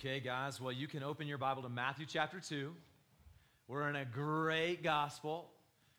Okay, 0.00 0.20
guys, 0.20 0.60
well, 0.60 0.70
you 0.70 0.86
can 0.86 1.02
open 1.02 1.26
your 1.26 1.38
Bible 1.38 1.60
to 1.62 1.68
Matthew 1.68 2.06
chapter 2.06 2.38
2. 2.38 2.72
We're 3.66 3.88
in 3.88 3.96
a 3.96 4.04
great 4.04 4.80
gospel. 4.80 5.50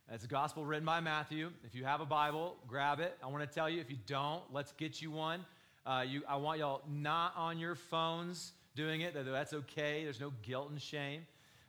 It's 0.09 0.23
a 0.23 0.27
gospel 0.27 0.63
written 0.63 0.85
by 0.85 1.01
Matthew. 1.01 1.49
If 1.65 1.75
you 1.75 1.83
have 1.83 1.99
a 1.99 2.05
Bible, 2.05 2.55
grab 2.65 3.01
it. 3.01 3.17
I 3.21 3.27
want 3.27 3.45
to 3.45 3.53
tell 3.53 3.69
you, 3.69 3.81
if 3.81 3.91
you 3.91 3.97
don't, 4.07 4.41
let's 4.53 4.71
get 4.71 5.01
you 5.01 5.11
one. 5.11 5.43
Uh, 5.85 6.05
you, 6.07 6.23
I 6.29 6.37
want 6.37 6.59
y'all 6.59 6.81
not 6.89 7.33
on 7.35 7.59
your 7.59 7.75
phones 7.75 8.53
doing 8.73 9.01
it. 9.01 9.13
That's 9.13 9.51
okay. 9.51 10.05
There's 10.05 10.21
no 10.21 10.31
guilt 10.43 10.69
and 10.69 10.81
shame. 10.81 11.25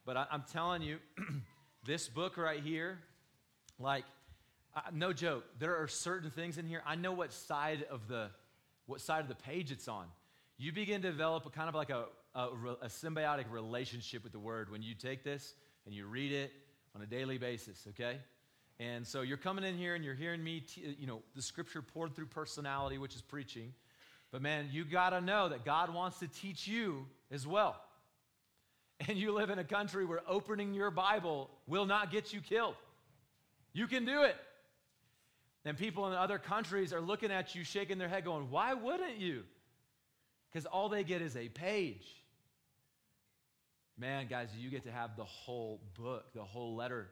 But 0.06 0.16
I, 0.16 0.26
am 0.30 0.44
telling 0.52 0.82
you, 0.82 0.98
this 1.84 2.06
book 2.06 2.36
right 2.36 2.62
here, 2.62 3.00
like, 3.80 4.04
no 4.92 5.12
joke, 5.12 5.46
there 5.58 5.82
are 5.82 5.88
certain 5.88 6.30
things 6.30 6.58
in 6.58 6.66
here. 6.68 6.80
I 6.86 6.94
know 6.94 7.10
what 7.10 7.32
side 7.32 7.86
of 7.90 8.06
the 8.06 8.30
what 8.86 9.00
side 9.00 9.22
of 9.22 9.28
the 9.28 9.34
page 9.34 9.72
it's 9.72 9.88
on. 9.88 10.06
You 10.58 10.72
begin 10.72 11.02
to 11.02 11.10
develop 11.10 11.46
a 11.46 11.50
kind 11.50 11.68
of 11.68 11.74
like 11.74 11.88
a, 11.88 12.04
a, 12.34 12.48
a 12.82 12.88
symbiotic 12.88 13.50
relationship 13.50 14.22
with 14.22 14.32
the 14.32 14.38
word 14.38 14.70
when 14.70 14.82
you 14.82 14.94
take 14.94 15.24
this 15.24 15.54
and 15.86 15.94
you 15.94 16.06
read 16.06 16.32
it 16.32 16.52
on 16.94 17.02
a 17.02 17.06
daily 17.06 17.38
basis, 17.38 17.86
okay? 17.88 18.18
And 18.78 19.06
so 19.06 19.22
you're 19.22 19.36
coming 19.36 19.64
in 19.64 19.76
here 19.76 19.94
and 19.94 20.04
you're 20.04 20.14
hearing 20.14 20.42
me, 20.42 20.64
you 20.98 21.06
know, 21.06 21.22
the 21.36 21.42
scripture 21.42 21.82
poured 21.82 22.14
through 22.14 22.26
personality, 22.26 22.98
which 22.98 23.14
is 23.14 23.22
preaching. 23.22 23.74
But 24.30 24.42
man, 24.42 24.68
you 24.70 24.84
got 24.84 25.10
to 25.10 25.20
know 25.20 25.48
that 25.48 25.64
God 25.64 25.92
wants 25.92 26.18
to 26.20 26.28
teach 26.28 26.66
you 26.66 27.06
as 27.30 27.46
well. 27.46 27.76
And 29.08 29.16
you 29.16 29.32
live 29.32 29.48
in 29.48 29.58
a 29.58 29.64
country 29.64 30.04
where 30.04 30.20
opening 30.28 30.74
your 30.74 30.90
Bible 30.90 31.48
will 31.66 31.86
not 31.86 32.10
get 32.10 32.34
you 32.34 32.42
killed. 32.42 32.74
You 33.72 33.86
can 33.86 34.04
do 34.04 34.24
it. 34.24 34.36
And 35.64 35.74
people 35.78 36.06
in 36.08 36.12
other 36.12 36.38
countries 36.38 36.92
are 36.92 37.00
looking 37.00 37.30
at 37.30 37.54
you, 37.54 37.64
shaking 37.64 37.96
their 37.96 38.08
head, 38.08 38.26
going, 38.26 38.50
Why 38.50 38.74
wouldn't 38.74 39.16
you? 39.16 39.44
Because 40.52 40.66
all 40.66 40.90
they 40.90 41.02
get 41.02 41.22
is 41.22 41.34
a 41.34 41.48
page. 41.48 42.19
Man, 44.00 44.28
guys, 44.28 44.48
you 44.58 44.70
get 44.70 44.84
to 44.84 44.90
have 44.90 45.14
the 45.14 45.24
whole 45.24 45.78
book, 45.94 46.32
the 46.34 46.42
whole 46.42 46.74
letter, 46.74 47.08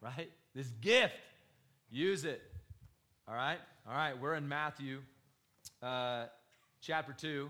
right? 0.00 0.28
This 0.56 0.66
gift. 0.80 1.14
Use 1.88 2.24
it. 2.24 2.42
All 3.28 3.34
right? 3.34 3.58
All 3.86 3.94
right, 3.94 4.20
we're 4.20 4.34
in 4.34 4.48
Matthew 4.48 5.02
uh, 5.80 6.24
chapter 6.80 7.12
2. 7.12 7.48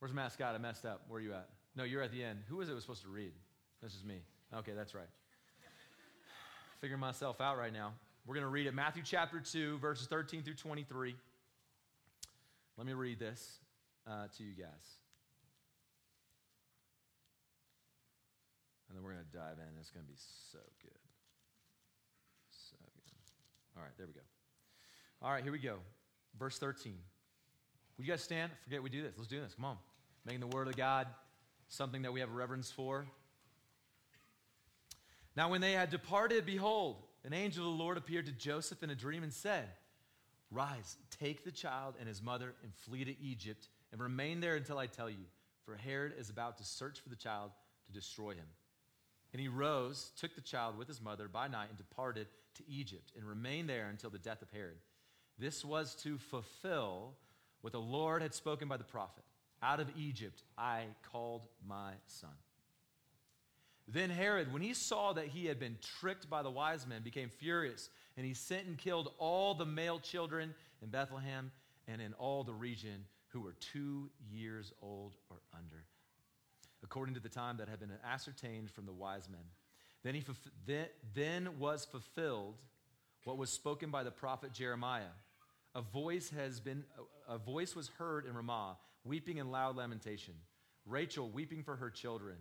Where's 0.00 0.12
Matt 0.12 0.32
Scott? 0.32 0.56
I 0.56 0.58
messed 0.58 0.84
up. 0.84 1.02
Where 1.06 1.18
are 1.18 1.22
you 1.22 1.34
at? 1.34 1.48
No, 1.76 1.84
you're 1.84 2.02
at 2.02 2.10
the 2.10 2.24
end. 2.24 2.40
Who 2.48 2.56
was 2.56 2.68
it 2.68 2.74
was 2.74 2.82
supposed 2.82 3.02
to 3.02 3.08
read? 3.08 3.30
This 3.80 3.94
is 3.94 4.02
me. 4.02 4.22
Okay, 4.52 4.72
that's 4.74 4.92
right. 4.92 5.08
Figuring 6.80 7.00
myself 7.00 7.40
out 7.40 7.56
right 7.56 7.72
now. 7.72 7.92
We're 8.26 8.34
going 8.34 8.44
to 8.44 8.50
read 8.50 8.66
it. 8.66 8.74
Matthew 8.74 9.04
chapter 9.04 9.38
2, 9.38 9.78
verses 9.78 10.08
13 10.08 10.42
through 10.42 10.54
23. 10.54 11.14
Let 12.76 12.86
me 12.88 12.92
read 12.92 13.20
this 13.20 13.60
uh, 14.04 14.26
to 14.36 14.42
you 14.42 14.52
guys. 14.58 14.96
And 18.88 18.96
then 18.96 19.04
we're 19.04 19.12
going 19.12 19.15
to 19.30 19.38
dive 19.38 19.58
in. 19.58 19.78
It's 19.80 19.90
going 19.90 20.04
to 20.04 20.10
be 20.10 20.18
so 20.52 20.58
good. 20.82 21.02
So 22.50 22.76
good. 22.80 23.76
All 23.76 23.82
right, 23.82 23.92
there 23.96 24.06
we 24.06 24.12
go. 24.12 24.20
All 25.22 25.32
right, 25.32 25.42
here 25.42 25.52
we 25.52 25.58
go. 25.58 25.76
Verse 26.38 26.58
13. 26.58 26.94
Will 27.96 28.04
you 28.04 28.10
guys 28.10 28.22
stand? 28.22 28.52
Forget 28.64 28.82
we 28.82 28.90
do 28.90 29.02
this. 29.02 29.14
Let's 29.16 29.28
do 29.28 29.40
this. 29.40 29.54
Come 29.54 29.64
on. 29.64 29.76
Making 30.24 30.40
the 30.40 30.46
word 30.48 30.68
of 30.68 30.76
God 30.76 31.06
something 31.68 32.02
that 32.02 32.12
we 32.12 32.20
have 32.20 32.30
reverence 32.32 32.70
for. 32.70 33.06
Now, 35.36 35.50
when 35.50 35.60
they 35.60 35.72
had 35.72 35.90
departed, 35.90 36.46
behold, 36.46 36.96
an 37.24 37.32
angel 37.32 37.70
of 37.70 37.76
the 37.76 37.82
Lord 37.82 37.96
appeared 37.98 38.26
to 38.26 38.32
Joseph 38.32 38.82
in 38.82 38.90
a 38.90 38.94
dream 38.94 39.22
and 39.22 39.32
said, 39.32 39.68
Rise, 40.50 40.96
take 41.18 41.44
the 41.44 41.50
child 41.50 41.94
and 41.98 42.08
his 42.08 42.22
mother 42.22 42.54
and 42.62 42.72
flee 42.72 43.04
to 43.04 43.20
Egypt 43.20 43.68
and 43.92 44.00
remain 44.00 44.40
there 44.40 44.54
until 44.54 44.78
I 44.78 44.86
tell 44.86 45.10
you, 45.10 45.24
for 45.64 45.74
Herod 45.74 46.14
is 46.16 46.30
about 46.30 46.58
to 46.58 46.64
search 46.64 47.00
for 47.00 47.08
the 47.08 47.16
child 47.16 47.50
to 47.86 47.92
destroy 47.92 48.30
him. 48.30 48.46
And 49.36 49.40
he 49.42 49.48
rose, 49.48 50.12
took 50.18 50.34
the 50.34 50.40
child 50.40 50.78
with 50.78 50.88
his 50.88 51.02
mother 51.02 51.28
by 51.28 51.46
night, 51.46 51.68
and 51.68 51.76
departed 51.76 52.26
to 52.54 52.62
Egypt, 52.66 53.12
and 53.14 53.28
remained 53.28 53.68
there 53.68 53.90
until 53.90 54.08
the 54.08 54.16
death 54.16 54.40
of 54.40 54.48
Herod. 54.50 54.78
This 55.38 55.62
was 55.62 55.94
to 55.96 56.16
fulfill 56.16 57.12
what 57.60 57.74
the 57.74 57.78
Lord 57.78 58.22
had 58.22 58.32
spoken 58.32 58.66
by 58.66 58.78
the 58.78 58.84
prophet 58.84 59.24
Out 59.62 59.78
of 59.78 59.90
Egypt 59.94 60.42
I 60.56 60.84
called 61.12 61.42
my 61.68 61.92
son. 62.06 62.30
Then 63.86 64.08
Herod, 64.08 64.54
when 64.54 64.62
he 64.62 64.72
saw 64.72 65.12
that 65.12 65.26
he 65.26 65.44
had 65.44 65.60
been 65.60 65.76
tricked 66.00 66.30
by 66.30 66.42
the 66.42 66.50
wise 66.50 66.86
men, 66.86 67.02
became 67.02 67.28
furious, 67.28 67.90
and 68.16 68.24
he 68.24 68.32
sent 68.32 68.66
and 68.66 68.78
killed 68.78 69.12
all 69.18 69.54
the 69.54 69.66
male 69.66 69.98
children 69.98 70.54
in 70.80 70.88
Bethlehem 70.88 71.52
and 71.86 72.00
in 72.00 72.14
all 72.14 72.42
the 72.42 72.54
region 72.54 73.04
who 73.28 73.42
were 73.42 73.54
two 73.60 74.08
years 74.30 74.72
old 74.80 75.14
or 75.28 75.36
under, 75.52 75.84
according 76.86 77.14
to 77.14 77.20
the 77.20 77.28
time 77.28 77.56
that 77.56 77.68
had 77.68 77.80
been 77.80 77.90
ascertained 78.04 78.70
from 78.70 78.86
the 78.86 78.92
wise 78.92 79.28
men. 79.28 79.40
Then, 80.04 80.14
he, 80.14 80.24
then, 81.14 81.58
was 81.58 81.84
fulfilled 81.84 82.54
what 83.24 83.38
was 83.38 83.50
spoken 83.50 83.90
by 83.90 84.04
the 84.04 84.12
prophet 84.12 84.52
Jeremiah. 84.52 85.14
A 85.74 85.82
voice 85.82 86.30
has 86.30 86.60
been 86.60 86.84
a 87.28 87.38
voice 87.38 87.74
was 87.74 87.90
heard 87.98 88.24
in 88.24 88.34
Ramah, 88.34 88.76
weeping 89.04 89.38
in 89.38 89.50
loud 89.50 89.76
lamentation. 89.76 90.34
Rachel 90.86 91.28
weeping 91.28 91.64
for 91.64 91.74
her 91.74 91.90
children. 91.90 92.36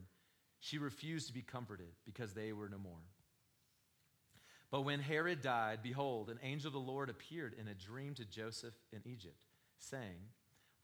She 0.59 0.77
refused 0.77 1.27
to 1.27 1.33
be 1.33 1.41
comforted 1.41 1.89
because 2.05 2.33
they 2.33 2.53
were 2.53 2.69
no 2.69 2.77
more. 2.77 3.01
But 4.69 4.81
when 4.81 4.99
Herod 4.99 5.41
died, 5.41 5.79
behold, 5.81 6.29
an 6.29 6.39
angel 6.43 6.67
of 6.67 6.73
the 6.73 6.79
Lord 6.79 7.09
appeared 7.09 7.55
in 7.59 7.67
a 7.67 7.73
dream 7.73 8.13
to 8.15 8.25
Joseph 8.25 8.75
in 8.93 9.01
Egypt, 9.05 9.41
saying, 9.79 10.21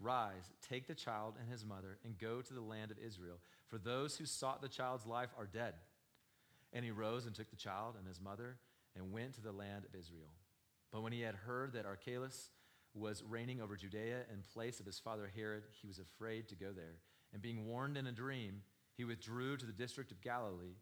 Rise, 0.01 0.51
take 0.67 0.87
the 0.87 0.95
child 0.95 1.35
and 1.39 1.49
his 1.49 1.65
mother, 1.65 1.97
and 2.03 2.17
go 2.17 2.41
to 2.41 2.53
the 2.53 2.61
land 2.61 2.91
of 2.91 2.97
Israel, 2.97 3.37
for 3.67 3.77
those 3.77 4.17
who 4.17 4.25
sought 4.25 4.61
the 4.61 4.67
child's 4.67 5.05
life 5.05 5.29
are 5.37 5.45
dead. 5.45 5.73
And 6.73 6.83
he 6.83 6.91
rose 6.91 7.25
and 7.25 7.35
took 7.35 7.49
the 7.49 7.55
child 7.55 7.95
and 7.97 8.07
his 8.07 8.19
mother 8.21 8.57
and 8.95 9.11
went 9.11 9.33
to 9.35 9.41
the 9.41 9.51
land 9.51 9.85
of 9.85 9.97
Israel. 9.97 10.31
But 10.91 11.03
when 11.03 11.13
he 11.13 11.21
had 11.21 11.35
heard 11.35 11.73
that 11.73 11.85
Archelaus 11.85 12.49
was 12.93 13.23
reigning 13.23 13.61
over 13.61 13.75
Judea 13.75 14.23
in 14.31 14.43
place 14.53 14.79
of 14.79 14.85
his 14.85 14.99
father 14.99 15.31
Herod, 15.33 15.63
he 15.81 15.87
was 15.87 15.99
afraid 15.99 16.47
to 16.49 16.55
go 16.55 16.71
there. 16.73 16.97
And 17.33 17.41
being 17.41 17.65
warned 17.65 17.97
in 17.97 18.07
a 18.07 18.11
dream, 18.11 18.61
he 18.97 19.05
withdrew 19.05 19.57
to 19.57 19.65
the 19.65 19.71
district 19.71 20.11
of 20.11 20.21
Galilee, 20.21 20.75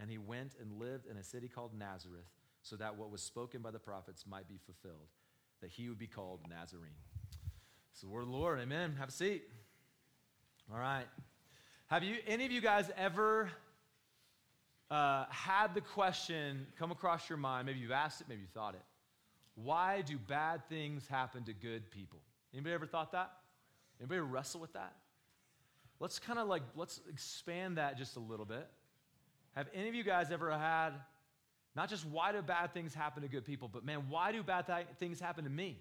and 0.00 0.10
he 0.10 0.18
went 0.18 0.56
and 0.60 0.80
lived 0.80 1.06
in 1.06 1.16
a 1.16 1.22
city 1.22 1.48
called 1.48 1.78
Nazareth, 1.78 2.26
so 2.62 2.76
that 2.76 2.96
what 2.96 3.10
was 3.10 3.22
spoken 3.22 3.62
by 3.62 3.70
the 3.70 3.78
prophets 3.78 4.24
might 4.28 4.48
be 4.48 4.58
fulfilled, 4.58 5.08
that 5.60 5.70
he 5.70 5.88
would 5.88 5.98
be 5.98 6.08
called 6.08 6.40
Nazarene. 6.48 6.90
It's 7.92 8.00
the 8.00 8.08
word 8.08 8.22
of 8.22 8.28
the 8.28 8.32
Lord. 8.32 8.58
Amen. 8.58 8.96
Have 8.98 9.10
a 9.10 9.12
seat. 9.12 9.42
All 10.72 10.78
right. 10.78 11.04
Have 11.88 12.02
you 12.02 12.16
any 12.26 12.46
of 12.46 12.50
you 12.50 12.62
guys 12.62 12.90
ever 12.96 13.50
uh, 14.90 15.26
had 15.28 15.74
the 15.74 15.82
question 15.82 16.66
come 16.78 16.90
across 16.90 17.28
your 17.28 17.36
mind? 17.36 17.66
Maybe 17.66 17.80
you've 17.80 17.90
asked 17.90 18.22
it, 18.22 18.28
maybe 18.30 18.40
you 18.40 18.46
thought 18.54 18.74
it. 18.74 18.80
Why 19.56 20.00
do 20.00 20.16
bad 20.16 20.66
things 20.70 21.06
happen 21.06 21.44
to 21.44 21.52
good 21.52 21.90
people? 21.90 22.20
Anybody 22.54 22.74
ever 22.74 22.86
thought 22.86 23.12
that? 23.12 23.30
Anybody 24.00 24.20
wrestle 24.20 24.62
with 24.62 24.72
that? 24.72 24.96
Let's 26.00 26.18
kind 26.18 26.38
of 26.38 26.48
like 26.48 26.62
let's 26.74 27.00
expand 27.10 27.76
that 27.76 27.98
just 27.98 28.16
a 28.16 28.20
little 28.20 28.46
bit. 28.46 28.66
Have 29.54 29.68
any 29.74 29.90
of 29.90 29.94
you 29.94 30.02
guys 30.02 30.30
ever 30.30 30.50
had 30.50 30.92
not 31.76 31.90
just 31.90 32.06
why 32.06 32.32
do 32.32 32.40
bad 32.40 32.72
things 32.72 32.94
happen 32.94 33.22
to 33.22 33.28
good 33.28 33.44
people, 33.44 33.68
but 33.68 33.84
man, 33.84 34.04
why 34.08 34.32
do 34.32 34.42
bad 34.42 34.66
th- 34.66 34.86
things 34.98 35.20
happen 35.20 35.44
to 35.44 35.50
me? 35.50 35.78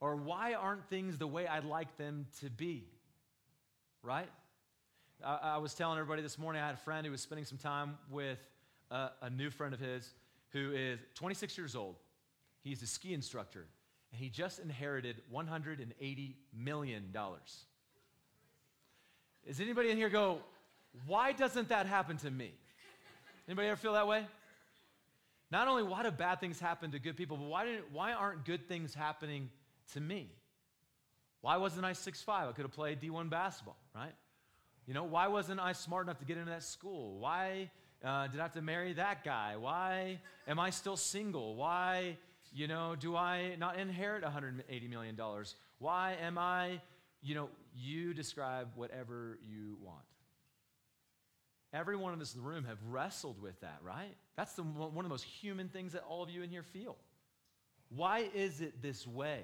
Or 0.00 0.16
why 0.16 0.54
aren't 0.54 0.84
things 0.88 1.18
the 1.18 1.26
way 1.26 1.46
I'd 1.46 1.64
like 1.64 1.96
them 1.96 2.26
to 2.40 2.50
be? 2.50 2.84
Right? 4.02 4.28
I, 5.24 5.38
I 5.42 5.56
was 5.58 5.74
telling 5.74 5.98
everybody 5.98 6.22
this 6.22 6.38
morning, 6.38 6.62
I 6.62 6.66
had 6.66 6.74
a 6.74 6.78
friend 6.78 7.06
who 7.06 7.12
was 7.12 7.20
spending 7.20 7.44
some 7.44 7.58
time 7.58 7.96
with 8.10 8.38
a, 8.90 9.10
a 9.22 9.30
new 9.30 9.50
friend 9.50 9.72
of 9.72 9.80
his 9.80 10.12
who 10.50 10.72
is 10.72 10.98
26 11.14 11.56
years 11.56 11.74
old. 11.74 11.96
He's 12.62 12.82
a 12.82 12.86
ski 12.86 13.14
instructor, 13.14 13.66
and 14.12 14.20
he 14.20 14.28
just 14.28 14.58
inherited 14.58 15.22
$180 15.32 16.34
million. 16.54 17.16
Is 19.46 19.60
anybody 19.60 19.90
in 19.90 19.96
here 19.96 20.08
go, 20.08 20.38
why 21.06 21.32
doesn't 21.32 21.68
that 21.68 21.86
happen 21.86 22.16
to 22.18 22.30
me? 22.30 22.52
Anybody 23.48 23.68
ever 23.68 23.76
feel 23.76 23.92
that 23.92 24.08
way? 24.08 24.26
Not 25.50 25.68
only 25.68 25.84
why 25.84 26.02
do 26.02 26.10
bad 26.10 26.40
things 26.40 26.58
happen 26.58 26.90
to 26.90 26.98
good 26.98 27.16
people, 27.16 27.36
but 27.36 27.46
why, 27.46 27.78
why 27.92 28.12
aren't 28.12 28.44
good 28.44 28.66
things 28.66 28.92
happening 28.92 29.48
to 29.92 30.00
me. 30.00 30.30
Why 31.40 31.56
wasn't 31.56 31.84
I 31.84 31.92
6'5? 31.92 32.28
I 32.28 32.52
could 32.52 32.62
have 32.62 32.72
played 32.72 33.00
D1 33.00 33.30
basketball, 33.30 33.76
right? 33.94 34.14
You 34.86 34.94
know, 34.94 35.04
why 35.04 35.28
wasn't 35.28 35.60
I 35.60 35.72
smart 35.72 36.06
enough 36.06 36.18
to 36.18 36.24
get 36.24 36.36
into 36.36 36.50
that 36.50 36.62
school? 36.62 37.18
Why 37.18 37.70
uh, 38.04 38.28
did 38.28 38.40
I 38.40 38.42
have 38.44 38.52
to 38.52 38.62
marry 38.62 38.92
that 38.94 39.24
guy? 39.24 39.56
Why 39.56 40.20
am 40.46 40.58
I 40.58 40.70
still 40.70 40.96
single? 40.96 41.56
Why, 41.56 42.16
you 42.52 42.68
know, 42.68 42.94
do 42.96 43.16
I 43.16 43.56
not 43.56 43.78
inherit 43.78 44.24
$180 44.24 44.90
million? 44.90 45.18
Why 45.78 46.16
am 46.20 46.38
I, 46.38 46.80
you 47.22 47.34
know, 47.34 47.48
you 47.76 48.14
describe 48.14 48.68
whatever 48.74 49.38
you 49.42 49.76
want. 49.82 50.04
Every 51.72 51.96
one 51.96 52.14
of 52.14 52.20
us 52.20 52.34
in 52.34 52.40
the 52.40 52.46
room 52.46 52.64
have 52.64 52.78
wrestled 52.88 53.40
with 53.42 53.60
that, 53.60 53.78
right? 53.82 54.16
That's 54.36 54.52
the, 54.54 54.62
one 54.62 54.96
of 54.96 55.02
the 55.02 55.08
most 55.10 55.24
human 55.24 55.68
things 55.68 55.92
that 55.92 56.04
all 56.08 56.22
of 56.22 56.30
you 56.30 56.42
in 56.42 56.48
here 56.48 56.62
feel. 56.62 56.96
Why 57.88 58.28
is 58.34 58.60
it 58.60 58.82
this 58.82 59.06
way? 59.06 59.42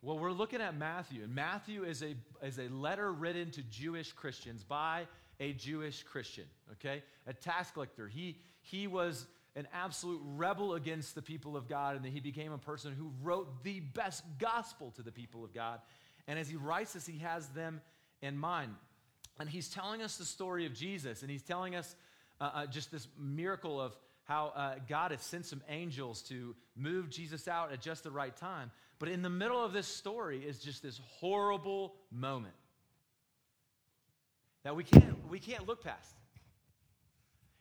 Well, 0.00 0.16
we're 0.16 0.30
looking 0.30 0.60
at 0.60 0.76
Matthew, 0.76 1.24
and 1.24 1.34
Matthew 1.34 1.82
is 1.82 2.04
a, 2.04 2.14
is 2.40 2.58
a 2.58 2.68
letter 2.68 3.12
written 3.12 3.50
to 3.52 3.62
Jewish 3.62 4.12
Christians 4.12 4.62
by 4.62 5.08
a 5.40 5.52
Jewish 5.54 6.04
Christian, 6.04 6.44
okay? 6.74 7.02
A 7.26 7.32
tax 7.32 7.72
collector. 7.72 8.06
He, 8.06 8.38
he 8.60 8.86
was 8.86 9.26
an 9.56 9.66
absolute 9.72 10.20
rebel 10.36 10.74
against 10.74 11.16
the 11.16 11.22
people 11.22 11.56
of 11.56 11.68
God, 11.68 11.96
and 11.96 12.04
then 12.04 12.12
he 12.12 12.20
became 12.20 12.52
a 12.52 12.58
person 12.58 12.94
who 12.96 13.10
wrote 13.22 13.64
the 13.64 13.80
best 13.80 14.22
gospel 14.38 14.92
to 14.92 15.02
the 15.02 15.10
people 15.10 15.42
of 15.42 15.52
God. 15.52 15.80
And 16.28 16.38
as 16.38 16.48
he 16.48 16.54
writes 16.54 16.92
this, 16.92 17.04
he 17.04 17.18
has 17.18 17.48
them 17.48 17.80
in 18.22 18.38
mind. 18.38 18.76
And 19.40 19.48
he's 19.48 19.68
telling 19.68 20.00
us 20.00 20.16
the 20.16 20.24
story 20.24 20.64
of 20.66 20.74
Jesus, 20.74 21.22
and 21.22 21.30
he's 21.30 21.42
telling 21.42 21.74
us 21.74 21.96
uh, 22.40 22.50
uh, 22.54 22.66
just 22.66 22.92
this 22.92 23.08
miracle 23.18 23.80
of 23.80 23.96
how 24.22 24.52
uh, 24.54 24.74
God 24.88 25.10
has 25.10 25.22
sent 25.22 25.46
some 25.46 25.62
angels 25.68 26.22
to 26.24 26.54
move 26.76 27.10
Jesus 27.10 27.48
out 27.48 27.72
at 27.72 27.80
just 27.80 28.04
the 28.04 28.10
right 28.12 28.36
time. 28.36 28.70
But 28.98 29.08
in 29.08 29.22
the 29.22 29.30
middle 29.30 29.64
of 29.64 29.72
this 29.72 29.86
story 29.86 30.38
is 30.38 30.58
just 30.58 30.82
this 30.82 31.00
horrible 31.18 31.94
moment 32.10 32.54
that 34.64 34.74
we 34.74 34.84
can't, 34.84 35.28
we 35.28 35.38
can't 35.38 35.66
look 35.66 35.84
past. 35.84 36.14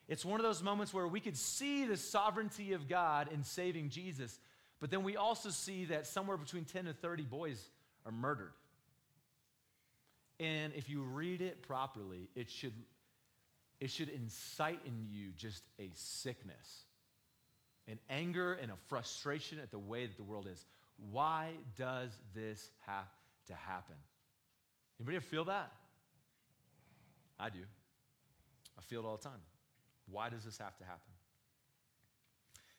It's 0.07 0.25
one 0.25 0.39
of 0.39 0.45
those 0.45 0.63
moments 0.63 0.93
where 0.93 1.07
we 1.07 1.19
could 1.19 1.37
see 1.37 1.85
the 1.85 1.97
sovereignty 1.97 2.73
of 2.73 2.87
God 2.87 3.29
in 3.31 3.43
saving 3.43 3.89
Jesus, 3.89 4.39
but 4.79 4.89
then 4.89 5.03
we 5.03 5.17
also 5.17 5.49
see 5.49 5.85
that 5.85 6.07
somewhere 6.07 6.37
between 6.37 6.65
10 6.65 6.87
and 6.87 6.97
30 6.97 7.23
boys 7.23 7.69
are 8.05 8.11
murdered. 8.11 8.53
And 10.39 10.73
if 10.75 10.89
you 10.89 11.01
read 11.01 11.41
it 11.41 11.61
properly, 11.67 12.29
it 12.35 12.49
should, 12.49 12.73
it 13.79 13.91
should 13.91 14.09
incite 14.09 14.79
in 14.85 15.07
you 15.09 15.29
just 15.35 15.63
a 15.79 15.89
sickness, 15.93 16.85
an 17.87 17.99
anger, 18.09 18.53
and 18.53 18.71
a 18.71 18.75
frustration 18.87 19.59
at 19.59 19.71
the 19.71 19.79
way 19.79 20.05
that 20.05 20.15
the 20.15 20.23
world 20.23 20.47
is. 20.51 20.65
Why 21.11 21.51
does 21.77 22.11
this 22.33 22.71
have 22.85 23.09
to 23.47 23.53
happen? 23.53 23.95
Anybody 24.99 25.19
feel 25.19 25.45
that? 25.45 25.71
I 27.39 27.49
do. 27.49 27.59
I 28.77 28.81
feel 28.81 29.01
it 29.01 29.05
all 29.05 29.17
the 29.17 29.23
time. 29.23 29.41
Why 30.09 30.29
does 30.29 30.43
this 30.43 30.57
have 30.57 30.75
to 30.77 30.83
happen? 30.83 31.13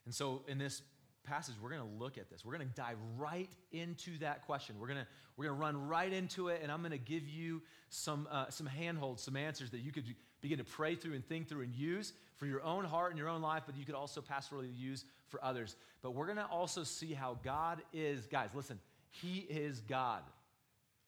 And 0.04 0.14
so, 0.14 0.42
in 0.48 0.58
this 0.58 0.82
passage, 1.28 1.54
we're 1.60 1.70
going 1.70 1.82
to 1.82 2.02
look 2.02 2.18
at 2.18 2.30
this. 2.30 2.44
We're 2.44 2.56
going 2.56 2.68
to 2.68 2.74
dive 2.74 2.96
right 3.16 3.50
into 3.72 4.18
that 4.18 4.46
question. 4.46 4.76
We're 4.78 4.88
going 4.88 5.00
to 5.00 5.06
we're 5.36 5.44
going 5.44 5.56
to 5.56 5.62
run 5.62 5.88
right 5.88 6.12
into 6.12 6.48
it, 6.48 6.60
and 6.62 6.72
I'm 6.72 6.80
going 6.80 6.90
to 6.90 6.98
give 6.98 7.28
you 7.28 7.62
some 7.90 8.26
uh, 8.30 8.50
some 8.50 8.66
handholds, 8.66 9.22
some 9.22 9.36
answers 9.36 9.70
that 9.70 9.80
you 9.80 9.92
could 9.92 10.04
begin 10.40 10.58
to 10.58 10.64
pray 10.64 10.94
through 10.94 11.14
and 11.14 11.26
think 11.26 11.48
through 11.48 11.62
and 11.62 11.74
use 11.74 12.12
for 12.36 12.46
your 12.46 12.62
own 12.62 12.84
heart 12.84 13.10
and 13.10 13.18
your 13.18 13.28
own 13.28 13.42
life, 13.42 13.64
but 13.66 13.76
you 13.76 13.84
could 13.84 13.94
also 13.94 14.20
pastorally 14.20 14.70
use 14.76 15.04
for 15.28 15.42
others. 15.44 15.76
But 16.02 16.12
we're 16.12 16.26
going 16.26 16.38
to 16.38 16.46
also 16.46 16.84
see 16.84 17.12
how 17.12 17.38
God 17.44 17.82
is, 17.92 18.26
guys. 18.26 18.50
Listen, 18.54 18.78
He 19.10 19.38
is 19.38 19.80
God. 19.80 20.22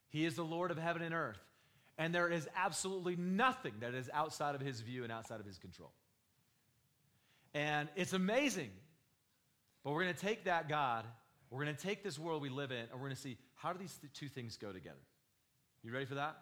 He 0.09 0.25
is 0.25 0.35
the 0.35 0.45
Lord 0.45 0.71
of 0.71 0.79
heaven 0.79 1.03
and 1.03 1.15
earth, 1.15 1.41
and 1.99 2.15
there 2.15 2.29
is 2.29 2.49
absolutely 2.57 3.17
nothing 3.17 3.75
that 3.81 3.95
is 3.95 4.11
outside 4.13 4.55
of 4.55 4.61
His 4.61 4.81
view 4.81 5.05
and 5.05 5.13
outside 5.13 5.41
of 5.41 5.47
His 5.47 5.59
control. 5.59 5.93
And 7.55 7.89
it's 7.97 8.13
amazing 8.13 8.71
but 9.85 9.93
we're 9.93 10.03
going 10.03 10.15
to 10.15 10.21
take 10.21 10.45
that 10.45 10.69
God, 10.69 11.05
we're 11.51 11.65
going 11.65 11.75
to 11.75 11.83
take 11.83 12.03
this 12.03 12.19
world 12.19 12.43
we 12.43 12.49
live 12.49 12.71
in, 12.71 12.79
and 12.79 12.93
we're 12.93 13.07
going 13.07 13.15
to 13.15 13.21
see 13.21 13.37
how 13.57 13.73
do 13.73 13.79
these 13.79 13.97
th- 14.01 14.13
two 14.13 14.29
things 14.29 14.57
go 14.57 14.73
together. 14.73 15.01
You 15.83 15.93
ready 15.93 16.05
for 16.05 16.17
that? 16.17 16.37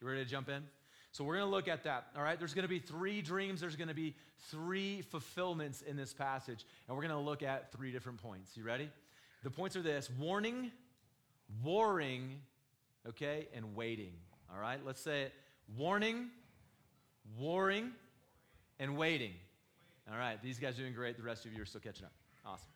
You 0.00 0.08
ready 0.08 0.22
to 0.24 0.30
jump 0.30 0.48
in? 0.48 0.62
So 1.10 1.24
we're 1.24 1.36
going 1.36 1.46
to 1.46 1.50
look 1.50 1.68
at 1.68 1.84
that. 1.84 2.08
All 2.16 2.22
right, 2.22 2.38
there's 2.38 2.54
going 2.54 2.64
to 2.64 2.68
be 2.68 2.78
three 2.78 3.22
dreams. 3.22 3.60
There's 3.60 3.76
going 3.76 3.88
to 3.88 3.94
be 3.94 4.14
three 4.50 5.02
fulfillments 5.02 5.82
in 5.82 5.96
this 5.96 6.12
passage, 6.12 6.64
and 6.86 6.96
we're 6.96 7.02
going 7.02 7.14
to 7.14 7.20
look 7.20 7.42
at 7.42 7.72
three 7.72 7.90
different 7.90 8.22
points. 8.22 8.56
You 8.56 8.64
ready? 8.64 8.90
The 9.42 9.50
points 9.50 9.74
are 9.74 9.82
this: 9.82 10.10
warning, 10.18 10.70
warring, 11.64 12.40
okay, 13.08 13.48
and 13.54 13.74
waiting. 13.74 14.12
All 14.52 14.60
right, 14.60 14.78
let's 14.84 15.00
say 15.00 15.22
it: 15.22 15.32
warning, 15.76 16.28
warring, 17.38 17.92
and 18.78 18.96
waiting. 18.96 19.32
All 20.12 20.18
right, 20.18 20.40
these 20.42 20.58
guys 20.58 20.78
are 20.78 20.82
doing 20.82 20.94
great. 20.94 21.16
The 21.16 21.22
rest 21.22 21.46
of 21.46 21.52
you 21.52 21.62
are 21.62 21.66
still 21.66 21.80
catching 21.80 22.04
up. 22.04 22.12
Awesome. 22.48 22.66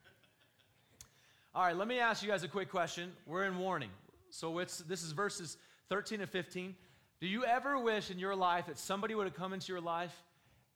All 1.55 1.63
right, 1.63 1.75
let 1.75 1.87
me 1.87 1.97
ask 1.97 2.21
you 2.21 2.29
guys 2.29 2.43
a 2.43 2.47
quick 2.47 2.69
question. 2.69 3.11
We're 3.25 3.45
in 3.45 3.57
warning. 3.57 3.89
So 4.29 4.59
it's 4.59 4.79
this 4.79 5.01
is 5.01 5.13
verses 5.13 5.57
13 5.89 6.21
and 6.21 6.29
15. 6.29 6.75
Do 7.19 7.25
you 7.27 7.43
ever 7.43 7.79
wish 7.79 8.11
in 8.11 8.19
your 8.19 8.35
life 8.35 8.67
that 8.67 8.77
somebody 8.77 9.15
would 9.15 9.25
have 9.25 9.33
come 9.33 9.51
into 9.51 9.71
your 9.71 9.81
life 9.81 10.13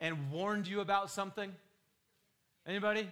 and 0.01 0.31
warned 0.31 0.67
you 0.67 0.79
about 0.79 1.11
something? 1.11 1.53
Anybody? 2.65 3.07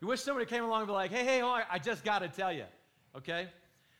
You 0.00 0.06
wish 0.06 0.20
somebody 0.20 0.46
came 0.46 0.62
along 0.62 0.82
and 0.82 0.86
be 0.86 0.92
like, 0.92 1.10
hey, 1.10 1.24
hey, 1.24 1.42
oh, 1.42 1.60
I 1.68 1.80
just 1.80 2.04
got 2.04 2.20
to 2.20 2.28
tell 2.28 2.52
you. 2.52 2.66
Okay? 3.16 3.48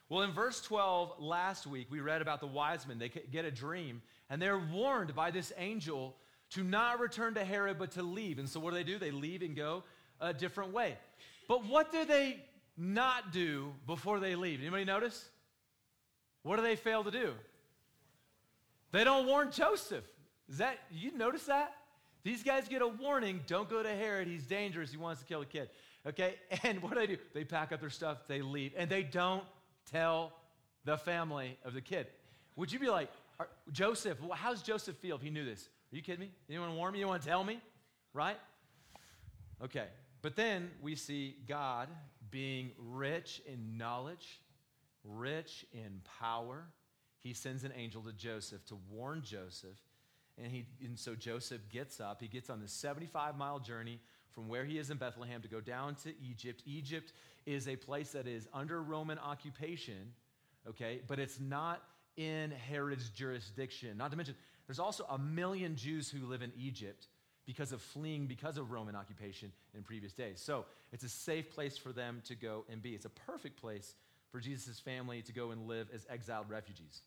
Well, 0.08 0.22
in 0.22 0.30
verse 0.30 0.60
12 0.60 1.14
last 1.18 1.66
week, 1.66 1.88
we 1.90 1.98
read 1.98 2.22
about 2.22 2.38
the 2.40 2.46
wise 2.46 2.86
men. 2.86 3.00
They 3.00 3.08
get 3.08 3.44
a 3.44 3.50
dream, 3.50 4.02
and 4.30 4.40
they're 4.40 4.58
warned 4.58 5.16
by 5.16 5.32
this 5.32 5.52
angel 5.58 6.14
to 6.50 6.62
not 6.62 7.00
return 7.00 7.34
to 7.34 7.44
Herod, 7.44 7.76
but 7.76 7.90
to 7.92 8.02
leave. 8.02 8.38
And 8.38 8.48
so 8.48 8.60
what 8.60 8.70
do 8.70 8.76
they 8.76 8.84
do? 8.84 8.98
They 8.98 9.10
leave 9.10 9.42
and 9.42 9.56
go 9.56 9.82
a 10.20 10.32
different 10.32 10.72
way. 10.72 10.96
But 11.48 11.64
what 11.64 11.90
do 11.90 12.04
they 12.04 12.38
not 12.76 13.32
do 13.32 13.72
before 13.86 14.20
they 14.20 14.36
leave? 14.36 14.60
Anybody 14.60 14.84
notice? 14.84 15.28
What 16.42 16.56
do 16.56 16.62
they 16.62 16.76
fail 16.76 17.02
to 17.02 17.10
do? 17.10 17.32
They 18.92 19.02
don't 19.02 19.26
warn 19.26 19.50
Joseph. 19.50 20.04
Is 20.48 20.58
that 20.58 20.78
you 20.90 21.16
notice 21.16 21.44
that? 21.44 21.74
These 22.22 22.42
guys 22.42 22.68
get 22.68 22.82
a 22.82 22.88
warning, 22.88 23.40
don't 23.46 23.68
go 23.68 23.82
to 23.82 23.88
Herod, 23.88 24.28
he's 24.28 24.44
dangerous, 24.44 24.90
he 24.90 24.96
wants 24.96 25.20
to 25.20 25.26
kill 25.26 25.40
a 25.40 25.46
kid. 25.46 25.70
Okay? 26.06 26.36
And 26.62 26.82
what 26.82 26.94
do 26.94 27.00
they 27.00 27.06
do? 27.06 27.18
They 27.34 27.44
pack 27.44 27.72
up 27.72 27.80
their 27.80 27.90
stuff, 27.90 28.18
they 28.28 28.42
leave, 28.42 28.72
and 28.76 28.90
they 28.90 29.02
don't 29.02 29.44
tell 29.90 30.32
the 30.84 30.96
family 30.96 31.58
of 31.64 31.74
the 31.74 31.80
kid. 31.80 32.06
Would 32.56 32.72
you 32.72 32.78
be 32.78 32.88
like, 32.88 33.10
Joseph, 33.72 34.18
how's 34.32 34.62
Joseph 34.62 34.96
feel 34.96 35.16
if 35.16 35.22
he 35.22 35.30
knew 35.30 35.44
this? 35.44 35.68
Are 35.92 35.96
you 35.96 36.02
kidding 36.02 36.20
me? 36.20 36.30
To 36.50 36.70
warn 36.70 36.92
me? 36.92 36.98
You 36.98 37.06
want 37.06 37.22
to 37.22 37.28
tell 37.28 37.44
me? 37.44 37.60
Right? 38.12 38.36
Okay. 39.62 39.86
But 40.22 40.36
then 40.36 40.70
we 40.82 40.96
see 40.96 41.36
God 41.46 41.88
being 42.30 42.72
rich 42.78 43.40
in 43.46 43.78
knowledge, 43.78 44.40
rich 45.04 45.64
in 45.72 46.00
power. 46.20 46.64
He 47.18 47.32
sends 47.32 47.64
an 47.64 47.72
angel 47.76 48.02
to 48.02 48.12
Joseph 48.12 48.64
to 48.66 48.78
warn 48.90 49.22
Joseph. 49.22 49.78
And, 50.42 50.52
he, 50.52 50.66
and 50.84 50.98
so 50.98 51.14
Joseph 51.14 51.68
gets 51.68 52.00
up. 52.00 52.20
He 52.20 52.28
gets 52.28 52.50
on 52.50 52.60
this 52.60 52.72
75 52.72 53.36
mile 53.36 53.58
journey 53.58 54.00
from 54.30 54.48
where 54.48 54.64
he 54.64 54.78
is 54.78 54.90
in 54.90 54.98
Bethlehem 54.98 55.40
to 55.42 55.48
go 55.48 55.60
down 55.60 55.96
to 55.96 56.12
Egypt. 56.22 56.62
Egypt 56.66 57.12
is 57.46 57.66
a 57.66 57.76
place 57.76 58.12
that 58.12 58.26
is 58.26 58.46
under 58.52 58.82
Roman 58.82 59.18
occupation, 59.18 60.12
okay, 60.68 61.00
but 61.06 61.18
it's 61.18 61.40
not 61.40 61.82
in 62.16 62.50
Herod's 62.50 63.10
jurisdiction. 63.10 63.96
Not 63.96 64.10
to 64.10 64.16
mention, 64.16 64.34
there's 64.66 64.78
also 64.78 65.04
a 65.10 65.18
million 65.18 65.76
Jews 65.76 66.10
who 66.10 66.26
live 66.26 66.42
in 66.42 66.52
Egypt 66.56 67.06
because 67.48 67.72
of 67.72 67.80
fleeing 67.80 68.26
because 68.26 68.58
of 68.58 68.70
Roman 68.70 68.94
occupation 68.94 69.50
in 69.74 69.82
previous 69.82 70.12
days. 70.12 70.38
So 70.38 70.66
it's 70.92 71.02
a 71.02 71.08
safe 71.08 71.50
place 71.50 71.78
for 71.78 71.92
them 71.92 72.20
to 72.26 72.34
go 72.34 72.66
and 72.70 72.82
be. 72.82 72.90
It's 72.90 73.06
a 73.06 73.10
perfect 73.26 73.58
place 73.58 73.94
for 74.30 74.38
Jesus' 74.38 74.78
family 74.78 75.22
to 75.22 75.32
go 75.32 75.50
and 75.50 75.66
live 75.66 75.88
as 75.94 76.06
exiled 76.10 76.50
refugees. 76.50 77.00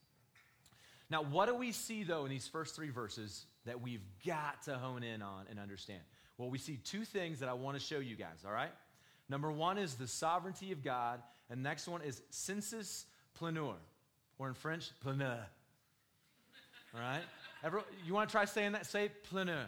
Now, 1.11 1.21
what 1.21 1.45
do 1.45 1.53
we 1.53 1.71
see, 1.71 2.01
though, 2.01 2.25
in 2.25 2.31
these 2.31 2.47
first 2.47 2.75
three 2.75 2.89
verses 2.89 3.45
that 3.67 3.81
we've 3.81 4.01
got 4.25 4.63
to 4.63 4.79
hone 4.79 5.03
in 5.03 5.21
on 5.21 5.45
and 5.47 5.59
understand? 5.59 6.01
Well, 6.39 6.49
we 6.49 6.57
see 6.57 6.79
two 6.83 7.05
things 7.05 7.39
that 7.41 7.47
I 7.47 7.53
want 7.53 7.77
to 7.77 7.83
show 7.83 7.99
you 7.99 8.15
guys, 8.15 8.43
all 8.43 8.51
right? 8.51 8.71
Number 9.29 9.51
one 9.51 9.77
is 9.77 9.93
the 9.93 10.07
sovereignty 10.07 10.71
of 10.71 10.83
God, 10.83 11.21
and 11.51 11.61
next 11.61 11.87
one 11.87 12.01
is 12.01 12.19
sensus 12.31 13.05
plenior, 13.35 13.75
or 14.39 14.47
in 14.47 14.55
French, 14.55 14.89
pleneur. 15.01 15.45
All 16.95 16.99
right? 16.99 17.21
Everyone, 17.63 17.85
you 18.07 18.15
want 18.15 18.27
to 18.27 18.31
try 18.31 18.45
saying 18.45 18.71
that? 18.71 18.87
Say 18.87 19.11
pleneur. 19.29 19.67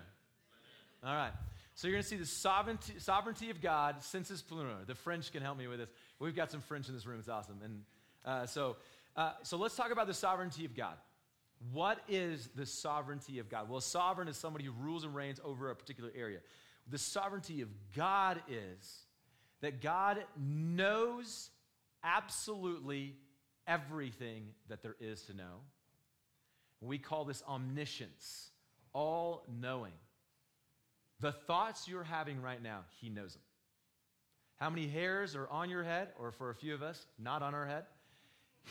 All 1.06 1.16
right. 1.16 1.34
So 1.76 1.88
you're 1.88 1.96
going 1.96 2.04
to 2.04 2.10
see 2.10 2.18
the 2.18 2.26
sovereignty, 2.26 2.94
sovereignty 2.98 3.50
of 3.50 3.62
God, 3.62 4.02
sensus 4.04 4.42
plurior. 4.42 4.86
The 4.86 4.96
French 4.96 5.32
can 5.32 5.42
help 5.42 5.58
me 5.58 5.68
with 5.68 5.80
this. 5.80 5.90
We've 6.20 6.36
got 6.36 6.52
some 6.52 6.62
French 6.62 6.88
in 6.88 6.94
this 6.94 7.06
room. 7.06 7.20
It's 7.20 7.28
awesome. 7.28 7.58
And 7.64 7.82
uh, 8.24 8.46
so, 8.46 8.78
uh, 9.16 9.34
so 9.42 9.58
let's 9.58 9.76
talk 9.76 9.92
about 9.92 10.08
the 10.08 10.14
sovereignty 10.14 10.66
of 10.66 10.76
God. 10.76 10.96
What 11.72 12.00
is 12.08 12.50
the 12.56 12.66
sovereignty 12.66 13.40
of 13.40 13.50
God? 13.50 13.70
Well, 13.70 13.82
sovereign 13.82 14.28
is 14.28 14.38
somebody 14.38 14.66
who 14.66 14.72
rules 14.72 15.04
and 15.04 15.16
reigns 15.16 15.40
over 15.44 15.72
a 15.72 15.76
particular 15.76 16.12
area. 16.16 16.40
The 16.90 16.98
sovereignty 16.98 17.62
of 17.62 17.70
God 17.96 18.42
is 18.50 19.06
that 19.62 19.82
God 19.82 20.24
knows 20.38 21.50
absolutely 22.04 23.16
everything 23.68 24.48
that 24.70 24.84
there 24.84 24.96
is 25.00 25.24
to 25.24 25.34
know. 25.34 25.62
We 26.82 26.98
call 26.98 27.26
this 27.26 27.42
omniscience, 27.48 28.52
all 28.94 29.46
knowing. 29.50 29.94
The 31.20 31.32
thoughts 31.32 31.88
you're 31.88 32.04
having 32.04 32.42
right 32.42 32.62
now, 32.62 32.82
He 33.00 33.10
knows 33.10 33.34
them. 33.34 33.44
How 34.58 34.70
many 34.70 34.88
hairs 34.88 35.36
are 35.36 35.48
on 35.50 35.70
your 35.70 35.84
head, 35.84 36.10
or 36.20 36.32
for 36.32 36.50
a 36.50 36.56
few 36.56 36.74
of 36.74 36.82
us, 36.82 37.06
not 37.18 37.42
on 37.42 37.54
our 37.54 37.66
head? 37.66 37.86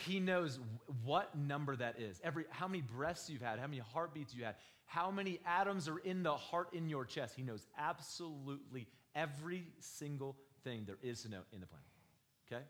He 0.05 0.19
knows 0.19 0.59
what 1.03 1.37
number 1.37 1.75
that 1.75 1.99
is. 1.99 2.19
Every 2.23 2.45
how 2.49 2.67
many 2.67 2.81
breaths 2.81 3.29
you've 3.29 3.41
had, 3.41 3.59
how 3.59 3.67
many 3.67 3.79
heartbeats 3.79 4.33
you 4.33 4.43
had, 4.43 4.55
how 4.85 5.11
many 5.11 5.39
atoms 5.45 5.87
are 5.87 5.99
in 5.99 6.23
the 6.23 6.35
heart 6.35 6.69
in 6.73 6.89
your 6.89 7.05
chest. 7.05 7.35
He 7.35 7.43
knows 7.43 7.65
absolutely 7.77 8.87
every 9.15 9.65
single 9.79 10.35
thing 10.63 10.83
there 10.85 10.97
is 11.01 11.23
to 11.23 11.29
know 11.29 11.41
in 11.51 11.59
the 11.59 11.67
planet. 11.67 11.85
Okay? 12.51 12.63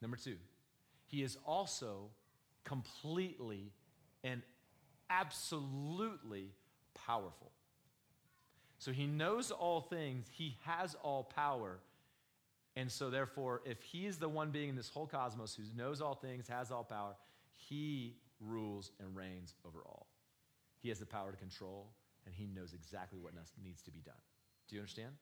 Number 0.00 0.16
two, 0.16 0.36
he 1.06 1.22
is 1.22 1.36
also 1.46 2.10
completely 2.64 3.72
and 4.24 4.42
absolutely 5.10 6.50
powerful. 6.94 7.52
So 8.82 8.90
he 8.90 9.06
knows 9.06 9.52
all 9.52 9.80
things, 9.80 10.26
he 10.28 10.56
has 10.64 10.96
all 11.04 11.22
power. 11.22 11.78
And 12.74 12.90
so, 12.90 13.10
therefore, 13.10 13.62
if 13.64 13.80
he 13.80 14.06
is 14.06 14.18
the 14.18 14.28
one 14.28 14.50
being 14.50 14.70
in 14.70 14.74
this 14.74 14.88
whole 14.88 15.06
cosmos 15.06 15.54
who 15.54 15.62
knows 15.80 16.00
all 16.00 16.16
things, 16.16 16.48
has 16.48 16.72
all 16.72 16.82
power, 16.82 17.14
he 17.54 18.16
rules 18.40 18.90
and 18.98 19.14
reigns 19.14 19.54
over 19.64 19.78
all. 19.86 20.08
He 20.80 20.88
has 20.88 20.98
the 20.98 21.06
power 21.06 21.30
to 21.30 21.36
control, 21.36 21.92
and 22.26 22.34
he 22.34 22.48
knows 22.48 22.74
exactly 22.74 23.20
what 23.20 23.34
needs 23.62 23.82
to 23.82 23.92
be 23.92 24.00
done. 24.00 24.16
Do 24.68 24.74
you 24.74 24.80
understand? 24.80 25.12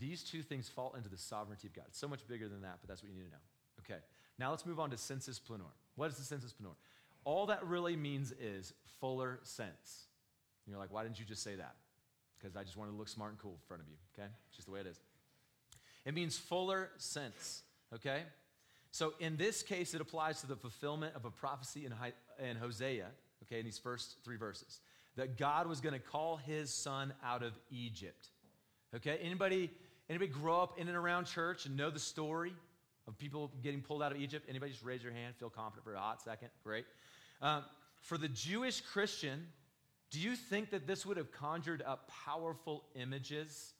These 0.00 0.24
two 0.24 0.42
things 0.42 0.68
fall 0.68 0.94
into 0.96 1.08
the 1.08 1.18
sovereignty 1.18 1.68
of 1.68 1.74
God. 1.74 1.84
It's 1.86 2.00
so 2.00 2.08
much 2.08 2.26
bigger 2.26 2.48
than 2.48 2.62
that, 2.62 2.78
but 2.80 2.88
that's 2.88 3.00
what 3.00 3.12
you 3.12 3.16
need 3.16 3.26
to 3.26 3.30
know. 3.30 3.84
Okay, 3.84 4.00
now 4.40 4.50
let's 4.50 4.66
move 4.66 4.80
on 4.80 4.90
to 4.90 4.96
sensus 4.96 5.38
plenior. 5.38 5.66
What 5.94 6.10
is 6.10 6.16
the 6.16 6.24
sensus 6.24 6.52
plenior? 6.52 6.74
All 7.22 7.46
that 7.46 7.64
really 7.64 7.94
means 7.94 8.32
is 8.32 8.72
fuller 8.98 9.38
sense. 9.44 10.08
And 10.66 10.72
you're 10.72 10.80
like, 10.80 10.92
why 10.92 11.04
didn't 11.04 11.20
you 11.20 11.24
just 11.24 11.44
say 11.44 11.54
that? 11.54 11.76
Because 12.42 12.56
I 12.56 12.64
just 12.64 12.76
wanted 12.76 12.92
to 12.92 12.96
look 12.96 13.08
smart 13.08 13.30
and 13.30 13.38
cool 13.38 13.52
in 13.52 13.66
front 13.68 13.82
of 13.82 13.88
you, 13.88 13.94
okay? 14.18 14.28
It's 14.48 14.56
just 14.56 14.66
the 14.66 14.72
way 14.72 14.80
it 14.80 14.86
is. 14.86 14.98
It 16.04 16.14
means 16.14 16.36
fuller 16.36 16.90
sense, 16.98 17.62
okay? 17.94 18.22
So 18.90 19.14
in 19.20 19.36
this 19.36 19.62
case, 19.62 19.94
it 19.94 20.00
applies 20.00 20.40
to 20.40 20.46
the 20.48 20.56
fulfillment 20.56 21.14
of 21.14 21.24
a 21.24 21.30
prophecy 21.30 21.86
in, 21.86 21.94
in 22.44 22.56
Hosea, 22.56 23.06
okay, 23.44 23.60
in 23.60 23.64
these 23.64 23.78
first 23.78 24.16
three 24.24 24.36
verses, 24.36 24.80
that 25.16 25.38
God 25.38 25.66
was 25.66 25.80
going 25.80 25.94
to 25.94 26.00
call 26.00 26.36
his 26.36 26.72
son 26.72 27.12
out 27.24 27.42
of 27.42 27.52
Egypt. 27.70 28.28
Okay, 28.94 29.18
anybody, 29.22 29.70
anybody 30.10 30.30
grow 30.30 30.60
up 30.60 30.78
in 30.78 30.88
and 30.88 30.96
around 30.96 31.26
church 31.26 31.66
and 31.66 31.76
know 31.76 31.90
the 31.90 31.98
story 31.98 32.52
of 33.06 33.16
people 33.18 33.50
getting 33.62 33.80
pulled 33.80 34.02
out 34.02 34.12
of 34.12 34.18
Egypt? 34.18 34.46
Anybody 34.48 34.72
just 34.72 34.84
raise 34.84 35.02
your 35.02 35.12
hand, 35.12 35.34
feel 35.36 35.50
confident 35.50 35.84
for 35.84 35.94
a 35.94 35.98
hot 35.98 36.20
second? 36.20 36.48
Great. 36.64 36.84
Um, 37.40 37.64
for 38.02 38.18
the 38.18 38.28
Jewish 38.28 38.80
Christian, 38.80 39.46
do 40.12 40.20
you 40.20 40.36
think 40.36 40.70
that 40.70 40.86
this 40.86 41.06
would 41.06 41.16
have 41.16 41.32
conjured 41.32 41.82
up 41.84 42.10
powerful 42.26 42.84
images? 42.94 43.72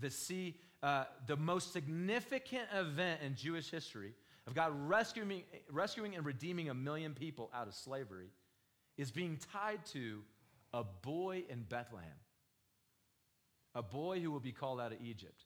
The 0.00 0.10
see 0.10 0.56
uh, 0.82 1.04
the 1.26 1.36
most 1.36 1.72
significant 1.72 2.64
event 2.74 3.20
in 3.22 3.34
Jewish 3.34 3.70
history 3.70 4.14
of 4.46 4.54
God 4.54 4.72
rescuing, 4.74 5.42
rescuing 5.70 6.16
and 6.16 6.24
redeeming 6.24 6.70
a 6.70 6.74
million 6.74 7.12
people 7.12 7.50
out 7.54 7.66
of 7.68 7.74
slavery 7.74 8.28
is 8.96 9.10
being 9.10 9.38
tied 9.52 9.84
to 9.86 10.22
a 10.72 10.84
boy 10.84 11.44
in 11.50 11.62
Bethlehem, 11.62 12.08
a 13.74 13.82
boy 13.82 14.20
who 14.20 14.30
will 14.30 14.40
be 14.40 14.52
called 14.52 14.80
out 14.80 14.92
of 14.92 14.98
Egypt. 15.02 15.44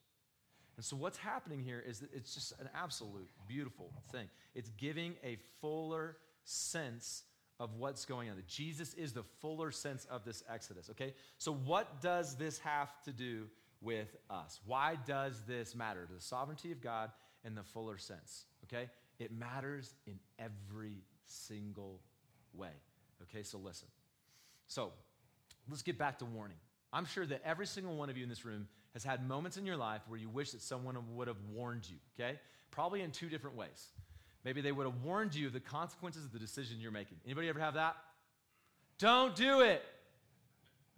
And 0.77 0.85
so, 0.85 0.97
what's 0.97 1.19
happening 1.19 1.63
here 1.63 1.83
is 1.85 2.01
that 2.01 2.13
it's 2.13 2.33
just 2.33 2.53
an 2.61 2.69
absolute 2.75 3.29
beautiful 3.49 3.93
thing. 4.13 4.29
It's 4.55 4.71
giving 4.71 5.15
a 5.25 5.37
fuller 5.61 6.17
sense 6.45 7.25
of 7.61 7.75
what's 7.75 8.07
going 8.07 8.31
on. 8.31 8.37
That 8.37 8.49
Jesus 8.49 8.95
is 8.95 9.13
the 9.13 9.23
fuller 9.41 9.71
sense 9.71 10.07
of 10.07 10.25
this 10.25 10.43
Exodus, 10.53 10.91
okay? 10.91 11.15
So, 11.39 11.53
what 11.53 12.01
does 12.01 12.35
this 12.37 12.59
have 12.61 12.91
to 13.05 13.13
do 13.13 13.47
with 13.81 14.17
us? 14.31 14.59
Why 14.67 14.97
does 15.07 15.43
this 15.47 15.77
matter? 15.77 16.07
To 16.07 16.15
the 16.15 16.21
sovereignty 16.21 16.73
of 16.73 16.81
God 16.81 17.13
in 17.45 17.55
the 17.55 17.63
fuller 17.63 17.99
sense, 17.99 18.47
okay? 18.65 18.89
It 19.19 19.31
matters 19.31 19.95
in 20.07 20.19
every 20.39 21.05
single 21.27 22.01
way, 22.55 22.73
okay? 23.23 23.43
So, 23.43 23.59
listen. 23.59 23.89
So, 24.67 24.93
let's 25.69 25.83
get 25.83 25.99
back 25.99 26.19
to 26.21 26.25
warning. 26.25 26.57
I'm 26.93 27.05
sure 27.05 27.27
that 27.27 27.43
every 27.45 27.67
single 27.67 27.95
one 27.95 28.11
of 28.11 28.17
you 28.17 28.25
in 28.25 28.29
this 28.29 28.45
room 28.45 28.67
has 28.95 29.05
had 29.05 29.27
moments 29.29 29.57
in 29.57 29.67
your 29.67 29.77
life 29.77 30.01
where 30.09 30.19
you 30.19 30.29
wish 30.29 30.51
that 30.53 30.63
someone 30.63 30.97
would 31.15 31.29
have 31.29 31.37
warned 31.53 31.89
you, 31.89 31.97
okay? 32.19 32.41
Probably 32.71 33.03
in 33.03 33.11
two 33.11 33.29
different 33.29 33.57
ways. 33.57 33.89
Maybe 34.45 34.61
they 34.61 34.73
would 34.73 34.87
have 34.87 35.03
warned 35.03 35.35
you 35.35 35.49
of 35.49 35.53
the 35.53 35.61
consequences 35.61 36.25
of 36.25 36.33
the 36.33 36.39
decision 36.39 36.79
you're 36.81 36.91
making. 36.91 37.19
Anybody 37.25 37.49
ever 37.49 37.61
have 37.61 37.75
that? 37.75 37.97
Don't 38.99 39.35
do 39.35 39.61
it. 39.61 39.83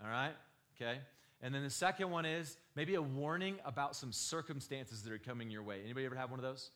All 0.03 0.11
right? 0.11 0.35
Okay? 0.77 0.99
And 1.43 1.55
then 1.55 1.63
the 1.63 1.71
second 1.71 2.11
one 2.11 2.25
is 2.25 2.57
maybe 2.77 2.95
a 2.95 3.03
warning 3.03 3.57
about 3.65 3.97
some 3.97 4.13
circumstances 4.13 5.03
that 5.03 5.13
are 5.13 5.19
coming 5.19 5.51
your 5.51 5.63
way. 5.63 5.81
Anybody 5.85 6.07
ever 6.07 6.15
have 6.15 6.31
one 6.31 6.39
of 6.39 6.45
those? 6.45 6.71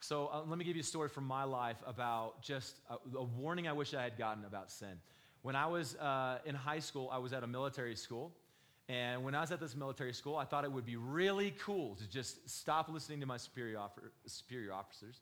So 0.00 0.30
uh, 0.32 0.42
let 0.46 0.58
me 0.58 0.64
give 0.64 0.76
you 0.76 0.82
a 0.82 0.84
story 0.84 1.08
from 1.08 1.24
my 1.24 1.42
life 1.42 1.78
about 1.84 2.40
just 2.42 2.76
a, 2.88 2.94
a, 3.16 3.24
warning 3.24 3.66
I 3.66 3.72
wish 3.72 3.94
I 3.94 4.02
had 4.02 4.16
gotten 4.16 4.44
about 4.44 4.70
sin. 4.70 5.00
When 5.42 5.56
I 5.56 5.66
was 5.66 5.96
uh, 5.96 6.38
in 6.44 6.54
high 6.54 6.78
school, 6.78 7.08
I 7.12 7.18
was 7.18 7.32
at 7.32 7.42
a 7.42 7.48
military 7.48 7.96
school. 7.96 8.32
And 8.88 9.24
when 9.24 9.34
I 9.34 9.40
was 9.40 9.50
at 9.50 9.60
this 9.60 9.76
military 9.76 10.14
school, 10.14 10.36
I 10.36 10.44
thought 10.44 10.64
it 10.64 10.72
would 10.72 10.86
be 10.86 10.96
really 10.96 11.54
cool 11.58 11.96
to 11.96 12.08
just 12.08 12.48
stop 12.48 12.88
listening 12.88 13.20
to 13.20 13.26
my 13.26 13.36
superior, 13.36 13.78
offer, 13.78 14.12
superior 14.26 14.72
officers, 14.72 15.20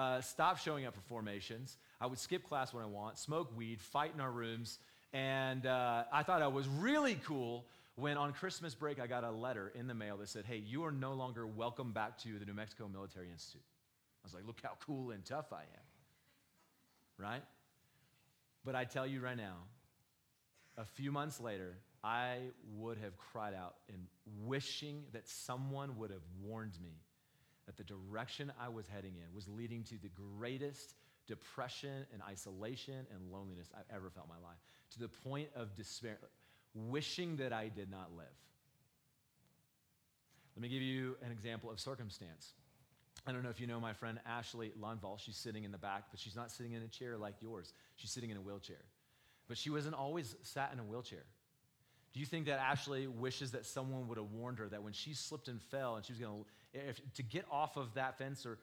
uh, 0.00 0.20
stop 0.22 0.56
showing 0.56 0.86
up 0.86 0.94
for 0.94 1.02
formations. 1.02 1.76
I 2.00 2.06
would 2.06 2.18
skip 2.18 2.48
class 2.48 2.72
when 2.72 2.82
I 2.82 2.86
want, 2.86 3.18
smoke 3.18 3.54
weed, 3.54 3.82
fight 3.82 4.12
in 4.14 4.20
our 4.20 4.30
rooms. 4.30 4.78
And 5.12 5.66
uh, 5.66 6.04
I 6.10 6.22
thought 6.22 6.40
I 6.40 6.46
was 6.46 6.66
really 6.68 7.20
cool 7.26 7.66
when 7.96 8.16
on 8.16 8.32
Christmas 8.32 8.74
break 8.74 8.98
I 8.98 9.06
got 9.06 9.24
a 9.24 9.30
letter 9.30 9.70
in 9.74 9.86
the 9.86 9.94
mail 9.94 10.16
that 10.16 10.30
said, 10.30 10.46
Hey, 10.46 10.56
you 10.56 10.84
are 10.84 10.92
no 10.92 11.12
longer 11.12 11.46
welcome 11.46 11.92
back 11.92 12.16
to 12.20 12.38
the 12.38 12.46
New 12.46 12.54
Mexico 12.54 12.88
Military 12.90 13.28
Institute. 13.30 13.60
I 14.24 14.26
was 14.26 14.32
like, 14.32 14.46
Look 14.46 14.60
how 14.62 14.70
cool 14.86 15.10
and 15.10 15.22
tough 15.22 15.52
I 15.52 15.62
am. 15.62 15.86
Right? 17.18 17.42
But 18.64 18.74
I 18.74 18.84
tell 18.84 19.06
you 19.06 19.20
right 19.20 19.36
now, 19.36 19.56
a 20.78 20.86
few 20.86 21.12
months 21.12 21.40
later, 21.40 21.76
I 22.02 22.38
would 22.78 22.96
have 22.98 23.18
cried 23.18 23.52
out 23.52 23.74
in 23.90 23.96
wishing 24.46 25.02
that 25.12 25.28
someone 25.28 25.98
would 25.98 26.10
have 26.10 26.22
warned 26.42 26.78
me 26.82 26.94
that 27.70 27.76
the 27.76 27.84
direction 27.84 28.52
I 28.60 28.68
was 28.68 28.86
heading 28.88 29.12
in 29.14 29.34
was 29.34 29.48
leading 29.48 29.84
to 29.84 29.94
the 30.02 30.10
greatest 30.38 30.94
depression 31.28 32.04
and 32.12 32.20
isolation 32.28 33.06
and 33.14 33.32
loneliness 33.32 33.68
I've 33.72 33.94
ever 33.94 34.10
felt 34.10 34.26
in 34.26 34.34
my 34.34 34.48
life, 34.48 34.58
to 34.92 34.98
the 34.98 35.08
point 35.08 35.48
of 35.54 35.76
despair, 35.76 36.18
wishing 36.74 37.36
that 37.36 37.52
I 37.52 37.68
did 37.68 37.90
not 37.90 38.10
live. 38.16 38.26
Let 40.56 40.62
me 40.62 40.68
give 40.68 40.82
you 40.82 41.16
an 41.24 41.30
example 41.30 41.70
of 41.70 41.78
circumstance. 41.78 42.52
I 43.26 43.32
don't 43.32 43.44
know 43.44 43.50
if 43.50 43.60
you 43.60 43.66
know 43.68 43.78
my 43.78 43.92
friend 43.92 44.18
Ashley 44.26 44.72
Lundvall. 44.80 45.20
She's 45.20 45.36
sitting 45.36 45.62
in 45.62 45.70
the 45.70 45.78
back, 45.78 46.04
but 46.10 46.18
she's 46.18 46.34
not 46.34 46.50
sitting 46.50 46.72
in 46.72 46.82
a 46.82 46.88
chair 46.88 47.16
like 47.16 47.34
yours. 47.40 47.72
She's 47.96 48.10
sitting 48.10 48.30
in 48.30 48.36
a 48.36 48.40
wheelchair. 48.40 48.82
But 49.46 49.58
she 49.58 49.70
wasn't 49.70 49.94
always 49.94 50.34
sat 50.42 50.70
in 50.72 50.80
a 50.80 50.84
wheelchair. 50.84 51.24
Do 52.12 52.20
you 52.20 52.26
think 52.26 52.46
that 52.46 52.58
Ashley 52.58 53.06
wishes 53.06 53.52
that 53.52 53.66
someone 53.66 54.08
would 54.08 54.18
have 54.18 54.32
warned 54.32 54.58
her 54.58 54.68
that 54.68 54.82
when 54.82 54.92
she 54.92 55.14
slipped 55.14 55.48
and 55.48 55.62
fell 55.62 55.96
and 55.96 56.04
she 56.04 56.12
was 56.12 56.18
going 56.18 56.44
to, 56.44 56.50
to 57.14 57.22
get 57.22 57.44
off 57.50 57.76
of 57.76 57.94
that 57.94 58.18
fence 58.18 58.46
or, 58.46 58.58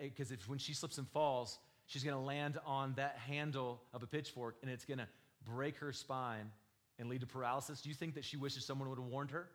because 0.00 0.30
uh, 0.30 0.34
if 0.34 0.48
when 0.48 0.58
she 0.58 0.74
slips 0.74 0.98
and 0.98 1.08
falls, 1.08 1.58
she's 1.86 2.04
going 2.04 2.16
to 2.16 2.22
land 2.22 2.58
on 2.66 2.94
that 2.96 3.18
handle 3.26 3.80
of 3.92 4.02
a 4.02 4.06
pitchfork 4.06 4.56
and 4.62 4.70
it's 4.70 4.84
going 4.84 4.98
to 4.98 5.08
break 5.44 5.76
her 5.78 5.92
spine 5.92 6.50
and 6.98 7.08
lead 7.08 7.20
to 7.20 7.26
paralysis? 7.26 7.80
Do 7.80 7.88
you 7.88 7.94
think 7.94 8.14
that 8.14 8.24
she 8.24 8.36
wishes 8.36 8.64
someone 8.64 8.88
would 8.88 8.98
have 8.98 9.06
warned 9.06 9.30
her? 9.30 9.48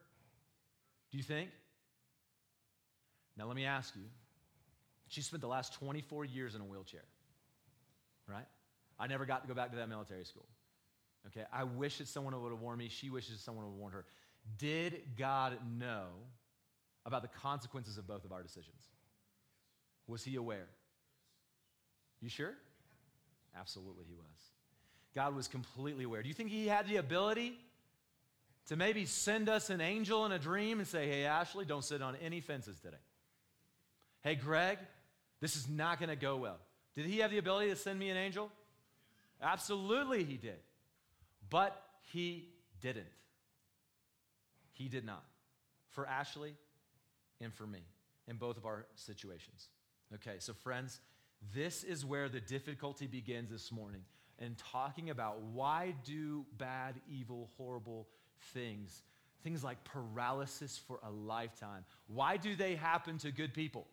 Do 1.12 1.18
you 1.18 1.24
think? 1.24 1.50
Now, 3.38 3.46
let 3.46 3.56
me 3.56 3.66
ask 3.66 3.96
you. 3.96 4.04
She 5.08 5.22
spent 5.22 5.42
the 5.42 5.48
last 5.48 5.74
24 5.74 6.24
years 6.26 6.56
in 6.56 6.62
a 6.62 6.64
wheelchair, 6.64 7.04
right? 8.28 8.46
I 8.98 9.08
never 9.08 9.26
got 9.26 9.42
to 9.42 9.48
go 9.48 9.54
back 9.54 9.72
to 9.72 9.78
that 9.78 9.90
military 9.90 10.24
school. 10.24 10.46
Okay, 11.28 11.46
I 11.52 11.66
wish 11.66 11.98
that 11.98 12.08
someone 12.08 12.40
would 12.42 12.52
have 12.52 12.62
warned 12.62 12.80
me. 12.80 12.88
She 12.88 13.10
wishes 13.10 13.42
someone 13.42 13.66
would 13.66 13.72
have 13.72 13.80
warned 13.80 13.94
her. 13.94 14.06
Did 14.58 15.02
God 15.18 15.58
know 15.78 16.06
about 17.06 17.22
the 17.22 17.28
consequences 17.28 17.98
of 17.98 18.08
both 18.08 18.26
of 18.26 18.32
our 18.32 18.44
decisions? 18.44 18.90
Was 20.08 20.24
he 20.24 20.36
aware? 20.36 20.68
You 22.22 22.30
sure? 22.30 22.54
Absolutely, 23.58 24.06
he 24.08 24.14
was. 24.14 24.26
God 25.16 25.36
was 25.36 25.48
completely 25.48 26.04
aware. 26.04 26.22
Do 26.22 26.30
you 26.30 26.34
think 26.34 26.50
he 26.50 26.68
had 26.68 26.88
the 26.88 26.98
ability 26.98 27.58
to 28.68 28.76
maybe 28.76 29.06
send 29.06 29.50
us 29.50 29.70
an 29.70 29.82
angel 29.82 30.26
in 30.26 30.32
a 30.32 30.40
dream 30.40 30.80
and 30.80 30.88
say, 30.88 31.08
hey, 31.08 31.26
Ashley, 31.26 31.66
don't 31.66 31.84
sit 31.84 32.02
on 32.02 32.16
any 32.22 32.40
fences 32.40 32.80
today? 32.80 32.98
Hey, 34.24 34.36
Greg, 34.36 34.78
this 35.42 35.56
is 35.56 35.68
not 35.68 36.00
going 36.00 36.10
to 36.10 36.16
go 36.16 36.38
well. 36.38 36.60
Did 36.96 37.06
he 37.06 37.20
have 37.20 37.32
the 37.32 37.40
ability 37.40 37.70
to 37.72 37.76
send 37.76 37.98
me 38.00 38.10
an 38.10 38.18
angel? 38.18 38.52
Absolutely, 39.42 40.24
he 40.24 40.38
did. 40.38 40.60
But 41.50 41.82
he 42.14 42.50
didn't. 42.82 43.08
He 44.74 44.88
did 44.88 45.06
not. 45.06 45.24
For 45.90 46.06
Ashley 46.08 46.56
and 47.42 47.54
for 47.54 47.66
me 47.66 47.82
in 48.28 48.38
both 48.38 48.58
of 48.58 48.66
our 48.66 48.86
situations. 48.96 49.70
Okay, 50.16 50.36
so 50.40 50.54
friends, 50.54 51.02
this 51.56 51.84
is 51.84 52.06
where 52.06 52.30
the 52.30 52.40
difficulty 52.40 53.08
begins 53.08 53.50
this 53.50 53.72
morning 53.72 54.02
in 54.40 54.56
talking 54.56 55.10
about 55.10 55.42
why 55.42 55.94
do 56.04 56.46
bad, 56.58 56.96
evil, 57.10 57.50
horrible 57.58 58.08
things, 58.54 59.04
things 59.44 59.64
like 59.64 59.84
paralysis 59.84 60.78
for 60.88 61.00
a 61.04 61.10
lifetime, 61.10 61.86
why 62.08 62.38
do 62.38 62.56
they 62.56 62.76
happen 62.76 63.18
to 63.20 63.32
good 63.32 63.54
people? 63.54 63.88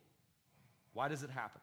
Why 0.95 1.09
does 1.09 1.23
it 1.23 1.31
happen? 1.31 1.61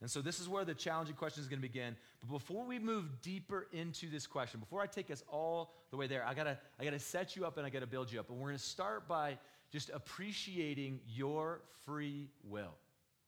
And 0.00 0.10
so 0.10 0.22
this 0.22 0.40
is 0.40 0.48
where 0.48 0.64
the 0.64 0.74
challenging 0.74 1.14
question 1.14 1.42
is 1.42 1.48
going 1.48 1.60
to 1.60 1.68
begin. 1.68 1.94
But 2.20 2.30
before 2.30 2.64
we 2.64 2.78
move 2.78 3.20
deeper 3.20 3.66
into 3.72 4.08
this 4.08 4.26
question, 4.26 4.58
before 4.60 4.80
I 4.80 4.86
take 4.86 5.10
us 5.10 5.22
all 5.28 5.74
the 5.90 5.96
way 5.96 6.06
there, 6.06 6.24
I 6.26 6.32
gotta, 6.32 6.58
I 6.78 6.84
gotta 6.84 6.98
set 6.98 7.36
you 7.36 7.44
up 7.44 7.58
and 7.58 7.66
I 7.66 7.70
gotta 7.70 7.86
build 7.86 8.10
you 8.10 8.18
up. 8.20 8.30
And 8.30 8.38
we're 8.38 8.52
to 8.52 8.58
start 8.58 9.06
by 9.06 9.38
just 9.70 9.90
appreciating 9.90 11.00
your 11.06 11.60
free 11.84 12.28
will. 12.44 12.74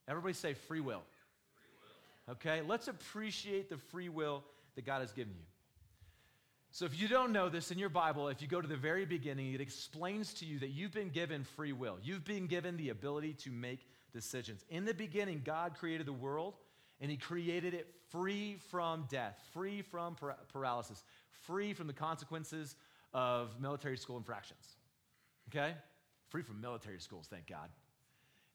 Everybody 0.09 0.35
say 0.35 0.55
free 0.55 0.81
will. 0.81 1.03
Okay? 2.29 2.63
Let's 2.67 2.89
appreciate 2.89 3.69
the 3.71 3.77
free 3.77 4.09
will 4.09 4.45
that 4.75 4.85
God 4.85 5.01
has 5.01 5.13
given 5.13 5.35
you. 5.35 5.45
So, 6.75 6.87
if 6.87 6.99
you 6.99 7.07
don't 7.07 7.33
know 7.33 7.51
this 7.51 7.71
in 7.71 7.79
your 7.79 7.91
Bible, 7.91 8.29
if 8.29 8.41
you 8.41 8.49
go 8.49 8.61
to 8.61 8.67
the 8.67 8.77
very 8.77 9.05
beginning, 9.05 9.53
it 9.53 9.61
explains 9.61 10.33
to 10.35 10.47
you 10.47 10.59
that 10.61 10.71
you've 10.71 10.93
been 10.93 11.11
given 11.11 11.45
free 11.45 11.75
will. 11.75 11.99
You've 12.03 12.25
been 12.25 12.47
given 12.47 12.79
the 12.79 12.89
ability 12.89 13.35
to 13.41 13.51
make 13.51 13.87
decisions. 14.15 14.65
In 14.71 14.87
the 14.87 14.95
beginning, 14.95 15.43
God 15.45 15.75
created 15.79 16.07
the 16.07 16.15
world, 16.15 16.55
and 16.99 17.11
He 17.11 17.19
created 17.19 17.75
it 17.75 17.89
free 18.11 18.57
from 18.71 19.07
death, 19.11 19.39
free 19.53 19.83
from 19.83 20.17
paralysis, 20.51 21.05
free 21.47 21.75
from 21.75 21.89
the 21.89 21.93
consequences 21.93 22.75
of 23.13 23.61
military 23.61 23.99
school 23.99 24.17
infractions. 24.17 24.67
Okay? 25.51 25.75
Free 26.33 26.43
from 26.43 26.63
military 26.63 26.99
schools, 26.99 27.27
thank 27.29 27.47
God. 27.47 27.69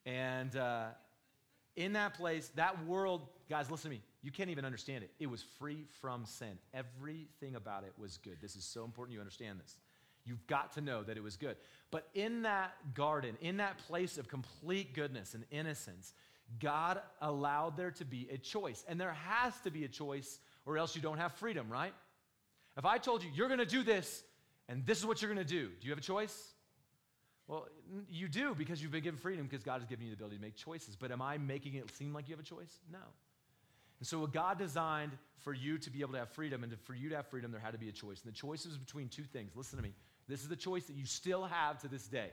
And 0.04 0.56
uh, 0.56 0.86
in 1.76 1.92
that 1.92 2.14
place, 2.14 2.50
that 2.56 2.84
world, 2.86 3.28
guys, 3.48 3.70
listen 3.70 3.92
to 3.92 3.96
me. 3.96 4.02
You 4.20 4.32
can't 4.32 4.50
even 4.50 4.64
understand 4.64 5.04
it. 5.04 5.12
It 5.20 5.28
was 5.28 5.44
free 5.60 5.84
from 6.00 6.24
sin. 6.24 6.58
Everything 6.74 7.54
about 7.54 7.84
it 7.84 7.92
was 7.96 8.16
good. 8.16 8.38
This 8.42 8.56
is 8.56 8.64
so 8.64 8.84
important 8.84 9.14
you 9.14 9.20
understand 9.20 9.60
this. 9.60 9.76
You've 10.24 10.44
got 10.48 10.72
to 10.72 10.80
know 10.80 11.04
that 11.04 11.16
it 11.16 11.22
was 11.22 11.36
good. 11.36 11.54
But 11.92 12.08
in 12.14 12.42
that 12.42 12.72
garden, 12.94 13.36
in 13.40 13.58
that 13.58 13.78
place 13.86 14.18
of 14.18 14.26
complete 14.26 14.92
goodness 14.92 15.34
and 15.34 15.44
innocence, 15.52 16.14
God 16.58 17.00
allowed 17.20 17.76
there 17.76 17.92
to 17.92 18.04
be 18.04 18.26
a 18.32 18.38
choice. 18.38 18.84
And 18.88 19.00
there 19.00 19.12
has 19.12 19.56
to 19.60 19.70
be 19.70 19.84
a 19.84 19.88
choice, 19.88 20.40
or 20.66 20.78
else 20.78 20.96
you 20.96 21.00
don't 21.00 21.18
have 21.18 21.32
freedom, 21.34 21.70
right? 21.70 21.94
If 22.76 22.84
I 22.84 22.98
told 22.98 23.22
you, 23.22 23.30
you're 23.32 23.46
going 23.46 23.60
to 23.60 23.64
do 23.64 23.84
this, 23.84 24.24
and 24.68 24.84
this 24.84 24.98
is 24.98 25.06
what 25.06 25.22
you're 25.22 25.32
going 25.32 25.46
to 25.46 25.54
do, 25.54 25.68
do 25.80 25.86
you 25.86 25.92
have 25.92 25.98
a 25.98 26.02
choice? 26.02 26.54
Well, 27.48 27.66
you 28.10 28.28
do 28.28 28.54
because 28.54 28.82
you've 28.82 28.92
been 28.92 29.02
given 29.02 29.18
freedom 29.18 29.46
because 29.46 29.64
God 29.64 29.80
has 29.80 29.86
given 29.86 30.04
you 30.04 30.10
the 30.10 30.16
ability 30.16 30.36
to 30.36 30.42
make 30.42 30.54
choices. 30.54 30.96
But 30.96 31.10
am 31.10 31.22
I 31.22 31.38
making 31.38 31.74
it 31.74 31.90
seem 31.96 32.12
like 32.12 32.28
you 32.28 32.36
have 32.36 32.44
a 32.44 32.46
choice? 32.46 32.78
No. 32.92 32.98
And 33.98 34.06
so, 34.06 34.20
what 34.20 34.32
God 34.32 34.58
designed 34.58 35.12
for 35.38 35.54
you 35.54 35.78
to 35.78 35.90
be 35.90 36.02
able 36.02 36.12
to 36.12 36.18
have 36.18 36.28
freedom, 36.28 36.62
and 36.62 36.72
to, 36.72 36.78
for 36.84 36.94
you 36.94 37.08
to 37.08 37.16
have 37.16 37.26
freedom, 37.26 37.50
there 37.50 37.60
had 37.60 37.72
to 37.72 37.78
be 37.78 37.88
a 37.88 37.92
choice. 37.92 38.22
And 38.22 38.32
the 38.32 38.36
choice 38.36 38.66
was 38.66 38.76
between 38.76 39.08
two 39.08 39.24
things. 39.24 39.52
Listen 39.56 39.78
to 39.78 39.82
me. 39.82 39.94
This 40.28 40.42
is 40.42 40.48
the 40.48 40.56
choice 40.56 40.84
that 40.84 40.96
you 40.96 41.06
still 41.06 41.44
have 41.44 41.80
to 41.80 41.88
this 41.88 42.06
day. 42.06 42.30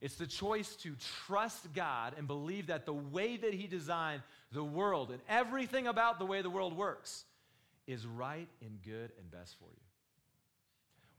It's 0.00 0.16
the 0.16 0.26
choice 0.26 0.74
to 0.76 0.96
trust 1.26 1.72
God 1.72 2.14
and 2.18 2.26
believe 2.26 2.66
that 2.66 2.86
the 2.86 2.92
way 2.92 3.36
that 3.36 3.54
He 3.54 3.68
designed 3.68 4.22
the 4.50 4.64
world 4.64 5.12
and 5.12 5.20
everything 5.28 5.86
about 5.86 6.18
the 6.18 6.26
way 6.26 6.42
the 6.42 6.50
world 6.50 6.76
works 6.76 7.24
is 7.86 8.04
right 8.04 8.48
and 8.60 8.82
good 8.82 9.12
and 9.16 9.30
best 9.30 9.56
for 9.60 9.68
you. 9.70 9.80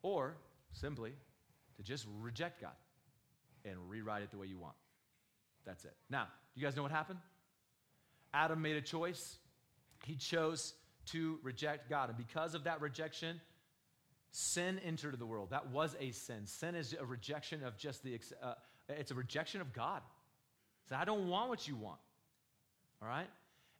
Or 0.01 0.35
simply 0.73 1.13
to 1.77 1.84
just 1.84 2.06
reject 2.22 2.62
God 2.62 2.75
and 3.65 3.75
rewrite 3.89 4.24
it 4.24 4.32
the 4.32 4.38
way 4.38 4.48
you 4.48 4.58
want. 4.58 4.75
That's 5.65 5.86
it. 5.86 5.96
Now, 6.10 6.27
do 6.53 6.62
you 6.62 6.65
guys 6.65 6.75
know 6.75 6.84
what 6.84 6.92
happened? 6.92 7.20
Adam 8.34 8.62
made 8.62 8.75
a 8.75 8.82
choice. 8.82 9.38
He 10.06 10.15
chose 10.15 10.74
to 11.08 11.39
reject 11.44 11.89
God. 11.89 12.10
And 12.10 12.18
because 12.18 12.56
of 12.56 12.65
that 12.65 12.82
rejection, 12.82 13.39
sin 14.32 14.80
entered 14.84 15.18
the 15.20 15.25
world. 15.25 15.51
That 15.51 15.70
was 15.70 15.96
a 16.00 16.12
sin. 16.12 16.46
Sin 16.46 16.75
is 16.75 16.96
a 17.00 17.06
rejection 17.06 17.63
of 17.63 17.77
just 17.77 18.03
the, 18.03 18.20
uh, 18.42 18.53
it's 18.89 19.12
a 19.12 19.15
rejection 19.15 19.62
of 19.62 19.74
God. 19.74 20.01
So 20.89 20.96
I 20.96 21.06
don't 21.06 21.30
want 21.30 21.50
what 21.50 21.68
you 21.68 21.75
want. 21.75 22.00
All 23.01 23.08
right? 23.08 23.30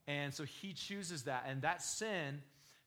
And 0.08 0.34
so 0.34 0.44
he 0.44 0.74
chooses 0.74 1.24
that. 1.24 1.46
And 1.48 1.62
that 1.64 1.82
sin 1.82 2.42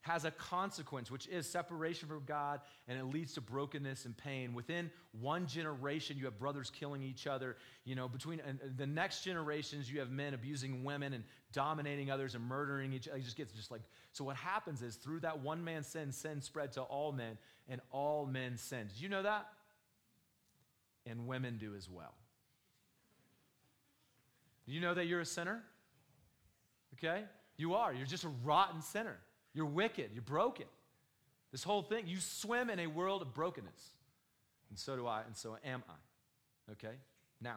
has 0.07 0.25
a 0.25 0.31
consequence, 0.31 1.11
which 1.11 1.27
is 1.27 1.49
separation 1.49 2.09
from 2.09 2.23
God, 2.27 2.61
and 2.87 2.97
it 2.97 3.05
leads 3.05 3.35
to 3.35 3.41
brokenness 3.41 4.05
and 4.05 4.17
pain. 4.17 4.55
Within 4.55 4.89
one 5.21 5.47
generation, 5.47 6.17
you 6.17 6.27
have 6.27 6.39
brothers 6.39 6.71
killing 6.71 7.03
each 7.03 7.27
other. 7.27 7.57
You 7.85 7.97
know, 7.97 8.09
between 8.09 8.41
the 8.77 8.87
next 8.87 9.25
generations, 9.25 9.91
you 9.91 9.99
have 9.99 10.11
men 10.11 10.33
abusing 10.33 10.85
women 10.85 11.13
and 11.13 11.25
dominating 11.53 12.11
others 12.11 12.37
and 12.37 12.45
murdering 12.45 12.93
each 12.93 13.09
other. 13.09 13.19
It 13.19 13.25
just 13.25 13.37
gets 13.37 13.53
just 13.53 13.73
like 13.73 13.81
so. 14.13 14.25
What 14.25 14.37
happens 14.37 14.81
is 14.81 14.95
through 14.95 15.21
that 15.21 15.41
one 15.41 15.65
man's 15.65 15.89
sin, 15.89 16.13
sin 16.13 16.41
spread 16.41 16.73
to 16.73 16.83
all 16.83 17.11
men, 17.11 17.37
and 17.69 17.81
all 17.91 18.27
men 18.27 18.57
sin. 18.57 18.87
Did 18.87 19.01
you 19.01 19.09
know 19.09 19.25
that? 19.25 19.49
And 21.05 21.27
women 21.27 21.59
do 21.59 21.75
as 21.75 21.91
well. 21.91 22.15
Do 24.67 24.73
you 24.73 24.81
know 24.81 24.95
that 24.95 25.07
you're 25.07 25.21
a 25.21 25.27
sinner? 25.27 25.63
Okay? 26.95 27.25
You 27.57 27.75
are. 27.75 27.93
You're 27.93 28.07
just 28.07 28.25
a 28.25 28.33
rotten 28.45 28.83
sinner. 28.83 29.17
You're 29.57 29.65
wicked. 29.65 30.11
You're 30.13 30.23
broken. 30.23 30.67
This 31.51 31.65
whole 31.65 31.81
thing, 31.81 32.07
you 32.07 32.19
swim 32.21 32.69
in 32.69 32.79
a 32.79 32.87
world 32.87 33.23
of 33.23 33.33
brokenness. 33.33 33.91
And 34.69 34.79
so 34.79 34.97
do 34.97 35.07
I, 35.07 35.23
and 35.23 35.35
so 35.35 35.57
am 35.65 35.83
I. 35.89 36.73
Okay? 36.73 36.97
Now, 37.41 37.57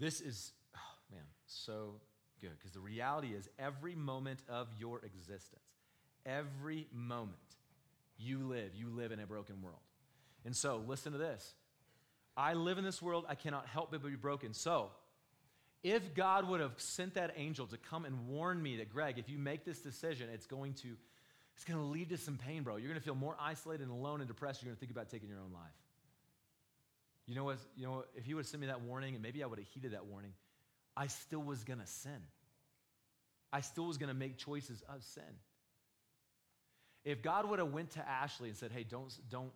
this 0.00 0.22
is, 0.22 0.52
oh 0.74 0.98
man, 1.10 1.24
so 1.44 1.96
good. 2.40 2.52
Because 2.58 2.72
the 2.72 2.80
reality 2.80 3.34
is, 3.34 3.50
every 3.58 3.94
moment 3.94 4.40
of 4.48 4.68
your 4.78 5.00
existence, 5.04 5.60
every 6.24 6.86
moment 6.90 7.36
you 8.16 8.38
live, 8.38 8.70
you 8.74 8.88
live 8.88 9.12
in 9.12 9.20
a 9.20 9.26
broken 9.26 9.60
world. 9.60 9.76
And 10.46 10.56
so, 10.56 10.82
listen 10.86 11.12
to 11.12 11.18
this. 11.18 11.52
I 12.34 12.54
live 12.54 12.78
in 12.78 12.84
this 12.84 13.02
world, 13.02 13.26
I 13.28 13.34
cannot 13.34 13.66
help 13.66 13.90
but 13.90 14.02
be 14.02 14.16
broken. 14.16 14.54
So, 14.54 14.88
if 15.82 16.14
God 16.14 16.48
would 16.48 16.60
have 16.60 16.72
sent 16.76 17.14
that 17.14 17.34
angel 17.36 17.66
to 17.66 17.76
come 17.76 18.04
and 18.04 18.28
warn 18.28 18.62
me 18.62 18.76
that, 18.76 18.90
Greg, 18.90 19.18
if 19.18 19.28
you 19.28 19.38
make 19.38 19.64
this 19.64 19.80
decision, 19.80 20.28
it's 20.32 20.46
going 20.46 20.74
to, 20.74 20.88
it's 21.56 21.64
going 21.64 21.80
to 21.80 21.86
lead 21.86 22.10
to 22.10 22.18
some 22.18 22.38
pain, 22.38 22.62
bro. 22.62 22.76
You're 22.76 22.88
going 22.88 23.00
to 23.00 23.04
feel 23.04 23.14
more 23.14 23.36
isolated 23.40 23.82
and 23.82 23.92
alone 23.92 24.20
and 24.20 24.28
depressed. 24.28 24.62
You're 24.62 24.68
going 24.68 24.76
to 24.76 24.80
think 24.80 24.92
about 24.92 25.10
taking 25.10 25.28
your 25.28 25.40
own 25.40 25.52
life. 25.52 25.72
You 27.26 27.34
know 27.34 27.44
what? 27.44 27.58
You 27.76 27.86
know, 27.86 28.04
if 28.16 28.24
he 28.24 28.34
would 28.34 28.42
have 28.42 28.48
sent 28.48 28.60
me 28.60 28.66
that 28.68 28.82
warning, 28.82 29.14
and 29.14 29.22
maybe 29.22 29.42
I 29.42 29.46
would 29.46 29.58
have 29.58 29.68
heeded 29.68 29.92
that 29.92 30.06
warning, 30.06 30.32
I 30.96 31.06
still 31.06 31.42
was 31.42 31.64
going 31.64 31.78
to 31.78 31.86
sin. 31.86 32.20
I 33.52 33.60
still 33.60 33.86
was 33.86 33.98
going 33.98 34.08
to 34.08 34.14
make 34.14 34.38
choices 34.38 34.82
of 34.88 35.02
sin. 35.04 35.22
If 37.04 37.22
God 37.22 37.48
would 37.48 37.58
have 37.58 37.72
went 37.72 37.92
to 37.92 38.08
Ashley 38.08 38.48
and 38.48 38.56
said, 38.56 38.70
"Hey, 38.72 38.84
don't 38.84 39.12
don't 39.30 39.52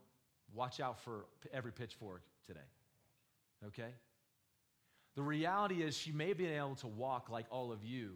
watch 0.55 0.81
out 0.81 1.01
for 1.01 1.27
every 1.53 1.73
pitchfork 1.73 2.23
today," 2.47 2.61
okay? 3.67 3.91
The 5.17 5.23
reality 5.23 5.83
is, 5.83 5.97
she 5.97 6.13
may 6.13 6.29
have 6.29 6.39
been 6.39 6.53
able 6.53 6.77
to 6.77 6.87
walk 6.87 7.31
like 7.31 7.47
all 7.51 7.73
of 7.73 7.83
you, 7.83 8.13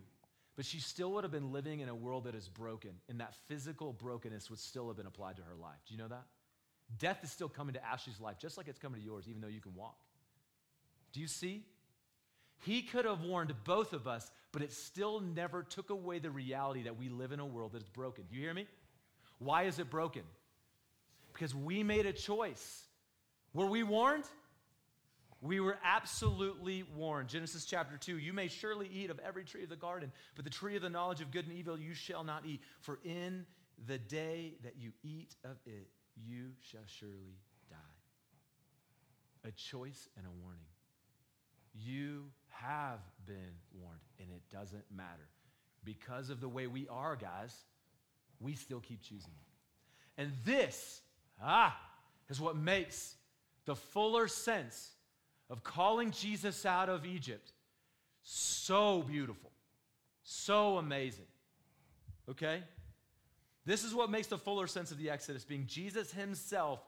but 0.55 0.67
she 0.67 0.79
still 0.79 1.13
would 1.13 1.25
have 1.25 1.33
been 1.33 1.51
living 1.51 1.81
in 1.81 1.89
a 1.89 1.95
world 1.95 2.25
that 2.25 2.35
is 2.35 2.49
broken, 2.49 2.91
and 3.09 3.21
that 3.21 3.35
physical 3.49 3.93
brokenness 3.95 4.51
would 4.51 4.59
still 4.59 4.87
have 4.89 4.97
been 4.97 5.07
applied 5.07 5.37
to 5.37 5.43
her 5.43 5.55
life. 5.55 5.79
Do 5.89 5.95
you 5.95 5.99
know 5.99 6.09
that? 6.09 6.25
Death 6.99 7.21
is 7.23 7.31
still 7.31 7.49
coming 7.49 7.75
to 7.75 7.85
Ashley's 7.85 8.21
life, 8.21 8.39
just 8.39 8.59
like 8.59 8.69
it's 8.69 8.79
coming 8.79 9.01
to 9.01 9.07
yours, 9.07 9.27
even 9.29 9.41
though 9.41 9.49
you 9.49 9.61
can 9.61 9.75
walk. 9.75 9.97
Do 11.13 11.21
you 11.21 11.27
see? 11.27 11.65
He 12.67 12.83
could 12.83 13.07
have 13.07 13.23
warned 13.23 13.55
both 13.65 13.95
of 13.95 14.07
us, 14.07 14.31
but 14.53 14.61
it 14.61 14.73
still 14.73 15.21
never 15.21 15.63
took 15.63 15.89
away 15.89 16.19
the 16.19 16.31
reality 16.31 16.83
that 16.83 16.99
we 16.99 17.09
live 17.09 17.33
in 17.33 17.41
a 17.41 17.47
world 17.47 17.73
that 17.73 17.83
is 17.83 17.89
broken. 17.89 18.25
You 18.31 18.41
hear 18.41 18.53
me? 18.53 18.67
Why 19.39 19.63
is 19.63 19.79
it 19.79 19.89
broken? 19.89 20.23
Because 21.33 21.55
we 21.55 21.83
made 21.83 22.05
a 22.05 22.13
choice. 22.13 22.85
Were 23.55 23.67
we 23.67 23.83
warned? 23.83 24.25
We 25.42 25.61
were 25.61 25.79
absolutely 25.83 26.83
warned. 26.94 27.29
Genesis 27.29 27.64
chapter 27.64 27.96
2 27.96 28.18
You 28.18 28.33
may 28.33 28.48
surely 28.48 28.88
eat 28.92 29.11
of 29.11 29.18
every 29.20 29.44
tree 29.44 29.62
of 29.62 29.70
the 29.70 29.76
garden, 29.76 30.12
but 30.37 30.44
the 30.44 30.50
tree 30.50 30.76
of 30.76 30.83
the 30.83 30.90
knowledge 30.90 31.20
of 31.20 31.31
good 31.31 31.46
and 31.46 31.57
evil 31.57 31.79
you 31.79 31.94
shall 31.94 32.24
not 32.24 32.44
eat. 32.44 32.61
For 32.81 32.98
in 33.05 33.46
the 33.87 33.98
day 33.98 34.55
that 34.62 34.74
you 34.79 34.92
eat 35.03 35.35
of 35.44 35.57
it, 35.64 35.88
you 36.16 36.50
shall 36.61 36.85
surely 36.87 37.38
die. 37.70 37.76
A 39.48 39.53
choice 39.53 40.09
and 40.16 40.26
a 40.26 40.42
warning. 40.42 40.61
You 41.72 42.24
have 42.48 43.00
been 43.26 43.55
warned, 43.72 44.00
and 44.18 44.29
it 44.31 44.42
doesn't 44.53 44.85
matter. 44.94 45.29
Because 45.85 46.29
of 46.29 46.40
the 46.40 46.48
way 46.48 46.66
we 46.66 46.87
are, 46.88 47.16
guys, 47.16 47.57
we 48.40 48.55
still 48.55 48.81
keep 48.81 49.03
choosing 49.03 49.33
And 50.18 50.33
this, 50.44 51.00
ah, 51.42 51.79
is 52.29 52.40
what 52.40 52.57
makes 52.57 53.14
the 53.64 53.74
fuller 53.74 54.29
sense 54.29 54.90
of 55.51 55.63
calling 55.65 56.13
Jesus 56.13 56.65
out 56.65 56.89
of 56.89 57.05
Egypt. 57.05 57.53
So 58.23 59.03
beautiful, 59.03 59.51
so 60.23 60.79
amazing. 60.79 61.27
Okay? 62.29 62.63
This 63.67 63.85
is 63.85 63.95
what 63.95 64.11
makes 64.11 64.29
the 64.29 64.39
fuller 64.39 64.67
sense 64.67 64.91
of 64.91 64.99
the 64.99 65.11
Exodus 65.11 65.45
being 65.45 65.67
Jesus 65.67 66.13
himself 66.13 66.81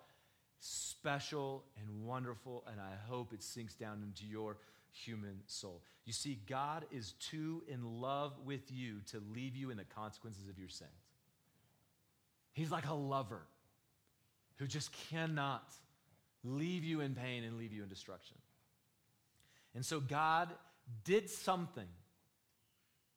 special 0.61 1.65
and 1.81 2.07
wonderful, 2.07 2.65
and 2.71 2.81
I 2.81 2.93
hope 3.11 3.33
it 3.33 3.43
sinks 3.43 3.75
down 3.75 4.03
into 4.03 4.25
your 4.25 4.57
human 4.93 5.41
soul. 5.47 5.83
You 6.05 6.13
see, 6.13 6.39
God 6.49 6.85
is 6.93 7.13
too 7.15 7.63
in 7.67 8.01
love 8.01 8.33
with 8.45 8.71
you 8.71 9.01
to 9.11 9.23
leave 9.35 9.57
you 9.57 9.71
in 9.71 9.77
the 9.77 9.85
consequences 9.85 10.49
of 10.49 10.59
your 10.59 10.69
sins. 10.69 10.91
He's 12.53 12.71
like 12.71 12.87
a 12.87 12.95
lover 12.95 13.43
who 14.59 14.67
just 14.67 14.91
cannot 15.11 15.65
leave 16.45 16.85
you 16.85 17.01
in 17.01 17.15
pain 17.15 17.45
and 17.45 17.57
leave 17.57 17.73
you 17.73 17.83
in 17.83 17.89
destruction. 17.89 18.37
And 19.75 19.85
so 19.85 20.01
God 20.01 20.51
did 21.05 21.31
something 21.31 21.89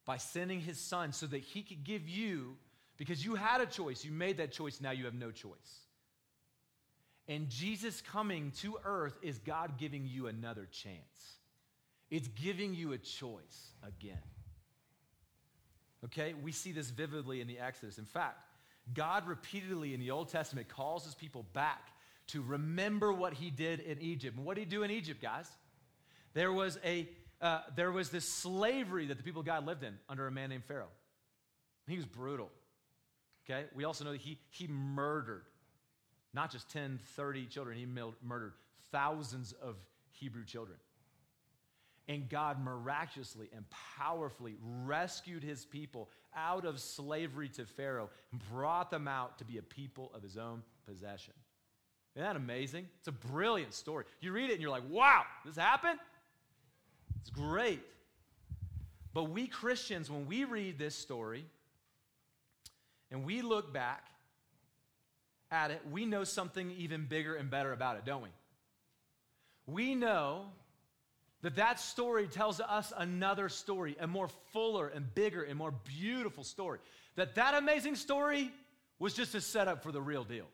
by 0.06 0.18
sending 0.18 0.60
his 0.60 0.80
son 0.80 1.12
so 1.12 1.26
that 1.28 1.42
he 1.42 1.64
could 1.64 1.84
give 1.84 2.08
you, 2.08 2.56
because 2.98 3.26
you 3.26 3.36
had 3.36 3.60
a 3.62 3.66
choice, 3.66 4.06
you 4.06 4.12
made 4.12 4.38
that 4.38 4.52
choice, 4.52 4.80
now 4.80 4.92
you 4.92 5.06
have 5.06 5.14
no 5.14 5.32
choice. 5.32 5.80
And 7.28 7.50
Jesus 7.50 8.02
coming 8.02 8.52
to 8.60 8.78
earth 8.86 9.18
is 9.22 9.40
God 9.40 9.78
giving 9.78 10.06
you 10.06 10.28
another 10.28 10.68
chance. 10.72 11.40
It's 12.12 12.28
giving 12.28 12.76
you 12.76 12.94
a 12.94 13.00
choice 13.00 13.72
again. 13.84 14.22
Okay? 16.06 16.36
We 16.36 16.52
see 16.52 16.72
this 16.72 16.92
vividly 16.92 17.42
in 17.42 17.48
the 17.48 17.58
Exodus. 17.58 17.98
In 17.98 18.06
fact, 18.06 18.44
God 18.94 19.28
repeatedly 19.28 19.96
in 19.96 20.00
the 20.00 20.12
Old 20.12 20.30
Testament 20.30 20.70
calls 20.70 21.04
his 21.04 21.16
people 21.16 21.48
back 21.54 21.90
to 22.28 22.44
remember 22.44 23.12
what 23.12 23.34
he 23.34 23.50
did 23.50 23.80
in 23.80 24.00
Egypt. 24.02 24.38
And 24.38 24.46
what 24.46 24.56
did 24.56 24.62
he 24.62 24.70
do 24.70 24.84
in 24.84 24.92
Egypt, 24.92 25.20
guys? 25.22 25.50
There 26.36 26.54
was, 26.54 26.78
a, 26.86 27.10
uh, 27.42 27.62
there 27.76 27.92
was 27.92 28.12
this 28.12 28.30
slavery 28.30 29.08
that 29.08 29.18
the 29.18 29.24
people 29.24 29.40
of 29.40 29.48
God 29.48 29.66
lived 29.66 29.84
in 29.84 29.98
under 30.08 30.28
a 30.28 30.32
man 30.32 30.50
named 30.50 30.66
Pharaoh. 30.66 30.92
He 31.88 31.96
was 31.96 32.06
brutal. 32.06 32.52
Okay? 33.50 33.66
We 33.74 33.86
also 33.86 34.04
know 34.04 34.12
that 34.12 34.22
he, 34.22 34.38
he 34.50 34.68
murdered 34.68 35.46
not 36.36 36.52
just 36.52 36.70
10, 36.70 37.00
30 37.16 37.46
children, 37.46 37.78
he 37.78 37.86
murdered 37.86 38.54
thousands 38.92 39.54
of 39.54 39.78
Hebrew 40.12 40.44
children. 40.44 40.78
And 42.08 42.30
God 42.30 42.62
miraculously 42.62 43.50
and 43.56 43.66
powerfully 43.98 44.58
rescued 44.62 45.44
his 45.44 45.66
people 45.66 46.10
out 46.36 46.66
of 46.66 46.80
slavery 46.80 47.50
to 47.50 47.66
Pharaoh 47.66 48.10
and 48.32 48.42
brought 48.52 48.92
them 48.92 49.08
out 49.08 49.40
to 49.40 49.46
be 49.46 49.58
a 49.58 49.64
people 49.64 50.12
of 50.14 50.22
his 50.22 50.38
own 50.38 50.62
possession. 50.86 51.34
Isn't 52.16 52.28
that 52.28 52.36
amazing? 52.36 52.88
It's 53.00 53.08
a 53.08 53.12
brilliant 53.12 53.74
story. 53.74 54.06
You 54.20 54.34
read 54.34 54.50
it 54.50 54.54
and 54.54 54.62
you're 54.62 54.72
like, 54.72 54.88
wow, 54.90 55.24
this 55.46 55.56
happened? 55.56 56.00
It's 57.26 57.32
great. 57.32 57.82
But 59.12 59.32
we 59.32 59.48
Christians, 59.48 60.12
when 60.12 60.28
we 60.28 60.44
read 60.44 60.78
this 60.78 60.96
story 60.96 61.46
and 63.10 63.26
we 63.26 63.42
look 63.42 63.74
back 63.74 64.06
at 65.50 65.72
it, 65.72 65.82
we 65.90 66.06
know 66.06 66.24
something 66.24 66.70
even 66.78 67.08
bigger 67.08 67.34
and 67.34 67.50
better 67.50 67.74
about 67.74 67.98
it, 67.98 68.06
don't 68.06 68.22
we? 68.22 68.30
We 69.66 69.96
know 69.96 70.46
that 71.42 71.56
that 71.56 71.80
story 71.80 72.28
tells 72.28 72.60
us 72.60 72.94
another 72.96 73.50
story, 73.50 73.98
a 74.00 74.06
more 74.06 74.28
fuller 74.54 74.88
and 74.88 75.16
bigger 75.16 75.42
and 75.42 75.58
more 75.58 75.72
beautiful 75.72 76.44
story. 76.44 76.78
That 77.16 77.34
that 77.36 77.56
amazing 77.56 77.96
story 77.96 78.52
was 79.00 79.16
just 79.16 79.34
a 79.34 79.42
setup 79.42 79.82
for 79.82 79.92
the 79.92 80.02
real 80.02 80.26
deal. 80.26 80.46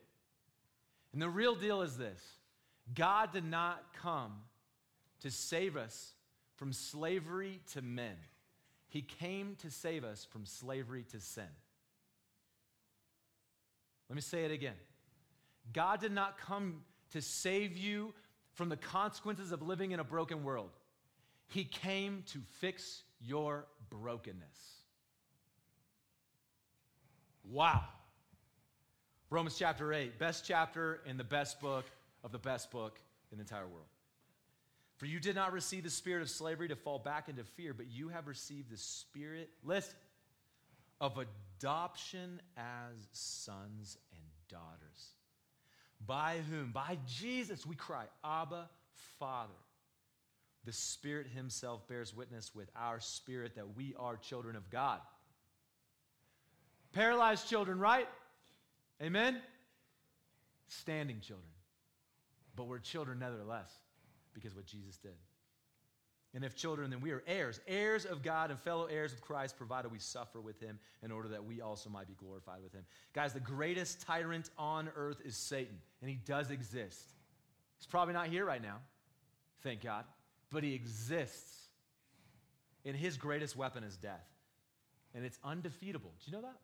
And 1.11 1.21
the 1.21 1.29
real 1.29 1.55
deal 1.55 1.81
is 1.81 1.97
this 1.97 2.21
God 2.93 3.33
did 3.33 3.43
not 3.43 3.83
come 4.01 4.31
to 5.19 5.29
save 5.29 5.75
us 5.75 6.13
from 6.61 6.73
slavery 6.73 7.59
to 7.73 7.81
men, 7.81 8.13
He 8.87 9.01
came 9.01 9.55
to 9.63 9.71
save 9.71 10.03
us 10.03 10.27
from 10.29 10.45
slavery 10.45 11.03
to 11.09 11.19
sin. 11.19 11.47
Let 14.07 14.15
me 14.15 14.21
say 14.21 14.45
it 14.45 14.51
again 14.51 14.75
God 15.73 16.01
did 16.01 16.11
not 16.11 16.37
come 16.37 16.83
to 17.13 17.21
save 17.21 17.75
you 17.75 18.13
from 18.53 18.69
the 18.69 18.77
consequences 18.77 19.51
of 19.51 19.63
living 19.63 19.89
in 19.89 19.99
a 19.99 20.03
broken 20.03 20.43
world. 20.43 20.69
He 21.47 21.63
came 21.63 22.25
to 22.27 22.37
fix 22.59 23.05
your 23.19 23.65
brokenness. 23.89 24.83
Wow. 27.43 27.85
Romans 29.31 29.55
chapter 29.57 29.91
8, 29.91 30.19
best 30.19 30.45
chapter 30.45 31.01
in 31.07 31.17
the 31.17 31.23
best 31.23 31.59
book 31.59 31.85
of 32.23 32.31
the 32.31 32.37
best 32.37 32.69
book 32.69 32.99
in 33.31 33.39
the 33.39 33.41
entire 33.41 33.65
world. 33.65 33.87
For 35.01 35.07
you 35.07 35.19
did 35.19 35.33
not 35.33 35.51
receive 35.51 35.83
the 35.83 35.89
spirit 35.89 36.21
of 36.21 36.29
slavery 36.29 36.67
to 36.67 36.75
fall 36.75 36.99
back 36.99 37.27
into 37.27 37.43
fear, 37.43 37.73
but 37.73 37.87
you 37.89 38.09
have 38.09 38.27
received 38.27 38.69
the 38.69 38.77
spirit, 38.77 39.49
listen, 39.63 39.95
of 40.99 41.17
adoption 41.17 42.39
as 42.55 42.93
sons 43.11 43.97
and 44.11 44.21
daughters. 44.47 45.15
By 46.05 46.37
whom? 46.51 46.71
By 46.71 46.99
Jesus, 47.07 47.65
we 47.65 47.75
cry, 47.75 48.05
Abba, 48.23 48.69
Father. 49.17 49.49
The 50.65 50.71
Spirit 50.71 51.25
Himself 51.33 51.87
bears 51.87 52.15
witness 52.15 52.53
with 52.53 52.69
our 52.75 52.99
spirit 52.99 53.55
that 53.55 53.75
we 53.75 53.95
are 53.97 54.17
children 54.17 54.55
of 54.55 54.69
God. 54.69 54.99
Paralyzed 56.93 57.49
children, 57.49 57.79
right? 57.79 58.07
Amen? 59.01 59.41
Standing 60.67 61.21
children. 61.21 61.49
But 62.55 62.67
we're 62.67 62.77
children 62.77 63.17
nevertheless 63.17 63.80
because 64.33 64.55
what 64.55 64.65
Jesus 64.65 64.97
did. 64.97 65.15
And 66.33 66.45
if 66.45 66.55
children, 66.55 66.89
then 66.89 67.01
we 67.01 67.11
are 67.11 67.23
heirs, 67.27 67.59
heirs 67.67 68.05
of 68.05 68.23
God 68.23 68.51
and 68.51 68.59
fellow 68.59 68.85
heirs 68.85 69.11
with 69.11 69.21
Christ, 69.21 69.57
provided 69.57 69.91
we 69.91 69.99
suffer 69.99 70.39
with 70.39 70.61
him 70.61 70.79
in 71.03 71.11
order 71.11 71.27
that 71.29 71.43
we 71.43 71.59
also 71.59 71.89
might 71.89 72.07
be 72.07 72.13
glorified 72.13 72.63
with 72.63 72.71
him. 72.71 72.85
Guys, 73.13 73.33
the 73.33 73.41
greatest 73.41 74.01
tyrant 74.01 74.49
on 74.57 74.89
earth 74.95 75.21
is 75.25 75.35
Satan, 75.35 75.75
and 76.01 76.09
he 76.09 76.15
does 76.15 76.49
exist. 76.49 77.03
He's 77.77 77.87
probably 77.87 78.13
not 78.13 78.27
here 78.27 78.45
right 78.45 78.61
now, 78.61 78.77
thank 79.61 79.81
God 79.81 80.05
but 80.51 80.63
he 80.63 80.73
exists. 80.73 81.69
And 82.85 82.95
his 82.95 83.17
greatest 83.17 83.55
weapon 83.55 83.83
is 83.83 83.95
death. 83.95 84.27
And 85.15 85.25
it's 85.25 85.39
undefeatable. 85.43 86.11
Do 86.23 86.31
you 86.31 86.37
know 86.37 86.43
that? 86.43 86.57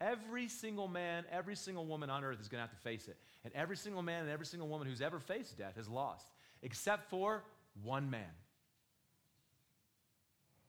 Every 0.00 0.48
single 0.48 0.88
man, 0.88 1.24
every 1.30 1.56
single 1.56 1.84
woman 1.84 2.10
on 2.10 2.24
earth 2.24 2.40
is 2.40 2.48
going 2.48 2.58
to 2.58 2.68
have 2.68 2.70
to 2.70 2.82
face 2.82 3.08
it. 3.08 3.16
And 3.44 3.52
every 3.54 3.76
single 3.76 4.02
man 4.02 4.22
and 4.22 4.30
every 4.30 4.46
single 4.46 4.68
woman 4.68 4.86
who's 4.86 5.00
ever 5.00 5.18
faced 5.18 5.58
death 5.58 5.76
has 5.76 5.88
lost, 5.88 6.28
except 6.62 7.08
for 7.10 7.44
one 7.82 8.10
man 8.10 8.34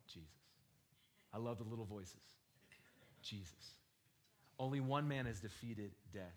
Jesus. 0.08 0.28
I 1.34 1.38
love 1.38 1.58
the 1.58 1.64
little 1.64 1.86
voices. 1.86 2.16
Jesus. 3.22 3.76
Only 4.58 4.80
one 4.80 5.08
man 5.08 5.26
has 5.26 5.40
defeated 5.40 5.92
death. 6.14 6.36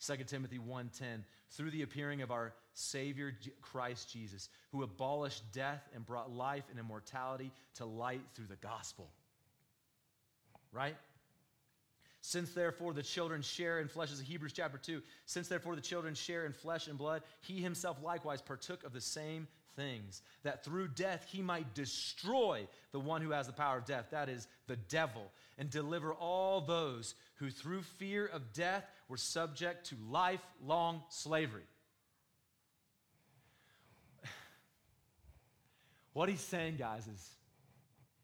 2 0.00 0.24
Timothy 0.24 0.58
1:10 0.58 1.24
through 1.50 1.70
the 1.70 1.82
appearing 1.82 2.22
of 2.22 2.30
our 2.30 2.54
savior 2.72 3.36
Christ 3.60 4.12
Jesus 4.12 4.48
who 4.70 4.82
abolished 4.82 5.50
death 5.52 5.88
and 5.92 6.06
brought 6.06 6.30
life 6.30 6.64
and 6.70 6.78
immortality 6.78 7.50
to 7.74 7.84
light 7.84 8.24
through 8.34 8.46
the 8.46 8.56
gospel. 8.56 9.10
Right? 10.70 10.96
Since 12.28 12.50
therefore 12.50 12.92
the 12.92 13.02
children 13.02 13.40
share 13.40 13.80
in 13.80 13.88
flesh, 13.88 14.12
as 14.12 14.20
Hebrews 14.20 14.52
chapter 14.52 14.76
2, 14.76 15.00
since 15.24 15.48
therefore 15.48 15.76
the 15.76 15.80
children 15.80 16.12
share 16.12 16.44
in 16.44 16.52
flesh 16.52 16.86
and 16.86 16.98
blood, 16.98 17.22
he 17.40 17.62
himself 17.62 17.96
likewise 18.02 18.42
partook 18.42 18.84
of 18.84 18.92
the 18.92 19.00
same 19.00 19.48
things, 19.76 20.20
that 20.42 20.62
through 20.62 20.88
death 20.88 21.24
he 21.32 21.40
might 21.40 21.72
destroy 21.72 22.68
the 22.92 23.00
one 23.00 23.22
who 23.22 23.30
has 23.30 23.46
the 23.46 23.54
power 23.54 23.78
of 23.78 23.86
death, 23.86 24.08
that 24.10 24.28
is, 24.28 24.46
the 24.66 24.76
devil, 24.76 25.32
and 25.56 25.70
deliver 25.70 26.12
all 26.12 26.60
those 26.60 27.14
who 27.36 27.48
through 27.48 27.80
fear 27.80 28.26
of 28.26 28.52
death 28.52 28.84
were 29.08 29.16
subject 29.16 29.86
to 29.86 29.96
lifelong 30.10 31.02
slavery. 31.08 31.64
What 36.12 36.28
he's 36.28 36.42
saying, 36.42 36.76
guys, 36.76 37.06
is 37.06 37.30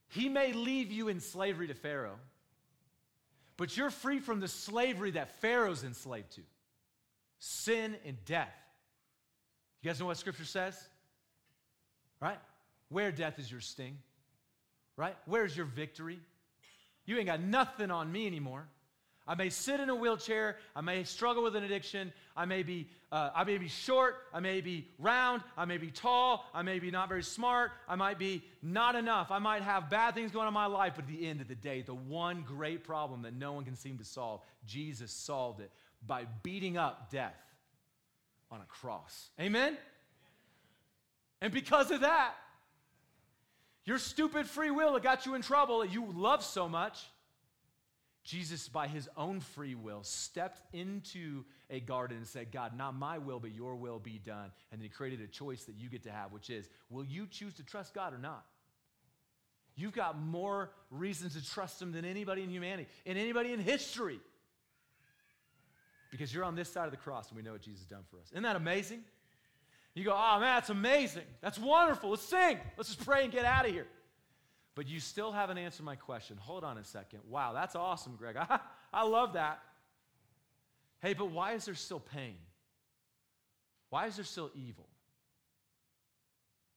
he 0.09 0.29
may 0.29 0.53
leave 0.53 0.93
you 0.93 1.09
in 1.09 1.21
slavery 1.21 1.69
to 1.69 1.75
Pharaoh, 1.75 2.19
but 3.57 3.77
you're 3.77 3.90
free 3.90 4.19
from 4.19 4.40
the 4.40 4.49
slavery 4.49 5.12
that 5.12 5.40
Pharaoh's 5.40 5.85
enslaved 5.85 6.33
to 6.33 6.40
sin 7.38 7.97
and 8.05 8.17
death. 8.25 8.55
You 9.83 9.90
guys 9.90 10.01
know 10.01 10.07
what 10.07 10.17
scripture 10.17 10.45
says? 10.45 10.77
Right? 12.21 12.38
Where 12.88 13.12
death 13.12 13.38
is 13.38 13.51
your 13.51 13.61
sting? 13.61 13.99
Right? 14.97 15.17
Where's 15.27 15.57
your 15.57 15.67
victory? 15.67 16.19
You 17.05 17.19
ain't 17.19 17.27
got 17.27 17.40
nothing 17.40 17.90
on 17.90 18.11
me 18.11 18.27
anymore. 18.27 18.67
I 19.27 19.35
may 19.35 19.49
sit 19.49 19.81
in 19.81 19.89
a 19.89 19.95
wheelchair. 19.95 20.57
I 20.77 20.83
may 20.83 21.05
struggle 21.05 21.43
with 21.43 21.57
an 21.57 21.65
addiction. 21.65 22.13
I 22.37 22.45
may 22.45 22.63
be, 22.63 22.89
uh, 23.11 23.31
I 23.35 23.45
may 23.45 23.57
be 23.57 23.69
short. 23.69 24.17
I 24.35 24.41
may 24.41 24.61
be 24.61 24.87
round. 24.99 25.43
I 25.57 25.65
may 25.65 25.79
be 25.79 25.91
tall. 25.91 26.45
I 26.53 26.63
may 26.63 26.79
be 26.79 26.91
not 26.91 27.09
very 27.09 27.23
smart. 27.23 27.73
I 27.89 27.97
might 27.97 28.19
be 28.19 28.45
not 28.63 28.97
enough. 28.97 29.31
I 29.31 29.39
might 29.39 29.63
have 29.63 29.89
bad 29.89 30.15
things 30.15 30.31
going 30.31 30.43
on 30.43 30.49
in 30.49 30.55
my 30.55 30.67
life. 30.67 30.95
But 30.97 31.05
at 31.05 31.11
the 31.11 31.27
end 31.27 31.41
of 31.41 31.49
the 31.49 31.55
day, 31.55 31.81
the 31.81 31.95
one 31.95 32.45
great 32.47 32.85
problem 32.85 33.23
that 33.23 33.35
no 33.35 33.55
one 33.55 33.65
can 33.65 33.77
seem 33.77 33.97
to 33.99 34.05
solve, 34.05 34.43
Jesus 34.67 35.11
solved 35.11 35.61
it 35.61 35.71
by 36.07 36.27
beating 36.43 36.77
up 36.77 37.11
death 37.11 37.41
on 38.51 38.61
a 38.61 38.67
cross. 38.67 39.31
Amen? 39.41 39.79
And 41.41 41.53
because 41.53 41.91
of 41.91 42.01
that, 42.03 42.35
your 43.85 43.99
stupid 43.99 44.47
free 44.47 44.71
will 44.71 44.95
that 44.95 45.03
got 45.03 45.27
you 45.27 45.35
in 45.35 45.43
trouble 45.43 45.81
that 45.81 45.93
you 45.93 46.13
love 46.15 46.43
so 46.43 46.69
much, 46.69 47.05
Jesus, 48.25 48.69
by 48.69 48.89
his 48.89 49.09
own 49.17 49.41
free 49.41 49.75
will, 49.75 50.03
stepped 50.03 50.63
into 50.75 51.45
a 51.69 51.79
garden 51.79 52.17
and 52.17 52.27
said, 52.27 52.51
God, 52.51 52.77
not 52.77 52.95
my 52.95 53.19
will, 53.19 53.39
but 53.39 53.55
your 53.55 53.77
will 53.77 53.99
be 53.99 54.19
done. 54.19 54.51
And 54.73 54.81
then 54.81 54.85
he 54.85 54.89
created 54.89 55.21
a 55.21 55.27
choice 55.27 55.65
that 55.65 55.77
you 55.77 55.91
get 55.91 56.05
to 56.05 56.11
have, 56.11 56.33
which 56.33 56.49
is, 56.49 56.69
will 56.89 57.05
you 57.05 57.27
choose 57.27 57.53
to 57.55 57.63
trust 57.63 57.93
God 57.93 58.15
or 58.15 58.19
not? 58.19 58.45
You've 59.77 59.93
got 59.93 60.19
more 60.19 60.71
reasons 60.91 61.35
to 61.35 61.45
trust 61.47 61.83
him 61.83 61.93
than 61.93 62.05
anybody 62.05 62.43
in 62.43 62.49
humanity, 62.49 62.89
and 63.05 63.19
anybody 63.19 63.53
in 63.53 63.61
history. 63.61 64.21
Because 66.11 66.33
you're 66.33 66.45
on 66.45 66.55
this 66.55 66.73
side 66.73 66.87
of 66.87 66.93
the 66.93 66.97
cross 66.97 67.29
and 67.29 67.37
we 67.37 67.43
know 67.43 67.53
what 67.53 67.63
Jesus 67.63 67.81
has 67.81 67.89
done 67.89 68.05
for 68.09 68.19
us. 68.21 68.31
Isn't 68.31 68.45
that 68.45 68.57
amazing? 68.57 69.03
You 69.95 70.05
go, 70.05 70.13
oh 70.13 70.41
man, 70.41 70.57
that's 70.57 70.71
amazing. 70.71 71.25
That's 71.41 71.59
wonderful. 71.59 72.11
Let's 72.11 72.23
sing. 72.23 72.59
Let's 72.77 72.89
just 72.89 73.05
pray 73.05 73.25
and 73.25 73.33
get 73.33 73.45
out 73.45 73.67
of 73.67 73.73
here. 73.73 73.87
But 74.75 74.89
you 74.89 74.99
still 74.99 75.31
haven't 75.31 75.59
answered 75.59 75.85
my 75.85 75.97
question. 75.97 76.37
Hold 76.37 76.65
on 76.65 76.79
a 76.79 76.85
second. 76.85 77.21
Wow, 77.29 77.53
that's 77.53 77.77
awesome, 77.77 78.17
Greg. 78.17 78.37
I, 78.41 78.59
I 78.93 79.05
love 79.05 79.35
that. 79.35 79.61
Hey, 81.01 81.15
but 81.15 81.31
why 81.31 81.53
is 81.53 81.65
there 81.65 81.75
still 81.75 82.01
pain? 82.01 82.37
Why 83.91 84.07
is 84.07 84.17
there 84.17 84.25
still 84.25 84.51
evil? 84.55 84.89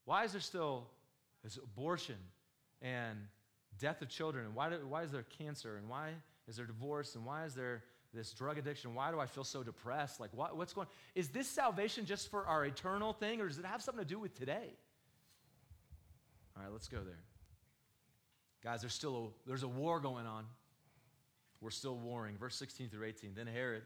Why 0.05 0.23
is 0.25 0.31
there 0.31 0.41
still 0.41 0.87
this 1.43 1.57
abortion 1.57 2.17
and 2.81 3.17
death 3.79 4.01
of 4.01 4.09
children, 4.09 4.45
and 4.45 4.55
why, 4.55 4.69
do, 4.69 4.75
why 4.87 5.03
is 5.03 5.11
there 5.11 5.25
cancer, 5.37 5.77
and 5.77 5.89
why 5.89 6.11
is 6.47 6.57
there 6.57 6.65
divorce, 6.65 7.15
and 7.15 7.25
why 7.25 7.45
is 7.45 7.53
there 7.53 7.83
this 8.13 8.31
drug 8.31 8.57
addiction? 8.57 8.95
Why 8.95 9.11
do 9.11 9.19
I 9.19 9.25
feel 9.25 9.43
so 9.43 9.63
depressed? 9.63 10.19
Like, 10.19 10.31
what, 10.33 10.57
what's 10.57 10.73
going 10.73 10.87
Is 11.15 11.29
this 11.29 11.47
salvation 11.47 12.05
just 12.05 12.29
for 12.29 12.45
our 12.45 12.65
eternal 12.65 13.13
thing, 13.13 13.41
or 13.41 13.47
does 13.47 13.59
it 13.59 13.65
have 13.65 13.81
something 13.81 14.03
to 14.03 14.09
do 14.09 14.19
with 14.19 14.37
today? 14.37 14.73
All 16.55 16.63
right, 16.63 16.71
let's 16.71 16.87
go 16.87 16.97
there. 16.97 17.19
Guys, 18.67 18.81
there's 18.81 18.93
still 18.93 19.15
a, 19.15 19.47
there's 19.47 19.63
a 19.63 19.67
war 19.67 20.01
going 20.01 20.25
on. 20.25 20.43
We're 21.61 21.69
still 21.69 21.95
warring. 21.95 22.35
Verse 22.35 22.53
16 22.57 22.89
through 22.89 23.05
18. 23.05 23.31
Then 23.33 23.47
Herod, 23.47 23.83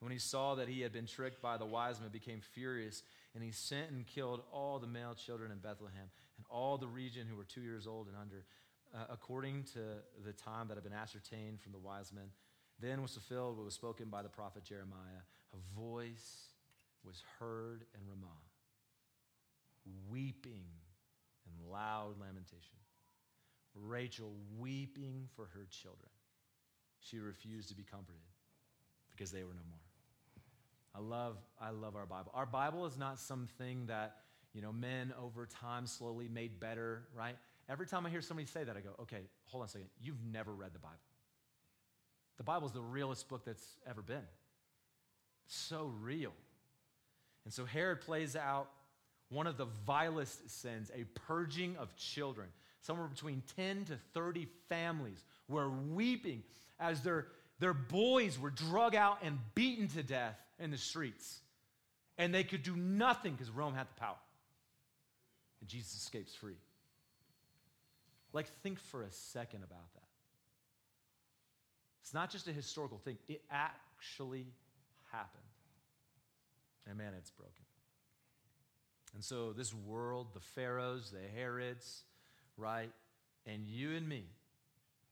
when 0.00 0.10
he 0.10 0.18
saw 0.18 0.56
that 0.56 0.66
he 0.66 0.80
had 0.80 0.92
been 0.92 1.06
tricked 1.06 1.40
by 1.40 1.56
the 1.56 1.64
wise 1.64 2.00
men, 2.00 2.10
became 2.10 2.40
furious, 2.40 3.04
and 3.36 3.44
he 3.44 3.52
sent 3.52 3.92
and 3.92 4.04
killed 4.04 4.42
all 4.50 4.80
the 4.80 4.88
male 4.88 5.14
children 5.14 5.52
in 5.52 5.58
Bethlehem 5.58 6.10
and 6.36 6.46
all 6.50 6.76
the 6.78 6.88
region 6.88 7.28
who 7.30 7.36
were 7.36 7.44
two 7.44 7.60
years 7.60 7.86
old 7.86 8.08
and 8.08 8.16
under, 8.20 8.44
uh, 8.92 9.04
according 9.08 9.62
to 9.74 9.78
the 10.26 10.32
time 10.32 10.66
that 10.66 10.74
had 10.74 10.82
been 10.82 10.92
ascertained 10.92 11.60
from 11.60 11.70
the 11.70 11.78
wise 11.78 12.12
men. 12.12 12.26
Then 12.80 13.02
was 13.02 13.12
fulfilled 13.12 13.56
what 13.56 13.66
was 13.66 13.74
spoken 13.74 14.08
by 14.08 14.22
the 14.22 14.28
prophet 14.28 14.64
Jeremiah. 14.64 15.22
A 15.52 15.80
voice 15.80 16.48
was 17.06 17.22
heard 17.38 17.84
in 17.94 18.00
Ramah, 18.08 18.26
weeping 20.10 20.66
and 21.46 21.70
loud 21.70 22.18
lamentation. 22.18 22.78
Rachel 23.74 24.32
weeping 24.58 25.28
for 25.34 25.46
her 25.46 25.66
children. 25.70 26.08
She 27.00 27.18
refused 27.18 27.68
to 27.68 27.74
be 27.74 27.82
comforted 27.82 28.20
because 29.10 29.30
they 29.30 29.42
were 29.42 29.54
no 29.54 29.62
more. 29.68 29.78
I 30.94 31.00
love, 31.00 31.36
I 31.60 31.70
love 31.70 31.96
our 31.96 32.06
Bible. 32.06 32.30
Our 32.34 32.46
Bible 32.46 32.86
is 32.86 32.96
not 32.96 33.18
something 33.18 33.86
that, 33.86 34.16
you 34.52 34.62
know, 34.62 34.72
men 34.72 35.12
over 35.20 35.46
time 35.46 35.86
slowly 35.86 36.28
made 36.28 36.60
better, 36.60 37.02
right? 37.16 37.36
Every 37.68 37.86
time 37.86 38.06
I 38.06 38.10
hear 38.10 38.22
somebody 38.22 38.46
say 38.46 38.62
that, 38.62 38.76
I 38.76 38.80
go, 38.80 38.90
okay, 39.02 39.22
hold 39.46 39.62
on 39.62 39.66
a 39.66 39.70
second. 39.70 39.88
You've 40.00 40.22
never 40.32 40.52
read 40.52 40.72
the 40.72 40.78
Bible. 40.78 40.96
The 42.36 42.44
Bible 42.44 42.66
is 42.66 42.72
the 42.72 42.80
realest 42.80 43.28
book 43.28 43.44
that's 43.44 43.76
ever 43.88 44.02
been. 44.02 44.26
So 45.46 45.92
real. 46.00 46.32
And 47.44 47.52
so 47.52 47.64
Herod 47.64 48.00
plays 48.00 48.36
out 48.36 48.68
one 49.30 49.46
of 49.46 49.56
the 49.56 49.66
vilest 49.86 50.48
sins, 50.48 50.90
a 50.94 51.04
purging 51.26 51.76
of 51.76 51.94
children. 51.96 52.48
Somewhere 52.84 53.08
between 53.08 53.42
10 53.56 53.86
to 53.86 53.96
30 54.12 54.46
families 54.68 55.24
were 55.48 55.70
weeping 55.70 56.42
as 56.78 57.00
their, 57.00 57.28
their 57.58 57.72
boys 57.72 58.38
were 58.38 58.50
drug 58.50 58.94
out 58.94 59.18
and 59.22 59.38
beaten 59.54 59.88
to 59.88 60.02
death 60.02 60.36
in 60.58 60.70
the 60.70 60.76
streets. 60.76 61.40
And 62.18 62.34
they 62.34 62.44
could 62.44 62.62
do 62.62 62.76
nothing 62.76 63.32
because 63.32 63.50
Rome 63.50 63.74
had 63.74 63.88
the 63.88 63.98
power. 63.98 64.18
And 65.60 65.68
Jesus 65.68 65.94
escapes 65.94 66.34
free. 66.34 66.58
Like, 68.34 68.48
think 68.62 68.78
for 68.78 69.02
a 69.02 69.10
second 69.10 69.62
about 69.64 69.94
that. 69.94 70.02
It's 72.02 72.12
not 72.12 72.30
just 72.30 72.48
a 72.48 72.52
historical 72.52 72.98
thing, 72.98 73.16
it 73.28 73.40
actually 73.50 74.46
happened. 75.10 75.42
And 76.86 76.98
man, 76.98 77.14
it's 77.16 77.30
broken. 77.30 77.64
And 79.14 79.24
so, 79.24 79.54
this 79.54 79.72
world, 79.72 80.34
the 80.34 80.40
Pharaohs, 80.40 81.10
the 81.10 81.26
Herods, 81.34 82.02
right? 82.56 82.90
And 83.46 83.66
you 83.66 83.94
and 83.96 84.08
me 84.08 84.24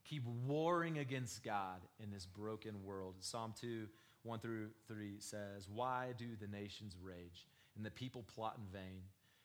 keep 0.05 0.25
warring 0.47 0.99
against 0.99 1.43
God 1.43 1.81
in 2.03 2.11
this 2.11 2.27
broken 2.27 2.85
world. 2.85 3.15
Psalm 3.21 3.55
2 3.61 3.87
1 4.25 4.39
through 4.39 4.69
3 4.87 5.15
says, 5.19 5.69
Why 5.73 6.13
do 6.17 6.27
the 6.41 6.47
nations 6.47 6.97
rage 7.03 7.47
and 7.77 7.85
the 7.85 7.91
people 7.91 8.23
plot 8.35 8.57
in 8.57 8.79
vain? 8.79 9.03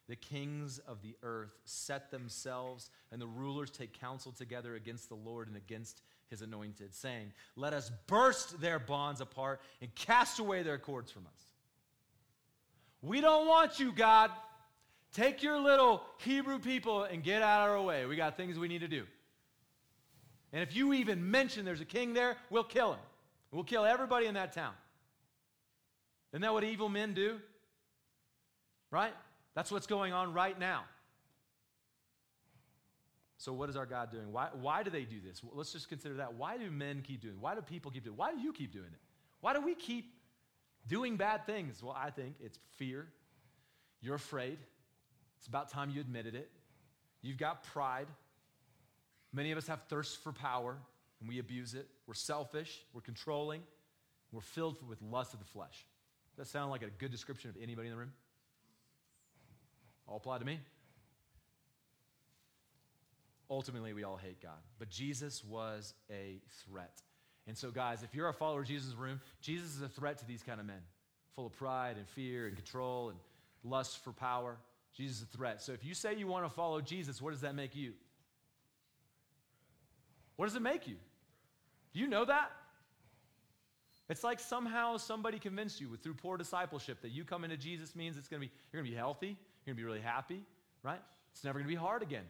The 0.08 0.16
kings 0.16 0.80
of 0.88 1.02
the 1.02 1.16
earth 1.22 1.58
set 1.66 2.12
themselves, 2.12 2.92
and 3.12 3.22
the 3.22 3.28
rulers 3.28 3.70
take 3.72 4.00
counsel 4.00 4.32
together 4.32 4.76
against 4.76 5.10
the 5.10 5.16
Lord 5.16 5.48
and 5.48 5.58
against 5.58 6.02
his 6.30 6.42
anointed, 6.42 6.94
saying, 6.94 7.34
Let 7.56 7.74
us 7.74 7.92
burst 8.08 8.62
their 8.62 8.80
bonds 8.80 9.20
apart 9.20 9.62
and 9.82 9.94
cast 9.96 10.40
away 10.40 10.64
their 10.64 10.78
cords 10.78 11.12
from 11.12 11.26
us. 11.26 11.42
We 13.02 13.20
don't 13.22 13.48
want 13.48 13.80
you, 13.80 13.92
God. 13.92 14.32
Take 15.14 15.42
your 15.42 15.60
little 15.60 16.04
Hebrew 16.20 16.60
people 16.60 17.04
and 17.04 17.24
get 17.24 17.42
out 17.42 17.68
of 17.68 17.76
our 17.76 17.82
way. 17.82 18.06
We 18.06 18.16
got 18.16 18.38
things 18.38 18.60
we 18.60 18.68
need 18.68 18.82
to 18.82 18.88
do. 18.88 19.04
And 20.54 20.62
if 20.62 20.76
you 20.76 20.94
even 20.94 21.30
mention 21.30 21.66
there's 21.66 21.82
a 21.82 21.86
king 21.86 22.14
there, 22.14 22.38
we'll 22.50 22.64
kill 22.64 22.94
him. 22.94 23.00
We'll 23.52 23.64
kill 23.64 23.86
everybody 23.86 24.28
in 24.28 24.36
that 24.36 24.54
town. 24.54 24.74
Isn't 26.32 26.42
that 26.42 26.54
what 26.54 26.64
evil 26.64 26.90
men 26.90 27.14
do? 27.14 27.40
Right? 28.92 29.14
That's 29.56 29.72
what's 29.72 29.88
going 29.88 30.14
on 30.14 30.34
right 30.34 30.58
now. 30.58 30.84
So, 33.40 33.54
what 33.54 33.70
is 33.70 33.76
our 33.76 33.86
God 33.86 34.12
doing? 34.12 34.32
Why, 34.32 34.50
why 34.60 34.84
do 34.84 34.90
they 34.90 35.04
do 35.04 35.18
this? 35.26 35.42
Let's 35.54 35.72
just 35.72 35.90
consider 35.90 36.16
that. 36.16 36.34
Why 36.34 36.58
do 36.58 36.72
men 36.72 37.04
keep 37.06 37.22
doing 37.22 37.36
it? 37.36 37.40
Why 37.40 37.54
do 37.56 37.62
people 37.62 37.92
keep 37.92 38.04
doing 38.04 38.16
it? 38.16 38.20
Why 38.20 38.34
do 38.34 38.40
you 38.40 38.52
keep 38.52 38.74
doing 38.74 38.86
it? 38.86 39.00
Why 39.42 39.54
do 39.54 39.62
we 39.62 39.76
keep 39.76 40.12
doing 40.88 41.18
bad 41.18 41.46
things? 41.46 41.84
Well, 41.84 41.96
I 41.96 42.10
think 42.10 42.36
it's 42.40 42.58
fear. 42.78 43.08
You're 44.02 44.16
afraid. 44.16 44.58
It's 45.38 45.48
about 45.48 45.70
time 45.70 45.90
you 45.90 46.02
admitted 46.02 46.36
it. 46.36 46.50
You've 47.22 47.38
got 47.38 47.64
pride. 47.64 48.08
Many 49.34 49.52
of 49.52 49.58
us 49.58 49.68
have 49.68 49.82
thirst 49.90 50.24
for 50.24 50.32
power 50.32 50.78
and 51.20 51.30
we 51.30 51.40
abuse 51.40 51.74
it. 51.74 51.88
We're 52.06 52.14
selfish, 52.14 52.84
we're 52.94 53.02
controlling, 53.02 53.62
we're 54.32 54.42
filled 54.42 54.88
with 54.88 55.02
lust 55.02 55.34
of 55.34 55.40
the 55.40 55.46
flesh. 55.46 55.86
Does 56.36 56.48
that 56.48 56.52
sound 56.52 56.72
like 56.72 56.84
a 56.84 56.90
good 56.90 57.12
description 57.12 57.50
of 57.50 57.58
anybody 57.62 57.88
in 57.88 57.94
the 57.94 58.00
room? 58.00 58.14
All 60.08 60.18
apply 60.18 60.38
to 60.38 60.46
me? 60.46 60.60
Ultimately, 63.50 63.94
we 63.94 64.04
all 64.04 64.18
hate 64.18 64.42
God. 64.42 64.60
But 64.78 64.90
Jesus 64.90 65.44
was 65.44 65.94
a 66.12 66.42
threat. 66.66 67.02
And 67.48 67.58
so, 67.58 67.72
guys, 67.72 68.04
if 68.04 68.14
you're 68.14 68.28
a 68.28 68.34
follower 68.34 68.62
of 68.62 68.68
Jesus' 68.68 68.94
room, 68.94 69.22
Jesus 69.42 69.76
is 69.76 69.82
a 69.82 69.88
threat 69.88 70.18
to 70.20 70.28
these 70.28 70.44
kind 70.44 70.60
of 70.60 70.66
men, 70.66 70.82
full 71.36 71.46
of 71.46 71.54
pride 71.54 71.96
and 71.98 72.08
fear 72.10 72.48
and 72.48 72.56
control 72.56 73.10
and 73.10 73.18
lust 73.64 74.04
for 74.04 74.12
power. 74.12 74.58
Jesus 74.98 75.18
is 75.18 75.24
a 75.24 75.38
threat. 75.38 75.62
So 75.62 75.74
if 75.74 75.86
you 75.86 75.94
say 75.94 76.16
you 76.16 76.26
want 76.26 76.46
to 76.46 76.50
follow 76.50 76.82
Jesus, 76.82 77.22
what 77.22 77.32
does 77.32 77.42
that 77.42 77.54
make 77.54 77.76
you? 77.76 77.94
What 80.36 80.48
does 80.48 80.56
it 80.56 80.62
make 80.62 80.88
you? 80.88 80.96
Do 81.94 82.00
you 82.00 82.08
know 82.08 82.26
that? 82.26 82.52
It's 84.10 84.24
like 84.24 84.40
somehow 84.40 84.98
somebody 84.98 85.38
convinced 85.38 85.80
you 85.80 85.96
through 85.98 86.16
poor 86.16 86.38
discipleship 86.38 87.02
that 87.02 87.10
you 87.10 87.24
come 87.24 87.44
into 87.44 87.58
Jesus 87.58 87.96
means 87.96 88.18
it's 88.18 88.28
going 88.28 88.42
to 88.42 88.48
be 88.48 88.54
you're 88.72 88.82
going 88.82 88.86
to 88.86 88.92
be 88.92 88.98
healthy, 88.98 89.28
you're 89.28 89.74
going 89.74 89.76
to 89.76 89.82
be 89.82 89.84
really 89.84 90.02
happy, 90.02 90.42
right? 90.82 91.02
It's 91.34 91.44
never 91.44 91.60
going 91.60 91.68
to 91.68 91.74
be 91.74 91.80
hard 91.80 92.02
again. 92.02 92.24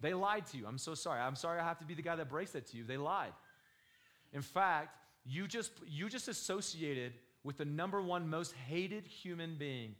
They 0.00 0.14
lied 0.14 0.46
to 0.48 0.56
you. 0.56 0.66
I'm 0.66 0.78
so 0.78 0.94
sorry. 0.94 1.20
I'm 1.20 1.36
sorry 1.36 1.60
I 1.60 1.64
have 1.64 1.78
to 1.78 1.84
be 1.84 1.94
the 1.94 2.02
guy 2.02 2.16
that 2.16 2.28
breaks 2.28 2.52
that 2.52 2.66
to 2.68 2.76
you. 2.76 2.84
They 2.84 2.96
lied. 2.96 3.32
In 4.32 4.42
fact, 4.42 4.96
you 5.24 5.46
just 5.46 5.72
you 5.86 6.08
just 6.08 6.28
associated 6.28 7.12
with 7.44 7.58
the 7.58 7.64
number 7.64 8.00
one 8.00 8.28
most 8.28 8.54
hated 8.68 9.06
human 9.06 9.56
being 9.58 9.94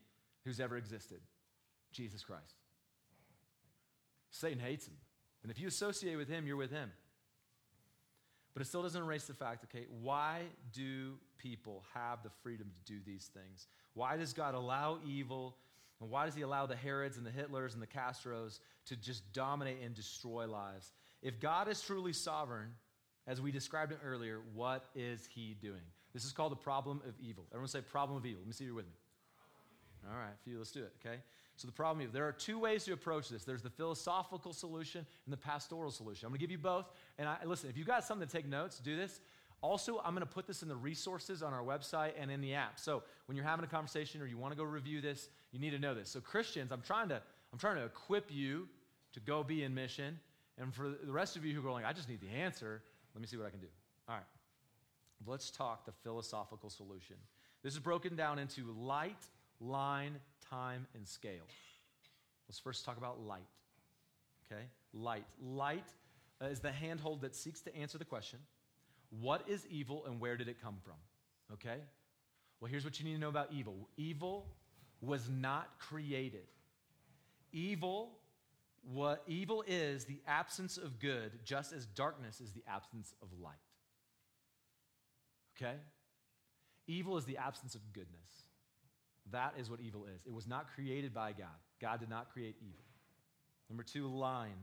who's 0.44 0.60
ever 0.60 0.76
existed. 0.76 1.20
Jesus 1.92 2.24
Christ. 2.24 2.54
Satan 4.30 4.58
hates 4.58 4.86
him. 4.86 4.96
And 5.42 5.50
if 5.50 5.58
you 5.58 5.68
associate 5.68 6.16
with 6.16 6.28
him, 6.28 6.46
you're 6.46 6.56
with 6.56 6.70
him. 6.70 6.90
But 8.54 8.62
it 8.62 8.66
still 8.66 8.82
doesn't 8.82 9.02
erase 9.02 9.24
the 9.24 9.34
fact, 9.34 9.64
okay, 9.64 9.86
why 10.02 10.42
do 10.72 11.14
people 11.38 11.84
have 11.94 12.22
the 12.22 12.30
freedom 12.42 12.70
to 12.74 12.92
do 12.92 12.98
these 13.06 13.30
things? 13.32 13.68
Why 13.94 14.16
does 14.16 14.32
God 14.32 14.54
allow 14.54 14.98
evil? 15.06 15.56
And 16.00 16.10
why 16.10 16.26
does 16.26 16.34
he 16.34 16.42
allow 16.42 16.66
the 16.66 16.76
Herods 16.76 17.16
and 17.16 17.26
the 17.26 17.30
Hitlers 17.30 17.74
and 17.74 17.82
the 17.82 17.86
Castros 17.86 18.60
to 18.86 18.96
just 18.96 19.32
dominate 19.32 19.78
and 19.84 19.94
destroy 19.94 20.46
lives? 20.46 20.92
If 21.22 21.40
God 21.40 21.68
is 21.68 21.80
truly 21.80 22.12
sovereign, 22.12 22.70
as 23.26 23.40
we 23.40 23.52
described 23.52 23.92
it 23.92 23.98
earlier, 24.04 24.40
what 24.54 24.86
is 24.94 25.28
he 25.32 25.54
doing? 25.60 25.82
This 26.14 26.24
is 26.24 26.32
called 26.32 26.52
the 26.52 26.56
problem 26.56 27.00
of 27.06 27.14
evil. 27.20 27.44
Everyone 27.52 27.68
say 27.68 27.80
problem 27.80 28.16
of 28.16 28.24
evil. 28.26 28.40
Let 28.40 28.46
me 28.46 28.52
see 28.52 28.64
if 28.64 28.68
you're 28.68 28.74
with 28.74 28.86
me. 28.86 28.92
All 30.10 30.16
right, 30.16 30.34
you, 30.46 30.58
let's 30.58 30.70
do 30.70 30.80
it, 30.80 30.92
okay? 31.04 31.18
So 31.58 31.66
the 31.66 31.72
problem 31.72 32.06
is 32.06 32.12
there 32.12 32.26
are 32.26 32.32
two 32.32 32.56
ways 32.56 32.84
to 32.84 32.92
approach 32.92 33.28
this. 33.28 33.42
There's 33.42 33.62
the 33.62 33.70
philosophical 33.70 34.52
solution 34.52 35.04
and 35.26 35.32
the 35.32 35.36
pastoral 35.36 35.90
solution. 35.90 36.24
I'm 36.24 36.30
going 36.30 36.38
to 36.38 36.44
give 36.44 36.52
you 36.52 36.58
both. 36.58 36.86
And 37.18 37.28
I, 37.28 37.38
listen, 37.44 37.68
if 37.68 37.76
you've 37.76 37.86
got 37.86 38.04
something 38.04 38.28
to 38.28 38.32
take 38.32 38.46
notes, 38.46 38.78
do 38.78 38.96
this. 38.96 39.20
Also, 39.60 40.00
I'm 40.04 40.14
going 40.14 40.24
to 40.24 40.32
put 40.32 40.46
this 40.46 40.62
in 40.62 40.68
the 40.68 40.76
resources 40.76 41.42
on 41.42 41.52
our 41.52 41.64
website 41.64 42.12
and 42.16 42.30
in 42.30 42.40
the 42.40 42.54
app. 42.54 42.78
So 42.78 43.02
when 43.26 43.34
you're 43.34 43.44
having 43.44 43.64
a 43.64 43.68
conversation 43.68 44.22
or 44.22 44.26
you 44.26 44.38
want 44.38 44.52
to 44.52 44.56
go 44.56 44.62
review 44.62 45.00
this, 45.00 45.30
you 45.50 45.58
need 45.58 45.70
to 45.70 45.80
know 45.80 45.94
this. 45.94 46.08
So 46.08 46.20
Christians, 46.20 46.70
I'm 46.70 46.80
trying 46.80 47.08
to 47.08 47.20
I'm 47.52 47.58
trying 47.58 47.76
to 47.76 47.84
equip 47.84 48.30
you 48.30 48.68
to 49.14 49.20
go 49.20 49.42
be 49.42 49.64
in 49.64 49.74
mission. 49.74 50.20
And 50.58 50.72
for 50.72 50.90
the 50.90 51.10
rest 51.10 51.34
of 51.34 51.44
you 51.44 51.54
who 51.54 51.60
are 51.60 51.62
going, 51.64 51.84
I 51.84 51.92
just 51.92 52.08
need 52.08 52.20
the 52.20 52.28
answer, 52.28 52.82
let 53.14 53.20
me 53.20 53.26
see 53.26 53.36
what 53.36 53.46
I 53.46 53.50
can 53.50 53.60
do. 53.60 53.68
All 54.08 54.14
right. 54.14 54.24
Let's 55.26 55.50
talk 55.50 55.86
the 55.86 55.92
philosophical 56.04 56.70
solution. 56.70 57.16
This 57.64 57.72
is 57.72 57.80
broken 57.80 58.14
down 58.14 58.38
into 58.38 58.72
light, 58.78 59.26
line, 59.60 60.20
time, 60.50 60.86
and 60.94 61.06
scale. 61.06 61.46
Let's 62.48 62.58
first 62.58 62.84
talk 62.84 62.96
about 62.96 63.20
light. 63.20 63.46
Okay? 64.50 64.62
Light. 64.92 65.26
Light 65.42 65.84
uh, 66.42 66.46
is 66.46 66.60
the 66.60 66.72
handhold 66.72 67.20
that 67.22 67.34
seeks 67.34 67.60
to 67.62 67.76
answer 67.76 67.98
the 67.98 68.04
question 68.04 68.38
what 69.20 69.42
is 69.48 69.66
evil 69.70 70.04
and 70.06 70.20
where 70.20 70.36
did 70.36 70.48
it 70.48 70.60
come 70.62 70.76
from? 70.84 70.94
Okay? 71.54 71.80
Well, 72.60 72.70
here's 72.70 72.84
what 72.84 72.98
you 72.98 73.06
need 73.06 73.14
to 73.14 73.20
know 73.20 73.28
about 73.28 73.52
evil 73.52 73.88
evil 73.96 74.46
was 75.00 75.28
not 75.28 75.78
created, 75.78 76.46
evil 77.52 78.18
what 78.92 79.22
evil 79.26 79.62
is 79.66 80.04
the 80.04 80.20
absence 80.26 80.78
of 80.78 80.98
good, 80.98 81.32
just 81.44 81.72
as 81.72 81.84
darkness 81.86 82.40
is 82.40 82.52
the 82.52 82.62
absence 82.66 83.12
of 83.22 83.28
light. 83.42 83.54
Okay? 85.56 85.76
Evil 86.86 87.16
is 87.18 87.24
the 87.24 87.36
absence 87.36 87.74
of 87.74 87.92
goodness. 87.92 88.44
That 89.32 89.54
is 89.58 89.70
what 89.70 89.80
evil 89.80 90.06
is. 90.06 90.22
It 90.26 90.32
was 90.32 90.46
not 90.46 90.68
created 90.74 91.12
by 91.14 91.32
God. 91.32 91.46
God 91.80 92.00
did 92.00 92.08
not 92.08 92.32
create 92.32 92.56
evil. 92.60 92.84
Number 93.68 93.82
two, 93.82 94.08
line. 94.08 94.56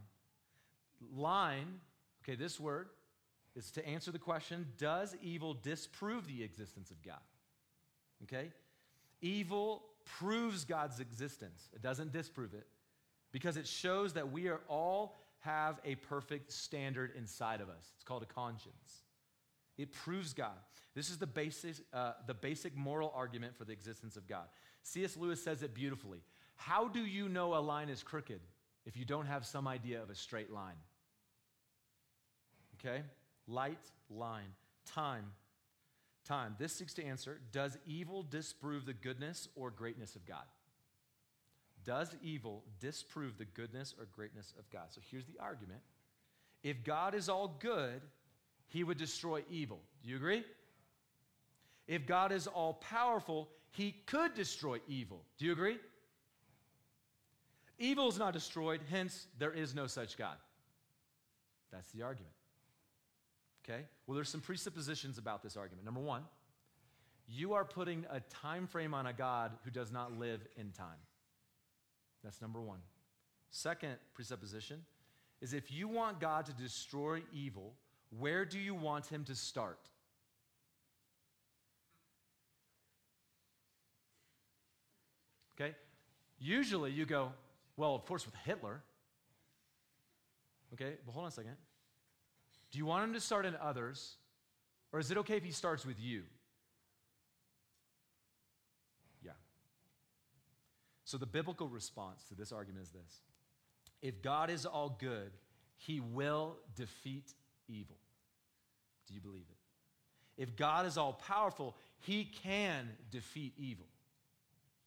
Line, 1.15 1.79
okay, 2.23 2.35
this 2.35 2.59
word 2.59 2.89
is 3.55 3.71
to 3.71 3.85
answer 3.87 4.11
the 4.11 4.19
question 4.19 4.67
Does 4.77 5.15
evil 5.21 5.53
disprove 5.53 6.27
the 6.27 6.43
existence 6.43 6.91
of 6.91 7.01
God? 7.03 7.19
Okay? 8.23 8.51
Evil 9.21 9.83
proves 10.05 10.65
God's 10.65 10.99
existence, 10.99 11.69
it 11.73 11.81
doesn't 11.81 12.11
disprove 12.11 12.53
it 12.53 12.67
because 13.31 13.57
it 13.57 13.67
shows 13.67 14.13
that 14.13 14.31
we 14.31 14.47
are 14.47 14.61
all 14.69 15.17
have 15.39 15.79
a 15.83 15.95
perfect 15.95 16.51
standard 16.51 17.11
inside 17.17 17.61
of 17.61 17.69
us. 17.69 17.91
It's 17.95 18.03
called 18.03 18.23
a 18.23 18.33
conscience. 18.33 19.03
It 19.77 19.91
proves 19.91 20.33
God. 20.33 20.57
This 20.93 21.09
is 21.09 21.17
the 21.17 21.27
basic, 21.27 21.75
uh, 21.93 22.13
the 22.27 22.33
basic 22.33 22.75
moral 22.75 23.11
argument 23.15 23.57
for 23.57 23.65
the 23.65 23.73
existence 23.73 24.15
of 24.15 24.27
God. 24.27 24.45
C.S. 24.83 25.17
Lewis 25.17 25.43
says 25.43 25.63
it 25.63 25.73
beautifully. 25.73 26.21
How 26.55 26.87
do 26.87 27.05
you 27.05 27.27
know 27.27 27.55
a 27.55 27.59
line 27.59 27.89
is 27.89 28.01
crooked 28.01 28.39
if 28.85 28.95
you 28.95 29.03
don't 29.03 29.25
have 29.25 29.45
some 29.45 29.67
idea 29.67 30.01
of 30.01 30.09
a 30.09 30.15
straight 30.15 30.51
line? 30.51 30.77
Okay? 32.79 33.03
Light, 33.47 33.91
line, 34.09 34.53
time, 34.85 35.25
time. 36.23 36.55
This 36.57 36.73
seeks 36.73 36.93
to 36.95 37.03
answer 37.03 37.41
Does 37.51 37.77
evil 37.85 38.23
disprove 38.23 38.85
the 38.85 38.93
goodness 38.93 39.49
or 39.55 39.71
greatness 39.71 40.15
of 40.15 40.25
God? 40.25 40.45
Does 41.83 42.15
evil 42.23 42.63
disprove 42.79 43.37
the 43.37 43.45
goodness 43.45 43.93
or 43.99 44.05
greatness 44.05 44.53
of 44.57 44.69
God? 44.69 44.85
So 44.89 45.01
here's 45.11 45.25
the 45.25 45.37
argument. 45.39 45.81
If 46.63 46.83
God 46.83 47.13
is 47.13 47.29
all 47.29 47.57
good, 47.59 48.01
he 48.67 48.83
would 48.83 48.97
destroy 48.97 49.43
evil. 49.49 49.79
Do 50.03 50.09
you 50.09 50.15
agree? 50.15 50.43
If 51.87 52.05
God 52.05 52.31
is 52.31 52.47
all 52.47 52.73
powerful, 52.73 53.49
he 53.71 53.95
could 54.05 54.33
destroy 54.33 54.79
evil. 54.87 55.21
Do 55.37 55.45
you 55.45 55.51
agree? 55.51 55.77
Evil 57.77 58.07
is 58.07 58.17
not 58.17 58.33
destroyed, 58.33 58.81
hence, 58.89 59.27
there 59.37 59.51
is 59.51 59.75
no 59.75 59.85
such 59.85 60.17
God. 60.17 60.37
That's 61.71 61.91
the 61.91 62.03
argument. 62.03 62.33
Okay? 63.63 63.83
Well, 64.07 64.15
there's 64.15 64.29
some 64.29 64.41
presuppositions 64.41 65.17
about 65.17 65.43
this 65.43 65.57
argument. 65.57 65.85
Number 65.85 65.99
one, 65.99 66.23
you 67.27 67.53
are 67.53 67.65
putting 67.65 68.05
a 68.09 68.19
time 68.19 68.67
frame 68.67 68.93
on 68.93 69.07
a 69.07 69.13
God 69.13 69.51
who 69.63 69.71
does 69.71 69.91
not 69.91 70.17
live 70.17 70.41
in 70.57 70.71
time. 70.71 71.01
That's 72.23 72.41
number 72.41 72.61
one. 72.61 72.79
Second 73.49 73.95
presupposition 74.13 74.81
is 75.41 75.53
if 75.53 75.71
you 75.71 75.87
want 75.87 76.19
God 76.19 76.45
to 76.45 76.53
destroy 76.53 77.21
evil, 77.33 77.73
where 78.09 78.45
do 78.45 78.59
you 78.59 78.75
want 78.75 79.07
him 79.07 79.23
to 79.25 79.35
start? 79.35 79.79
Okay? 85.59 85.75
Usually 86.37 86.91
you 86.91 87.05
go, 87.05 87.31
well, 87.77 87.95
of 87.95 88.05
course, 88.05 88.25
with 88.25 88.35
Hitler. 88.45 88.81
Okay, 90.73 90.93
but 91.05 91.11
hold 91.11 91.23
on 91.23 91.29
a 91.29 91.31
second. 91.31 91.55
Do 92.71 92.77
you 92.77 92.85
want 92.85 93.05
him 93.05 93.13
to 93.13 93.21
start 93.21 93.45
in 93.45 93.55
others, 93.61 94.15
or 94.91 94.99
is 94.99 95.11
it 95.11 95.17
okay 95.19 95.37
if 95.37 95.43
he 95.43 95.51
starts 95.51 95.85
with 95.85 95.99
you? 95.99 96.23
Yeah. 99.23 99.31
So 101.05 101.17
the 101.17 101.25
biblical 101.25 101.69
response 101.69 102.25
to 102.25 102.35
this 102.35 102.51
argument 102.51 102.83
is 102.83 102.91
this 102.91 103.21
If 104.01 104.21
God 104.21 104.49
is 104.49 104.65
all 104.65 104.97
good, 104.99 105.31
he 105.77 105.99
will 105.99 106.57
defeat 106.75 107.33
evil. 107.67 107.97
Do 109.07 109.13
you 109.13 109.21
believe 109.21 109.45
it? 109.49 110.41
If 110.41 110.55
God 110.55 110.85
is 110.85 110.97
all 110.97 111.13
powerful, 111.13 111.75
he 111.99 112.25
can 112.25 112.89
defeat 113.11 113.53
evil. 113.57 113.85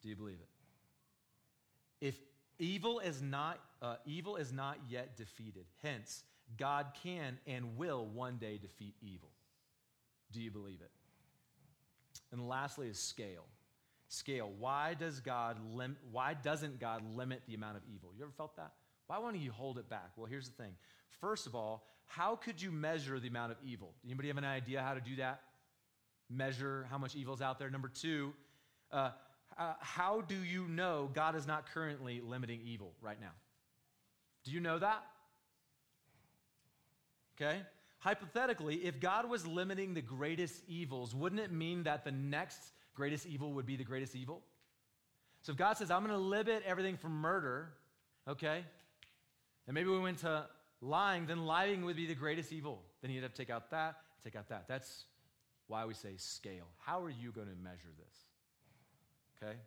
Do 0.02 0.08
you 0.08 0.16
believe 0.16 0.38
it? 0.40 2.06
If 2.06 2.16
evil 2.58 3.00
is 3.00 3.22
not 3.22 3.58
uh, 3.80 3.96
evil 4.06 4.36
is 4.36 4.52
not 4.52 4.78
yet 4.88 5.16
defeated, 5.16 5.64
hence 5.82 6.24
God 6.56 6.86
can 7.02 7.38
and 7.46 7.76
will 7.76 8.06
one 8.06 8.36
day 8.36 8.58
defeat 8.58 8.94
evil. 9.00 9.30
Do 10.32 10.40
you 10.40 10.50
believe 10.50 10.80
it? 10.80 10.90
And 12.32 12.48
lastly 12.48 12.88
is 12.88 12.98
scale. 12.98 13.44
Scale. 14.08 14.50
Why 14.58 14.94
does 14.94 15.20
God 15.20 15.58
lim- 15.74 15.96
why 16.10 16.34
doesn't 16.34 16.80
God 16.80 17.02
limit 17.16 17.42
the 17.46 17.54
amount 17.54 17.76
of 17.76 17.82
evil? 17.92 18.10
You 18.16 18.24
ever 18.24 18.32
felt 18.36 18.56
that? 18.56 18.72
Why 19.08 19.18
won't 19.18 19.36
he 19.36 19.46
hold 19.46 19.78
it 19.78 19.88
back? 19.88 20.10
Well, 20.16 20.26
here's 20.26 20.48
the 20.48 20.62
thing. 20.62 20.72
First 21.20 21.46
of 21.46 21.54
all, 21.54 21.84
how 22.06 22.36
could 22.36 22.62
you 22.62 22.70
measure 22.70 23.18
the 23.18 23.28
amount 23.28 23.52
of 23.52 23.58
evil? 23.64 23.94
Anybody 24.04 24.28
have 24.28 24.38
an 24.38 24.44
idea 24.44 24.80
how 24.80 24.94
to 24.94 25.00
do 25.00 25.16
that? 25.16 25.40
Measure 26.30 26.86
how 26.90 26.98
much 26.98 27.16
evil 27.16 27.34
is 27.34 27.42
out 27.42 27.58
there. 27.58 27.70
Number 27.70 27.88
two, 27.88 28.32
uh, 28.92 29.10
uh, 29.58 29.72
how 29.80 30.20
do 30.20 30.36
you 30.36 30.68
know 30.68 31.10
God 31.12 31.34
is 31.36 31.46
not 31.46 31.66
currently 31.72 32.20
limiting 32.20 32.60
evil 32.64 32.92
right 33.00 33.20
now? 33.20 33.32
Do 34.44 34.52
you 34.52 34.60
know 34.60 34.78
that? 34.78 35.04
Okay? 37.40 37.60
Hypothetically, 37.98 38.76
if 38.76 39.00
God 39.00 39.28
was 39.28 39.46
limiting 39.46 39.94
the 39.94 40.02
greatest 40.02 40.62
evils, 40.68 41.14
wouldn't 41.14 41.40
it 41.40 41.50
mean 41.50 41.82
that 41.84 42.04
the 42.04 42.12
next 42.12 42.58
greatest 42.94 43.26
evil 43.26 43.52
would 43.54 43.66
be 43.66 43.76
the 43.76 43.84
greatest 43.84 44.14
evil? 44.14 44.42
So 45.42 45.52
if 45.52 45.58
God 45.58 45.76
says, 45.76 45.90
I'm 45.90 46.04
going 46.04 46.12
to 46.12 46.18
limit 46.18 46.62
everything 46.66 46.96
from 46.96 47.12
murder, 47.12 47.70
okay, 48.28 48.64
and 49.68 49.74
maybe 49.74 49.90
we 49.90 49.98
went 49.98 50.18
to 50.20 50.46
lying, 50.80 51.26
then 51.26 51.44
lying 51.44 51.84
would 51.84 51.96
be 51.96 52.06
the 52.06 52.14
greatest 52.14 52.52
evil. 52.52 52.82
Then 53.02 53.10
you'd 53.10 53.22
have 53.22 53.32
to 53.32 53.38
take 53.38 53.50
out 53.50 53.70
that, 53.70 53.96
take 54.24 54.34
out 54.34 54.48
that. 54.48 54.64
That's 54.66 55.04
why 55.66 55.84
we 55.84 55.92
say 55.92 56.14
scale. 56.16 56.64
How 56.78 57.04
are 57.04 57.10
you 57.10 57.30
going 57.30 57.48
to 57.48 57.54
measure 57.62 57.92
this? 57.98 59.42
Okay? 59.42 59.58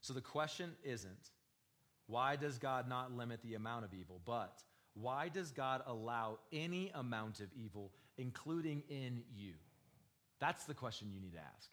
So 0.00 0.12
the 0.12 0.20
question 0.20 0.72
isn't, 0.82 1.30
why 2.08 2.34
does 2.34 2.58
God 2.58 2.88
not 2.88 3.16
limit 3.16 3.38
the 3.44 3.54
amount 3.54 3.84
of 3.84 3.94
evil, 3.94 4.20
but 4.26 4.60
why 4.94 5.28
does 5.28 5.52
God 5.52 5.82
allow 5.86 6.40
any 6.52 6.90
amount 6.94 7.38
of 7.38 7.46
evil, 7.54 7.92
including 8.18 8.82
in 8.90 9.22
you? 9.36 9.52
That's 10.40 10.64
the 10.64 10.74
question 10.74 11.12
you 11.14 11.20
need 11.20 11.34
to 11.34 11.38
ask. 11.38 11.70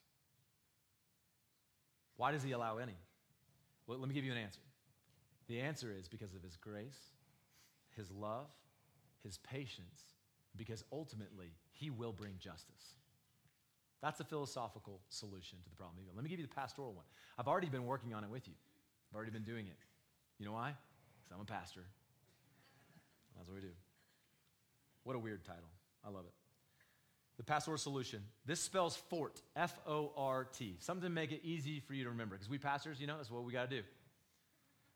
Why 2.16 2.32
does 2.32 2.44
He 2.44 2.52
allow 2.52 2.78
any? 2.78 2.96
Well, 3.88 3.98
let 3.98 4.08
me 4.08 4.14
give 4.14 4.24
you 4.24 4.32
an 4.32 4.38
answer. 4.38 4.62
The 5.50 5.60
answer 5.60 5.94
is 5.98 6.08
because 6.08 6.34
of 6.36 6.44
His 6.44 6.56
grace, 6.56 6.98
His 7.98 8.10
love, 8.12 8.48
His 9.24 9.38
patience, 9.40 10.02
because 10.56 10.84
ultimately 10.94 11.52
He 11.74 11.90
will 11.90 12.14
bring 12.14 12.36
justice. 12.40 12.94
That's 14.02 14.22
a 14.22 14.24
philosophical 14.24 15.02
solution 15.10 15.58
to 15.62 15.70
the 15.70 15.76
problem. 15.76 16.06
Let 16.16 16.24
me 16.24 16.30
give 16.30 16.40
you 16.40 16.48
the 16.48 16.54
pastoral 16.54 16.94
one. 16.94 17.06
I've 17.38 17.48
already 17.48 17.68
been 17.68 17.86
working 17.86 18.14
on 18.14 18.24
it 18.24 18.30
with 18.30 18.48
you, 18.48 18.54
I've 19.12 19.16
already 19.18 19.32
been 19.32 19.44
doing 19.44 19.68
it. 19.68 19.78
You 20.38 20.46
know 20.46 20.54
why? 20.54 20.70
Because 20.70 21.36
I'm 21.36 21.42
a 21.42 21.46
pastor. 21.46 21.84
That's 23.36 23.50
what 23.50 23.56
we 23.56 23.62
do. 23.62 23.74
What 25.04 25.16
a 25.16 25.20
weird 25.20 25.44
title. 25.44 25.70
I 26.06 26.10
love 26.10 26.26
it. 26.26 26.34
The 27.38 27.44
pastoral 27.44 27.78
solution. 27.78 28.22
This 28.46 28.60
spells 28.60 28.96
fort, 29.10 29.42
F 29.56 29.80
O 29.88 30.12
R 30.16 30.44
T. 30.46 30.76
Something 30.80 31.04
to 31.04 31.10
make 31.10 31.32
it 31.32 31.42
easy 31.44 31.80
for 31.80 31.94
you 31.94 32.04
to 32.04 32.10
remember. 32.10 32.36
Because 32.36 32.50
we 32.50 32.58
pastors, 32.58 33.00
you 33.00 33.08
know, 33.08 33.16
that's 33.16 33.32
what 33.32 33.44
we 33.44 33.54
got 33.54 33.70
to 33.70 33.78
do. 33.78 33.84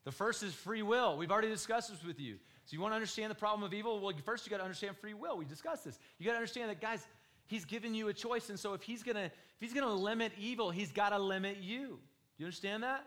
The 0.04 0.12
first 0.12 0.42
is 0.42 0.52
free 0.52 0.82
will. 0.82 1.16
We've 1.16 1.30
already 1.30 1.48
discussed 1.48 1.90
this 1.90 2.04
with 2.04 2.20
you. 2.20 2.36
So 2.66 2.74
you 2.74 2.80
want 2.80 2.92
to 2.92 2.96
understand 2.96 3.30
the 3.30 3.36
problem 3.36 3.62
of 3.62 3.72
evil? 3.72 4.00
Well, 4.00 4.12
first 4.24 4.46
you 4.46 4.50
got 4.50 4.58
to 4.58 4.62
understand 4.62 4.96
free 4.98 5.14
will. 5.14 5.36
We 5.36 5.44
discussed 5.44 5.84
this. 5.84 5.98
You 6.18 6.26
got 6.26 6.32
to 6.32 6.38
understand 6.38 6.70
that, 6.70 6.80
guys, 6.80 7.06
he's 7.46 7.64
given 7.64 7.94
you 7.94 8.08
a 8.08 8.14
choice. 8.14 8.50
And 8.50 8.58
so 8.58 8.74
if 8.74 8.82
he's 8.82 9.02
gonna, 9.02 9.24
if 9.24 9.60
he's 9.60 9.72
gonna 9.72 9.94
limit 9.94 10.32
evil, 10.38 10.70
he's 10.70 10.92
got 10.92 11.10
to 11.10 11.18
limit 11.18 11.58
you. 11.60 11.86
Do 11.88 12.42
you 12.42 12.46
understand 12.46 12.82
that? 12.82 13.04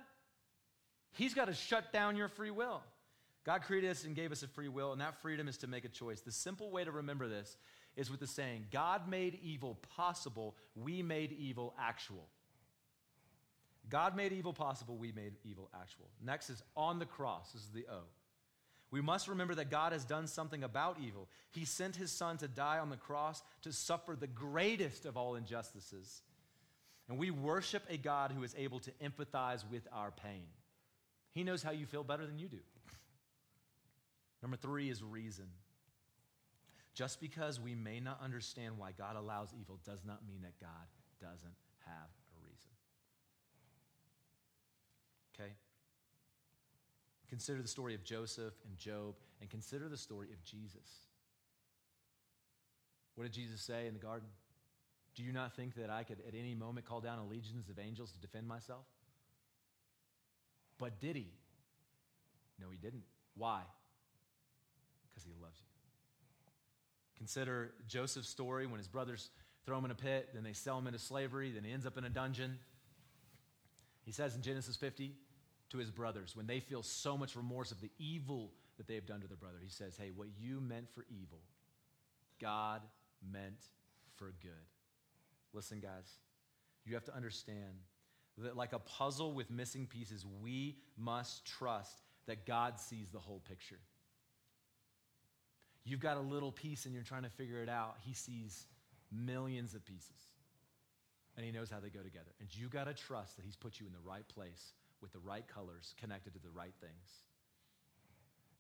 He's 1.12 1.34
got 1.34 1.46
to 1.46 1.54
shut 1.54 1.92
down 1.92 2.16
your 2.16 2.30
free 2.30 2.52
will. 2.52 2.82
God 3.46 3.62
created 3.62 3.90
us 3.90 4.04
and 4.04 4.16
gave 4.16 4.32
us 4.32 4.44
a 4.44 4.48
free 4.48 4.68
will, 4.68 4.92
and 4.92 5.00
that 5.00 5.22
freedom 5.22 5.48
is 5.48 5.58
to 5.60 5.68
make 5.68 5.86
a 5.86 5.90
choice. 5.90 6.22
The 6.22 6.32
simple 6.32 6.70
way 6.70 6.84
to 6.84 6.92
remember 6.92 7.28
this 7.28 7.58
is 7.96 8.12
with 8.12 8.20
the 8.20 8.28
saying 8.28 8.66
God 8.72 9.08
made 9.08 9.40
evil 9.42 9.80
possible, 9.96 10.56
we 10.76 11.02
made 11.02 11.32
evil 11.32 11.74
actual. 11.80 12.28
God 13.90 14.16
made 14.16 14.34
evil 14.34 14.54
possible, 14.54 14.98
we 14.98 15.12
made 15.12 15.34
evil 15.44 15.70
actual. 15.74 16.10
Next 16.24 16.50
is 16.50 16.62
on 16.76 17.00
the 17.00 17.06
cross. 17.06 17.52
This 17.52 17.62
is 17.64 17.70
the 17.70 17.86
O. 17.92 18.02
We 18.90 19.02
must 19.02 19.28
remember 19.28 19.56
that 19.56 19.70
God 19.70 19.92
has 19.92 20.06
done 20.06 20.28
something 20.28 20.64
about 20.64 20.98
evil. 21.06 21.28
He 21.52 21.66
sent 21.66 21.96
his 21.96 22.12
son 22.12 22.38
to 22.38 22.48
die 22.48 22.80
on 22.80 22.90
the 22.90 22.96
cross 22.96 23.44
to 23.64 23.74
suffer 23.74 24.16
the 24.16 24.28
greatest 24.28 25.06
of 25.06 25.18
all 25.18 25.36
injustices. 25.36 26.22
And 27.10 27.18
we 27.18 27.32
worship 27.32 27.84
a 27.90 27.98
God 27.98 28.32
who 28.32 28.44
is 28.44 28.56
able 28.58 28.80
to 28.80 28.92
empathize 29.04 29.70
with 29.70 29.88
our 29.92 30.12
pain. 30.12 30.46
He 31.34 31.44
knows 31.44 31.64
how 31.64 31.72
you 31.72 31.86
feel 31.86 32.04
better 32.04 32.26
than 32.26 32.40
you 32.40 32.48
do. 32.48 32.60
Number 34.42 34.58
three 34.58 34.90
is 34.90 35.04
reason. 35.04 35.46
Just 36.94 37.20
because 37.22 37.60
we 37.60 37.76
may 37.76 38.00
not 38.00 38.20
understand 38.24 38.78
why 38.78 38.92
God 38.98 39.16
allows 39.16 39.50
evil 39.60 39.80
does 39.86 40.04
not 40.06 40.26
mean 40.28 40.42
that 40.42 40.60
God 40.60 40.70
doesn't 41.22 41.56
have 41.86 42.10
a 42.36 42.40
reason. 42.44 42.72
Okay? 45.36 45.52
Consider 47.30 47.62
the 47.62 47.68
story 47.68 47.94
of 47.94 48.04
Joseph 48.04 48.54
and 48.68 48.78
Job, 48.78 49.16
and 49.42 49.50
consider 49.50 49.90
the 49.90 49.98
story 49.98 50.28
of 50.32 50.44
Jesus. 50.44 51.08
What 53.16 53.24
did 53.24 53.34
Jesus 53.34 53.62
say 53.62 53.88
in 53.88 53.94
the 53.94 54.00
garden? 54.00 54.28
Do 55.16 55.24
you 55.24 55.34
not 55.34 55.56
think 55.56 55.76
that 55.76 55.90
I 55.90 56.04
could 56.04 56.20
at 56.28 56.36
any 56.36 56.54
moment 56.54 56.86
call 56.86 57.02
down 57.02 57.20
a 57.20 57.26
legions 57.26 57.70
of 57.70 57.80
angels 57.80 58.12
to 58.12 58.20
defend 58.20 58.48
myself? 58.48 58.86
But 60.78 61.00
did 61.00 61.16
he? 61.16 61.28
No, 62.62 62.68
he 62.72 62.78
didn't. 62.78 63.04
Why? 63.36 63.62
Because 65.10 65.26
he 65.26 65.34
loves 65.42 65.60
you. 65.60 65.66
Consider 67.18 67.72
Joseph's 67.88 68.30
story 68.30 68.68
when 68.68 68.78
his 68.78 68.88
brothers 68.88 69.32
throw 69.66 69.80
him 69.80 69.86
in 69.86 69.92
a 69.92 69.96
pit, 69.96 70.30
then 70.34 70.44
they 70.44 70.54
sell 70.54 70.78
him 70.78 70.88
into 70.88 71.00
slavery, 71.00 71.52
then 71.52 71.64
he 71.64 71.74
ends 71.74 71.86
up 71.86 71.98
in 71.98 72.04
a 72.04 72.10
dungeon. 72.10 72.60
He 74.06 74.12
says 74.12 74.36
in 74.36 74.42
Genesis 74.42 74.76
50 74.76 75.14
to 75.70 75.78
his 75.78 75.92
brothers, 75.92 76.36
when 76.36 76.48
they 76.48 76.60
feel 76.60 76.84
so 76.84 77.18
much 77.18 77.36
remorse 77.36 77.72
of 77.72 77.82
the 77.82 77.92
evil 77.98 78.52
that 78.78 78.88
they 78.88 78.96
have 78.96 79.06
done 79.06 79.22
to 79.22 79.28
their 79.28 79.38
brother, 79.38 79.58
he 79.62 79.70
says, 79.70 79.98
Hey, 79.98 80.12
what 80.16 80.28
you 80.40 80.62
meant 80.62 80.90
for 80.94 81.06
evil, 81.10 81.40
God 82.40 82.82
meant 83.32 83.66
for 84.16 84.34
good. 84.42 84.52
Listen, 85.54 85.80
guys, 85.80 86.20
you 86.86 86.94
have 86.94 87.06
to 87.06 87.16
understand 87.16 87.82
that, 88.38 88.56
like 88.56 88.74
a 88.74 88.80
puzzle 88.80 89.34
with 89.34 89.50
missing 89.50 89.88
pieces, 89.88 90.26
we 90.42 90.78
must 90.98 91.46
trust 91.46 92.02
that 92.28 92.46
God 92.46 92.80
sees 92.80 93.10
the 93.10 93.20
whole 93.20 93.42
picture. 93.48 93.80
You've 95.84 96.02
got 96.02 96.18
a 96.18 96.22
little 96.22 96.52
piece 96.52 96.86
and 96.86 96.94
you're 96.94 97.04
trying 97.04 97.24
to 97.24 97.30
figure 97.30 97.64
it 97.64 97.70
out. 97.70 97.96
He 98.02 98.14
sees 98.14 98.68
millions 99.12 99.74
of 99.74 99.86
pieces 99.86 100.20
and 101.38 101.46
he 101.46 101.52
knows 101.52 101.70
how 101.70 101.80
they 101.80 101.90
go 101.90 102.02
together. 102.02 102.32
And 102.42 102.54
you 102.54 102.68
got 102.68 102.86
to 102.86 102.94
trust 102.94 103.38
that 103.38 103.46
he's 103.46 103.56
put 103.56 103.80
you 103.80 103.86
in 103.86 103.94
the 103.94 104.10
right 104.10 104.28
place 104.28 104.74
with 105.02 105.12
the 105.14 105.20
right 105.20 105.48
colors 105.48 105.94
connected 106.00 106.34
to 106.34 106.40
the 106.40 106.50
right 106.50 106.74
things. 106.82 107.24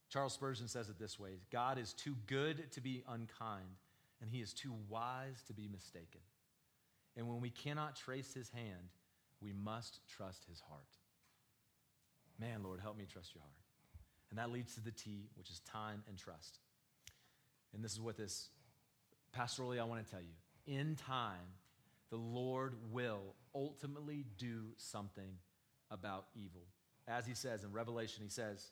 Charles 0.09 0.33
Spurgeon 0.33 0.67
says 0.67 0.89
it 0.89 0.99
this 0.99 1.19
way 1.19 1.39
God 1.51 1.77
is 1.77 1.93
too 1.93 2.15
good 2.27 2.71
to 2.71 2.81
be 2.81 3.03
unkind, 3.07 3.81
and 4.21 4.29
he 4.29 4.41
is 4.41 4.53
too 4.53 4.73
wise 4.89 5.43
to 5.47 5.53
be 5.53 5.67
mistaken. 5.67 6.21
And 7.15 7.27
when 7.27 7.41
we 7.41 7.49
cannot 7.49 7.95
trace 7.95 8.33
his 8.33 8.49
hand, 8.49 8.93
we 9.41 9.51
must 9.51 9.99
trust 10.07 10.45
his 10.47 10.59
heart. 10.59 10.81
Man, 12.39 12.63
Lord, 12.63 12.79
help 12.79 12.97
me 12.97 13.05
trust 13.11 13.33
your 13.33 13.41
heart. 13.41 13.53
And 14.29 14.37
that 14.37 14.51
leads 14.51 14.75
to 14.75 14.81
the 14.81 14.91
T, 14.91 15.29
which 15.35 15.49
is 15.49 15.61
time 15.61 16.03
and 16.07 16.17
trust. 16.17 16.59
And 17.73 17.83
this 17.83 17.93
is 17.93 17.99
what 17.99 18.17
this 18.17 18.49
pastorally 19.35 19.79
I 19.79 19.83
want 19.83 20.05
to 20.05 20.11
tell 20.11 20.21
you. 20.21 20.33
In 20.67 20.95
time, 20.95 21.55
the 22.09 22.17
Lord 22.17 22.75
will 22.91 23.35
ultimately 23.55 24.25
do 24.37 24.65
something 24.77 25.31
about 25.91 26.25
evil. 26.35 26.61
As 27.07 27.25
he 27.25 27.33
says 27.33 27.63
in 27.63 27.71
Revelation, 27.71 28.23
he 28.23 28.29
says, 28.29 28.71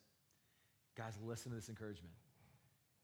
guys, 0.97 1.13
listen 1.23 1.51
to 1.51 1.55
this 1.55 1.69
encouragement. 1.69 2.13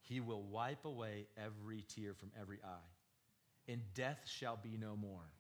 He 0.02 0.20
will 0.20 0.44
wipe 0.44 0.86
away 0.86 1.28
every 1.38 1.86
tear 1.96 2.14
from 2.14 2.32
every 2.40 2.60
eye, 2.64 3.72
and 3.72 3.82
death 3.94 4.20
shall 4.26 4.58
be 4.62 4.78
no 4.78 4.96
more. 4.96 5.32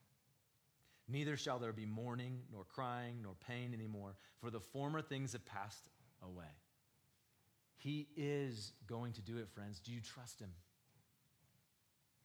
Neither 1.07 1.35
shall 1.35 1.59
there 1.59 1.73
be 1.73 1.85
mourning, 1.85 2.39
nor 2.53 2.63
crying, 2.63 3.17
nor 3.21 3.33
pain 3.47 3.73
anymore, 3.73 4.15
for 4.39 4.49
the 4.49 4.61
former 4.61 5.01
things 5.01 5.33
have 5.33 5.45
passed 5.45 5.89
away. 6.23 6.45
He 7.77 8.07
is 8.15 8.73
going 8.87 9.13
to 9.13 9.21
do 9.21 9.37
it, 9.37 9.49
friends. 9.49 9.79
Do 9.79 9.91
you 9.91 9.99
trust 9.99 10.39
him? 10.39 10.51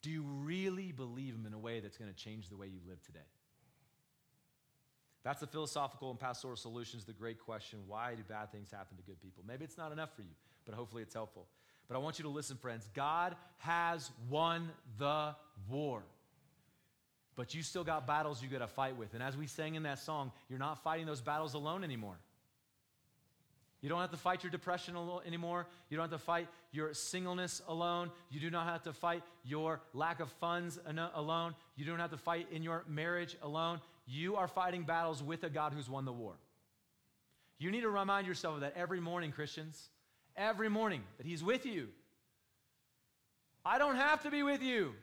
Do 0.03 0.11
you 0.11 0.23
really 0.23 0.91
believe 0.91 1.33
him 1.33 1.45
in 1.45 1.53
a 1.53 1.59
way 1.59 1.79
that's 1.79 1.97
going 1.97 2.13
to 2.13 2.15
change 2.15 2.49
the 2.49 2.55
way 2.55 2.67
you 2.67 2.79
live 2.87 3.01
today? 3.03 3.19
That's 5.27 5.41
the 5.41 5.47
philosophical 5.47 6.09
and 6.09 6.17
pastoral 6.17 6.55
solution 6.55 7.01
to 7.01 7.05
the 7.05 7.11
great 7.11 7.37
question 7.37 7.79
why 7.85 8.15
do 8.15 8.23
bad 8.23 8.49
things 8.49 8.71
happen 8.71 8.95
to 8.95 9.03
good 9.03 9.21
people? 9.21 9.43
Maybe 9.45 9.65
it's 9.65 9.77
not 9.77 9.91
enough 9.91 10.15
for 10.15 10.21
you, 10.21 10.31
but 10.65 10.73
hopefully 10.73 11.03
it's 11.03 11.13
helpful. 11.13 11.47
But 11.89 11.95
I 11.95 11.97
want 11.97 12.17
you 12.17 12.23
to 12.23 12.29
listen, 12.29 12.55
friends. 12.55 12.87
God 12.93 13.35
has 13.57 14.09
won 14.29 14.71
the 14.97 15.35
war. 15.69 16.03
But 17.35 17.53
you 17.53 17.61
still 17.61 17.83
got 17.83 18.07
battles 18.07 18.41
you 18.41 18.47
got 18.47 18.59
to 18.59 18.67
fight 18.67 18.95
with. 18.95 19.15
And 19.15 19.21
as 19.21 19.35
we 19.35 19.47
sang 19.47 19.75
in 19.75 19.83
that 19.83 19.99
song, 19.99 20.31
you're 20.47 20.59
not 20.59 20.81
fighting 20.81 21.05
those 21.05 21.19
battles 21.19 21.55
alone 21.55 21.83
anymore. 21.83 22.15
You 23.81 23.89
don't 23.89 23.99
have 23.99 24.11
to 24.11 24.17
fight 24.17 24.43
your 24.43 24.51
depression 24.51 24.95
anymore. 25.25 25.67
You 25.89 25.97
don't 25.97 26.09
have 26.09 26.19
to 26.19 26.25
fight 26.25 26.47
your 26.71 26.93
singleness 26.93 27.61
alone. 27.67 28.11
You 28.31 28.39
do 28.39 28.49
not 28.49 28.65
have 28.65 28.83
to 28.83 28.93
fight 28.93 29.23
your 29.43 29.81
lack 29.93 30.21
of 30.21 30.31
funds 30.39 30.79
alone. 31.13 31.53
You 31.75 31.83
don't 31.83 31.99
have 31.99 32.11
to 32.11 32.17
fight 32.17 32.47
in 32.49 32.63
your 32.63 32.85
marriage 32.87 33.35
alone. 33.43 33.81
You 34.07 34.37
are 34.37 34.47
fighting 34.47 34.83
battles 34.83 35.21
with 35.21 35.43
a 35.43 35.49
God 35.49 35.73
who's 35.73 35.89
won 35.89 36.05
the 36.05 36.13
war. 36.13 36.33
You 37.59 37.71
need 37.71 37.81
to 37.81 37.89
remind 37.89 38.25
yourself 38.25 38.55
of 38.55 38.61
that 38.61 38.73
every 38.75 38.99
morning, 38.99 39.31
Christians 39.31 39.89
every 40.37 40.69
morning 40.69 41.01
that 41.17 41.25
He's 41.25 41.43
with 41.43 41.65
you. 41.65 41.89
I 43.65 43.79
don't 43.79 43.95
have 43.95 44.23
to 44.23 44.31
be 44.31 44.43
with 44.43 44.61
you. 44.61 44.93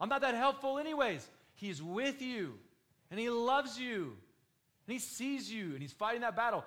I'm 0.00 0.08
not 0.08 0.22
that 0.22 0.34
helpful, 0.34 0.78
anyways. 0.78 1.28
He's 1.54 1.82
with 1.82 2.22
you, 2.22 2.54
and 3.10 3.18
He 3.18 3.28
loves 3.28 3.78
you, 3.78 4.16
and 4.86 4.92
He 4.92 4.98
sees 4.98 5.50
you, 5.50 5.72
and 5.72 5.82
He's 5.82 5.92
fighting 5.92 6.20
that 6.22 6.36
battle. 6.36 6.64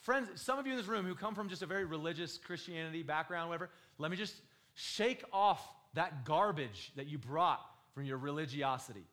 Friends, 0.00 0.28
some 0.40 0.58
of 0.58 0.66
you 0.66 0.72
in 0.72 0.78
this 0.78 0.86
room 0.86 1.04
who 1.04 1.14
come 1.14 1.34
from 1.34 1.48
just 1.48 1.62
a 1.62 1.66
very 1.66 1.84
religious 1.84 2.38
Christianity 2.38 3.02
background, 3.02 3.50
whatever, 3.50 3.68
let 3.98 4.10
me 4.10 4.16
just 4.16 4.34
shake 4.74 5.22
off 5.32 5.62
that 5.94 6.24
garbage 6.24 6.92
that 6.96 7.06
you 7.06 7.18
brought 7.18 7.60
from 7.92 8.04
your 8.04 8.16
religiosity. 8.16 9.04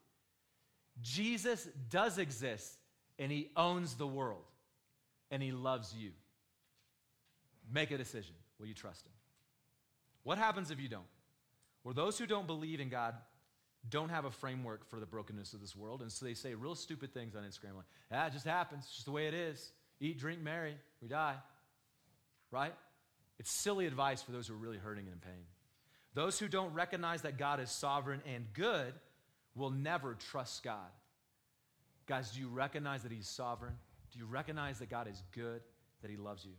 Jesus 1.02 1.68
does 1.90 2.18
exist, 2.18 2.76
and 3.18 3.30
He 3.30 3.50
owns 3.56 3.94
the 3.94 4.06
world, 4.06 4.44
and 5.30 5.42
He 5.42 5.52
loves 5.52 5.94
you. 5.94 6.10
Make 7.72 7.90
a 7.90 7.98
decision. 7.98 8.34
Will 8.58 8.66
you 8.66 8.74
trust 8.74 9.06
him? 9.06 9.12
What 10.24 10.38
happens 10.38 10.70
if 10.70 10.80
you 10.80 10.88
don't? 10.88 11.06
Well, 11.84 11.94
those 11.94 12.18
who 12.18 12.26
don't 12.26 12.46
believe 12.46 12.80
in 12.80 12.88
God 12.88 13.14
don't 13.88 14.08
have 14.08 14.24
a 14.24 14.30
framework 14.30 14.88
for 14.88 15.00
the 15.00 15.06
brokenness 15.06 15.52
of 15.52 15.60
this 15.60 15.76
world, 15.76 16.02
and 16.02 16.10
so 16.10 16.26
they 16.26 16.34
say 16.34 16.54
real 16.54 16.74
stupid 16.74 17.14
things 17.14 17.36
on 17.36 17.42
Instagram 17.42 17.76
like, 17.76 17.86
ah, 18.12 18.26
it 18.26 18.32
just 18.32 18.44
happens. 18.44 18.84
It's 18.84 18.94
just 18.94 19.06
the 19.06 19.12
way 19.12 19.28
it 19.28 19.34
is. 19.34 19.72
Eat, 20.00 20.18
drink, 20.18 20.40
marry, 20.42 20.76
we 21.00 21.08
die. 21.08 21.36
Right? 22.50 22.74
It's 23.38 23.50
silly 23.50 23.86
advice 23.86 24.22
for 24.22 24.32
those 24.32 24.48
who 24.48 24.54
are 24.54 24.58
really 24.58 24.78
hurting 24.78 25.04
and 25.04 25.14
in 25.14 25.20
pain. 25.20 25.44
Those 26.14 26.38
who 26.38 26.48
don't 26.48 26.74
recognize 26.74 27.22
that 27.22 27.38
God 27.38 27.60
is 27.60 27.70
sovereign 27.70 28.22
and 28.26 28.46
good 28.52 28.92
will 29.54 29.70
never 29.70 30.14
trust 30.30 30.62
God. 30.62 30.90
Guys, 32.06 32.30
do 32.30 32.40
you 32.40 32.48
recognize 32.48 33.02
that 33.02 33.12
He's 33.12 33.28
sovereign? 33.28 33.74
Do 34.12 34.18
you 34.18 34.26
recognize 34.26 34.78
that 34.78 34.88
God 34.88 35.08
is 35.08 35.22
good, 35.32 35.60
that 36.02 36.10
He 36.10 36.16
loves 36.16 36.44
you? 36.44 36.52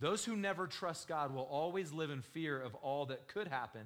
Those 0.00 0.24
who 0.24 0.34
never 0.34 0.66
trust 0.66 1.08
God 1.08 1.34
will 1.34 1.42
always 1.42 1.92
live 1.92 2.10
in 2.10 2.22
fear 2.22 2.60
of 2.60 2.74
all 2.76 3.06
that 3.06 3.28
could 3.28 3.48
happen, 3.48 3.82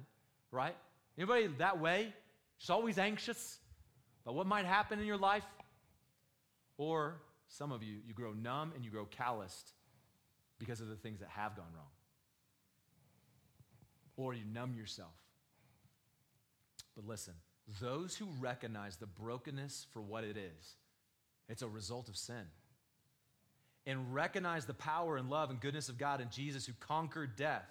right? 0.51 0.75
Anybody 1.17 1.47
that 1.59 1.79
way? 1.79 2.13
Just 2.57 2.71
always 2.71 2.97
anxious 2.97 3.59
about 4.23 4.35
what 4.35 4.47
might 4.47 4.65
happen 4.65 4.99
in 4.99 5.05
your 5.05 5.17
life? 5.17 5.43
Or 6.77 7.17
some 7.47 7.71
of 7.71 7.83
you, 7.83 7.97
you 8.07 8.13
grow 8.13 8.33
numb 8.33 8.71
and 8.75 8.83
you 8.83 8.91
grow 8.91 9.05
calloused 9.05 9.73
because 10.57 10.81
of 10.81 10.87
the 10.87 10.95
things 10.95 11.19
that 11.19 11.29
have 11.29 11.55
gone 11.55 11.65
wrong. 11.75 11.85
Or 14.17 14.33
you 14.33 14.45
numb 14.45 14.73
yourself. 14.73 15.13
But 16.95 17.05
listen, 17.05 17.33
those 17.81 18.15
who 18.15 18.27
recognize 18.39 18.97
the 18.97 19.07
brokenness 19.07 19.87
for 19.91 20.01
what 20.01 20.23
it 20.23 20.37
is, 20.37 20.75
it's 21.49 21.61
a 21.61 21.67
result 21.67 22.09
of 22.09 22.17
sin 22.17 22.45
and 23.85 24.13
recognize 24.13 24.65
the 24.65 24.73
power 24.73 25.17
and 25.17 25.29
love 25.29 25.49
and 25.49 25.59
goodness 25.59 25.89
of 25.89 25.97
God 25.97 26.21
in 26.21 26.29
Jesus 26.29 26.65
who 26.65 26.73
conquered 26.79 27.35
death. 27.35 27.67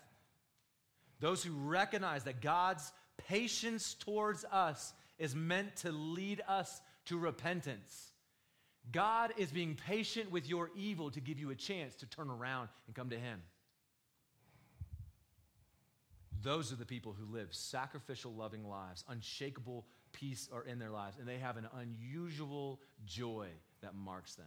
Those 1.20 1.42
who 1.42 1.52
recognize 1.54 2.24
that 2.24 2.40
God's 2.40 2.92
patience 3.28 3.94
towards 3.94 4.44
us 4.44 4.92
is 5.18 5.34
meant 5.34 5.76
to 5.76 5.92
lead 5.92 6.42
us 6.48 6.80
to 7.06 7.18
repentance. 7.18 8.12
God 8.92 9.32
is 9.36 9.50
being 9.50 9.76
patient 9.76 10.30
with 10.30 10.48
your 10.48 10.70
evil 10.76 11.10
to 11.10 11.20
give 11.20 11.38
you 11.38 11.50
a 11.50 11.54
chance 11.54 11.94
to 11.96 12.06
turn 12.06 12.30
around 12.30 12.68
and 12.86 12.94
come 12.94 13.10
to 13.10 13.18
Him. 13.18 13.40
Those 16.42 16.72
are 16.72 16.76
the 16.76 16.86
people 16.86 17.14
who 17.18 17.32
live 17.32 17.48
sacrificial, 17.50 18.32
loving 18.32 18.68
lives. 18.68 19.04
Unshakable 19.08 19.86
peace 20.12 20.48
are 20.52 20.64
in 20.64 20.78
their 20.78 20.90
lives, 20.90 21.16
and 21.18 21.28
they 21.28 21.38
have 21.38 21.56
an 21.56 21.66
unusual 21.78 22.80
joy 23.06 23.48
that 23.82 23.94
marks 23.94 24.34
them. 24.34 24.46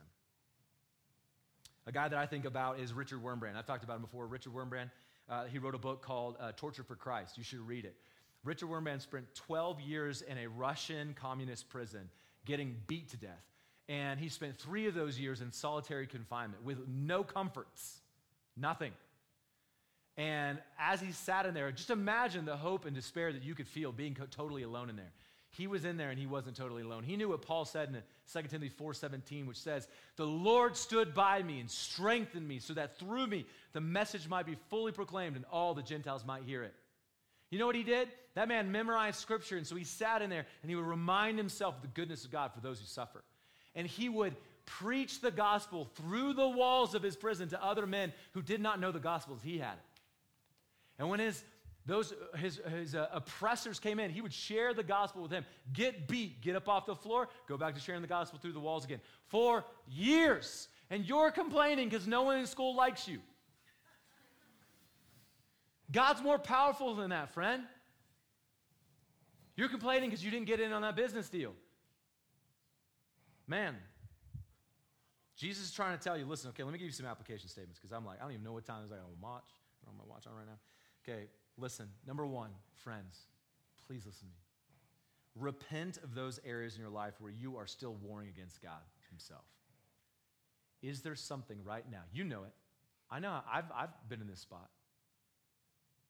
A 1.86 1.92
guy 1.92 2.08
that 2.08 2.20
I 2.20 2.26
think 2.26 2.46
about 2.46 2.80
is 2.80 2.94
Richard 2.94 3.24
Wurmbrand. 3.24 3.56
I've 3.56 3.66
talked 3.66 3.84
about 3.84 3.96
him 3.96 4.02
before. 4.02 4.28
Richard 4.28 4.54
Wurmbrand, 4.54 4.92
uh, 5.30 5.46
he 5.46 5.58
wrote 5.58 5.74
a 5.74 5.80
book 5.80 6.02
called 6.02 6.36
uh, 6.40 6.52
Tortured 6.56 6.86
for 6.86 6.96
Christ. 6.96 7.38
You 7.38 7.44
should 7.44 7.62
read 7.62 7.86
it. 7.86 7.96
Richard 8.44 8.68
Wurmbrand 8.68 9.02
spent 9.02 9.34
12 9.36 9.82
years 9.82 10.22
in 10.22 10.38
a 10.38 10.48
Russian 10.48 11.14
communist 11.14 11.70
prison 11.70 12.10
getting 12.46 12.76
beat 12.88 13.10
to 13.10 13.18
death. 13.18 13.44
And 13.90 14.20
he 14.20 14.28
spent 14.30 14.58
three 14.58 14.88
of 14.88 14.94
those 14.94 15.18
years 15.18 15.42
in 15.42 15.52
solitary 15.52 16.08
confinement 16.08 16.64
with 16.64 16.80
no 16.88 17.24
comforts, 17.24 18.02
nothing. 18.58 18.92
And 20.18 20.58
as 20.80 21.00
he 21.00 21.12
sat 21.12 21.46
in 21.46 21.54
there, 21.54 21.72
just 21.72 21.92
imagine 21.92 22.46
the 22.46 22.58
hope 22.58 22.86
and 22.86 22.96
despair 22.96 23.32
that 23.32 23.44
you 23.44 23.54
could 23.54 23.68
feel 23.68 23.92
being 23.92 24.18
totally 24.32 24.64
alone 24.64 24.90
in 24.90 24.96
there. 24.96 25.12
He 25.52 25.68
was 25.68 25.86
in 25.86 25.96
there 25.96 26.10
and 26.10 26.20
he 26.20 26.26
wasn't 26.26 26.58
totally 26.58 26.82
alone. 26.82 27.04
He 27.04 27.16
knew 27.16 27.30
what 27.30 27.42
Paul 27.42 27.66
said 27.66 27.90
in 27.90 28.04
2 28.26 28.50
Timothy 28.50 28.70
4:17, 28.70 29.46
which 29.46 29.58
says, 29.58 29.88
"The 30.16 30.26
Lord 30.26 30.76
stood 30.76 31.14
by 31.14 31.42
me 31.42 31.60
and 31.60 31.70
strengthened 31.70 32.48
me 32.48 32.60
so 32.60 32.74
that 32.74 32.98
through 32.98 33.28
me 33.28 33.46
the 33.74 33.82
message 33.82 34.28
might 34.28 34.46
be 34.46 34.56
fully 34.70 34.92
proclaimed 34.92 35.36
and 35.36 35.46
all 35.46 35.74
the 35.74 35.84
Gentiles 35.84 36.26
might 36.26 36.44
hear 36.44 36.64
it." 36.64 36.76
You 37.50 37.60
know 37.60 37.66
what 37.66 37.76
he 37.76 37.84
did? 37.84 38.12
That 38.34 38.50
man 38.50 38.72
memorized 38.72 39.20
scripture, 39.20 39.58
and 39.58 39.66
so 39.66 39.76
he 39.76 39.84
sat 39.84 40.22
in 40.22 40.30
there 40.30 40.46
and 40.62 40.70
he 40.70 40.76
would 40.76 40.86
remind 40.86 41.38
himself 41.38 41.76
of 41.76 41.82
the 41.82 41.88
goodness 41.88 42.26
of 42.26 42.32
God 42.32 42.54
for 42.54 42.60
those 42.60 42.80
who 42.80 42.86
suffer. 42.86 43.24
And 43.74 43.88
he 43.88 44.10
would 44.10 44.36
preach 44.66 45.22
the 45.22 45.32
gospel 45.32 45.86
through 45.86 46.34
the 46.34 46.48
walls 46.48 46.94
of 46.94 47.02
his 47.02 47.16
prison 47.16 47.48
to 47.50 47.64
other 47.64 47.88
men 47.88 48.14
who 48.34 48.42
did 48.42 48.60
not 48.60 48.80
know 48.80 48.92
the 48.92 49.00
gospel 49.00 49.36
as 49.36 49.42
he 49.42 49.60
had 49.60 49.78
it. 49.78 49.86
And 51.00 51.10
when 51.10 51.20
his 51.20 51.44
those 51.86 52.14
his, 52.36 52.60
his 52.70 52.96
uh, 52.96 53.08
oppressors 53.14 53.80
came 53.80 54.00
in 54.00 54.12
he 54.12 54.20
would 54.20 54.34
share 54.34 54.74
the 54.74 54.84
gospel 54.84 55.22
with 55.22 55.32
them 55.32 55.46
get 55.74 56.08
beat. 56.08 56.42
Get 56.42 56.56
up 56.56 56.68
off 56.68 56.86
the 56.86 56.96
floor. 56.96 57.30
Go 57.48 57.58
back 57.58 57.76
to 57.76 57.80
sharing 57.80 58.02
the 58.02 58.08
gospel 58.08 58.40
through 58.40 58.54
the 58.54 58.60
walls 58.60 58.86
again. 58.86 59.00
For 59.28 59.64
years. 59.88 60.68
And 60.90 61.06
you're 61.06 61.32
complaining 61.32 61.90
because 61.90 62.08
no 62.08 62.24
one 62.24 62.38
in 62.38 62.46
school 62.46 62.76
likes 62.76 63.08
you. 63.08 63.20
God's 65.92 66.22
more 66.22 66.40
powerful 66.40 66.96
than 66.96 67.10
that 67.10 67.30
friend. 67.34 67.64
You're 69.56 69.70
complaining 69.70 70.10
because 70.10 70.24
you 70.24 70.32
didn't 70.32 70.48
get 70.48 70.60
in 70.60 70.72
on 70.72 70.82
that 70.82 70.96
business 70.96 71.30
deal. 71.30 71.54
Man 73.48 73.76
jesus 75.38 75.66
is 75.66 75.72
trying 75.72 75.96
to 75.96 76.04
tell 76.04 76.18
you 76.18 76.26
listen 76.26 76.50
okay 76.50 76.64
let 76.64 76.74
me 76.74 76.80
give 76.80 76.88
you 76.88 76.92
some 76.92 77.06
application 77.06 77.48
statements 77.48 77.80
because 77.80 77.96
i'm 77.96 78.04
like 78.04 78.18
i 78.20 78.24
don't 78.24 78.32
even 78.32 78.44
know 78.44 78.54
what 78.54 78.66
time 78.66 78.82
it 78.82 78.86
is. 78.88 78.92
I 78.92 78.96
my 78.96 79.04
watch. 79.22 79.46
I 79.84 79.90
don't 79.90 79.98
my 79.98 80.04
watch 80.08 80.26
on 80.26 80.34
right 80.34 80.48
now 80.48 80.58
okay 81.08 81.28
Listen, 81.58 81.88
number 82.06 82.26
one, 82.26 82.52
friends, 82.84 83.26
please 83.88 84.06
listen 84.06 84.28
to 84.28 84.34
me. 84.34 84.40
Repent 85.36 85.98
of 86.04 86.14
those 86.14 86.40
areas 86.46 86.76
in 86.76 86.82
your 86.82 86.92
life 86.92 87.14
where 87.20 87.32
you 87.32 87.58
are 87.58 87.66
still 87.66 87.96
warring 88.04 88.30
against 88.30 88.62
God 88.62 88.82
Himself. 89.10 89.46
Is 90.84 91.02
there 91.02 91.16
something 91.16 91.58
right 91.64 91.86
now? 91.92 92.02
You 92.14 92.24
know 92.24 92.44
it. 92.44 92.54
I 93.10 93.20
know 93.20 93.40
I've, 93.52 93.66
I've 93.76 94.10
been 94.10 94.22
in 94.22 94.28
this 94.28 94.40
spot, 94.40 94.70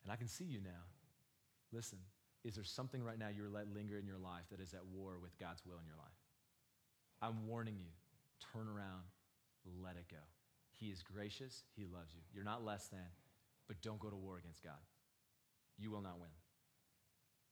and 0.03 0.11
I 0.11 0.15
can 0.15 0.27
see 0.27 0.43
you 0.43 0.59
now. 0.63 0.83
Listen, 1.71 1.99
is 2.43 2.55
there 2.55 2.63
something 2.63 3.01
right 3.03 3.19
now 3.19 3.27
you're 3.35 3.49
let 3.49 3.73
linger 3.73 3.97
in 3.97 4.05
your 4.05 4.17
life 4.17 4.43
that 4.51 4.59
is 4.59 4.73
at 4.73 4.85
war 4.93 5.13
with 5.21 5.37
God's 5.39 5.65
will 5.65 5.77
in 5.79 5.85
your 5.85 5.97
life? 5.97 6.07
I'm 7.21 7.47
warning 7.47 7.75
you. 7.77 7.91
Turn 8.53 8.67
around, 8.67 9.03
let 9.81 9.95
it 9.95 10.05
go. 10.09 10.17
He 10.79 10.87
is 10.87 11.03
gracious, 11.03 11.63
He 11.75 11.85
loves 11.85 12.13
you. 12.13 12.21
You're 12.33 12.43
not 12.43 12.65
less 12.65 12.87
than, 12.87 12.99
but 13.67 13.81
don't 13.81 13.99
go 13.99 14.09
to 14.09 14.15
war 14.15 14.37
against 14.37 14.63
God 14.63 14.79
you 15.77 15.91
will 15.91 16.01
not 16.01 16.19
win. 16.19 16.29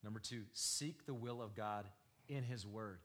Number 0.02 0.20
two, 0.20 0.42
seek 0.52 1.06
the 1.06 1.14
will 1.14 1.40
of 1.42 1.54
God 1.54 1.86
in 2.28 2.42
His 2.42 2.66
Word. 2.66 2.98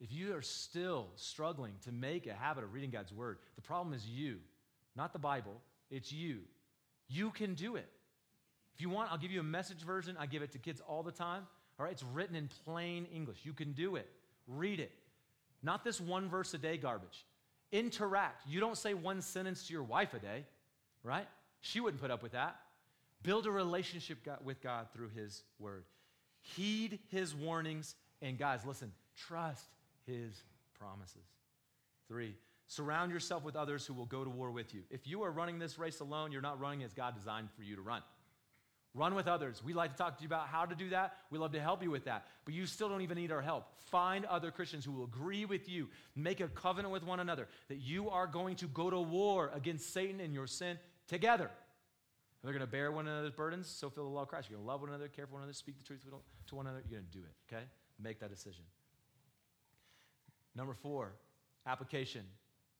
If 0.00 0.12
you 0.12 0.34
are 0.34 0.42
still 0.42 1.08
struggling 1.16 1.74
to 1.84 1.92
make 1.92 2.26
a 2.26 2.34
habit 2.34 2.64
of 2.64 2.72
reading 2.72 2.90
God's 2.90 3.12
Word, 3.12 3.38
the 3.56 3.62
problem 3.62 3.94
is 3.94 4.06
you, 4.06 4.38
not 4.96 5.12
the 5.12 5.18
Bible. 5.18 5.60
It's 5.90 6.12
you. 6.12 6.40
You 7.08 7.30
can 7.30 7.54
do 7.54 7.76
it. 7.76 7.88
If 8.74 8.80
you 8.80 8.90
want, 8.90 9.10
I'll 9.10 9.18
give 9.18 9.32
you 9.32 9.40
a 9.40 9.44
message 9.44 9.82
version. 9.82 10.16
I 10.18 10.26
give 10.26 10.42
it 10.42 10.52
to 10.52 10.58
kids 10.58 10.80
all 10.86 11.02
the 11.02 11.10
time. 11.10 11.46
All 11.78 11.84
right, 11.84 11.92
it's 11.92 12.04
written 12.04 12.36
in 12.36 12.48
plain 12.64 13.06
English. 13.12 13.38
You 13.42 13.52
can 13.52 13.72
do 13.72 13.96
it. 13.96 14.08
Read 14.46 14.80
it. 14.80 14.92
Not 15.62 15.82
this 15.84 16.00
one 16.00 16.28
verse 16.28 16.54
a 16.54 16.58
day 16.58 16.76
garbage. 16.76 17.26
Interact. 17.72 18.42
You 18.46 18.60
don't 18.60 18.76
say 18.76 18.94
one 18.94 19.20
sentence 19.20 19.66
to 19.66 19.72
your 19.72 19.82
wife 19.82 20.14
a 20.14 20.18
day, 20.18 20.44
right? 21.02 21.26
She 21.60 21.80
wouldn't 21.80 22.00
put 22.00 22.10
up 22.10 22.22
with 22.22 22.32
that. 22.32 22.56
Build 23.22 23.46
a 23.46 23.50
relationship 23.50 24.18
with 24.44 24.62
God 24.62 24.86
through 24.92 25.10
His 25.10 25.42
Word. 25.58 25.84
Heed 26.40 27.00
His 27.08 27.34
warnings, 27.34 27.94
and 28.22 28.38
guys, 28.38 28.64
listen, 28.64 28.92
trust 29.16 29.64
His 30.06 30.42
promises. 30.78 31.26
Three, 32.06 32.34
surround 32.66 33.12
yourself 33.12 33.42
with 33.42 33.56
others 33.56 33.84
who 33.84 33.94
will 33.94 34.06
go 34.06 34.24
to 34.24 34.30
war 34.30 34.50
with 34.50 34.72
you. 34.72 34.82
If 34.90 35.06
you 35.06 35.24
are 35.24 35.30
running 35.30 35.58
this 35.58 35.78
race 35.78 36.00
alone, 36.00 36.32
you're 36.32 36.40
not 36.40 36.60
running 36.60 36.82
as 36.84 36.94
God 36.94 37.14
designed 37.16 37.48
for 37.56 37.62
you 37.62 37.76
to 37.76 37.82
run. 37.82 38.02
Run 38.94 39.14
with 39.14 39.28
others. 39.28 39.62
We 39.62 39.74
like 39.74 39.92
to 39.92 39.96
talk 39.98 40.16
to 40.16 40.22
you 40.22 40.28
about 40.28 40.48
how 40.48 40.64
to 40.64 40.74
do 40.74 40.90
that. 40.90 41.16
We 41.30 41.38
love 41.38 41.52
to 41.52 41.60
help 41.60 41.82
you 41.82 41.90
with 41.90 42.06
that. 42.06 42.26
But 42.44 42.54
you 42.54 42.66
still 42.66 42.88
don't 42.88 43.02
even 43.02 43.16
need 43.16 43.30
our 43.30 43.42
help. 43.42 43.66
Find 43.90 44.24
other 44.24 44.50
Christians 44.50 44.84
who 44.84 44.92
will 44.92 45.04
agree 45.04 45.44
with 45.44 45.68
you. 45.68 45.88
Make 46.16 46.40
a 46.40 46.48
covenant 46.48 46.92
with 46.92 47.04
one 47.04 47.20
another 47.20 47.48
that 47.68 47.76
you 47.76 48.08
are 48.08 48.26
going 48.26 48.56
to 48.56 48.66
go 48.66 48.88
to 48.88 48.98
war 48.98 49.50
against 49.54 49.92
Satan 49.92 50.20
and 50.20 50.32
your 50.32 50.46
sin 50.46 50.78
together. 51.08 51.50
They're 52.42 52.52
going 52.52 52.64
to 52.64 52.70
bear 52.70 52.92
one 52.92 53.08
another's 53.08 53.32
burdens, 53.32 53.66
so 53.66 53.90
fill 53.90 54.04
the 54.04 54.10
law 54.10 54.22
of 54.22 54.28
Christ. 54.28 54.48
You're 54.48 54.58
going 54.58 54.66
to 54.66 54.70
love 54.70 54.80
one 54.80 54.90
another, 54.90 55.08
care 55.08 55.26
for 55.26 55.32
one 55.32 55.42
another, 55.42 55.54
speak 55.54 55.76
the 55.76 55.84
truth 55.84 56.04
to 56.46 56.54
one 56.54 56.66
another. 56.66 56.82
You're 56.88 57.00
going 57.00 57.10
to 57.10 57.18
do 57.18 57.24
it, 57.24 57.52
okay? 57.52 57.64
Make 58.00 58.20
that 58.20 58.30
decision. 58.30 58.62
Number 60.54 60.74
four, 60.74 61.12
application. 61.66 62.22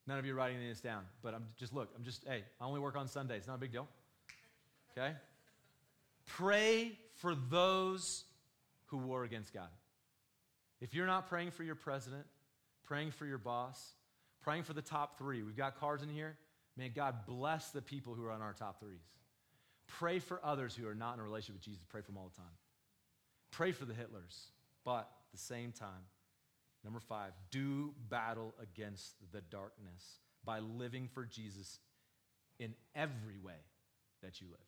None 0.07 0.19
of 0.19 0.25
you 0.25 0.33
are 0.33 0.37
writing 0.37 0.59
this 0.61 0.81
down, 0.81 1.03
but 1.23 1.35
I'm 1.35 1.45
just 1.59 1.75
look, 1.75 1.91
I'm 1.97 2.05
just, 2.05 2.25
hey, 2.27 2.45
I 2.61 2.65
only 2.65 2.81
work 2.81 2.97
on 2.97 3.09
Sundays. 3.09 3.47
Not 3.47 3.57
a 3.57 3.59
big 3.59 3.73
deal. 3.73 3.89
Okay? 4.97 5.13
Pray 6.27 6.93
for 7.17 7.35
those 7.35 8.25
who 8.87 8.99
war 8.99 9.25
against 9.25 9.53
God. 9.53 9.69
If 10.81 10.95
you're 10.95 11.07
not 11.07 11.29
praying 11.29 11.51
for 11.51 11.65
your 11.65 11.75
president, 11.75 12.25
praying 12.85 13.11
for 13.11 13.27
your 13.27 13.39
boss, 13.39 13.93
praying 14.41 14.63
for 14.63 14.73
the 14.73 14.83
top 14.83 15.19
three, 15.19 15.43
we've 15.43 15.57
got 15.57 15.79
cards 15.79 16.03
in 16.03 16.09
here. 16.09 16.37
May 16.79 16.89
God 16.89 17.27
bless 17.27 17.71
the 17.71 17.83
people 17.83 18.15
who 18.15 18.25
are 18.25 18.31
on 18.31 18.41
our 18.41 18.53
top 18.53 18.79
threes. 18.79 19.03
Pray 19.89 20.21
for 20.21 20.41
others 20.45 20.77
who 20.77 20.87
are 20.87 20.95
not 20.95 21.15
in 21.15 21.21
a 21.21 21.25
relationship 21.25 21.57
with 21.57 21.65
Jesus. 21.65 21.83
Pray 21.89 22.03
for 22.03 22.07
them 22.07 22.19
all 22.19 22.31
the 22.33 22.41
time. 22.41 22.53
Pray 23.51 23.73
for 23.73 23.85
the 23.85 23.95
Hitlers. 23.95 24.51
But 24.85 25.01
at 25.01 25.33
the 25.33 25.39
same 25.39 25.73
time, 25.73 26.07
number 26.85 27.01
five, 27.01 27.33
do 27.51 27.93
battle 28.09 28.55
against 28.63 29.15
the 29.33 29.41
darkness 29.41 30.21
by 30.45 30.61
living 30.61 31.09
for 31.13 31.25
Jesus 31.25 31.81
in 32.61 32.75
every 32.95 33.39
way 33.43 33.59
that 34.23 34.41
you 34.41 34.47
live. 34.49 34.59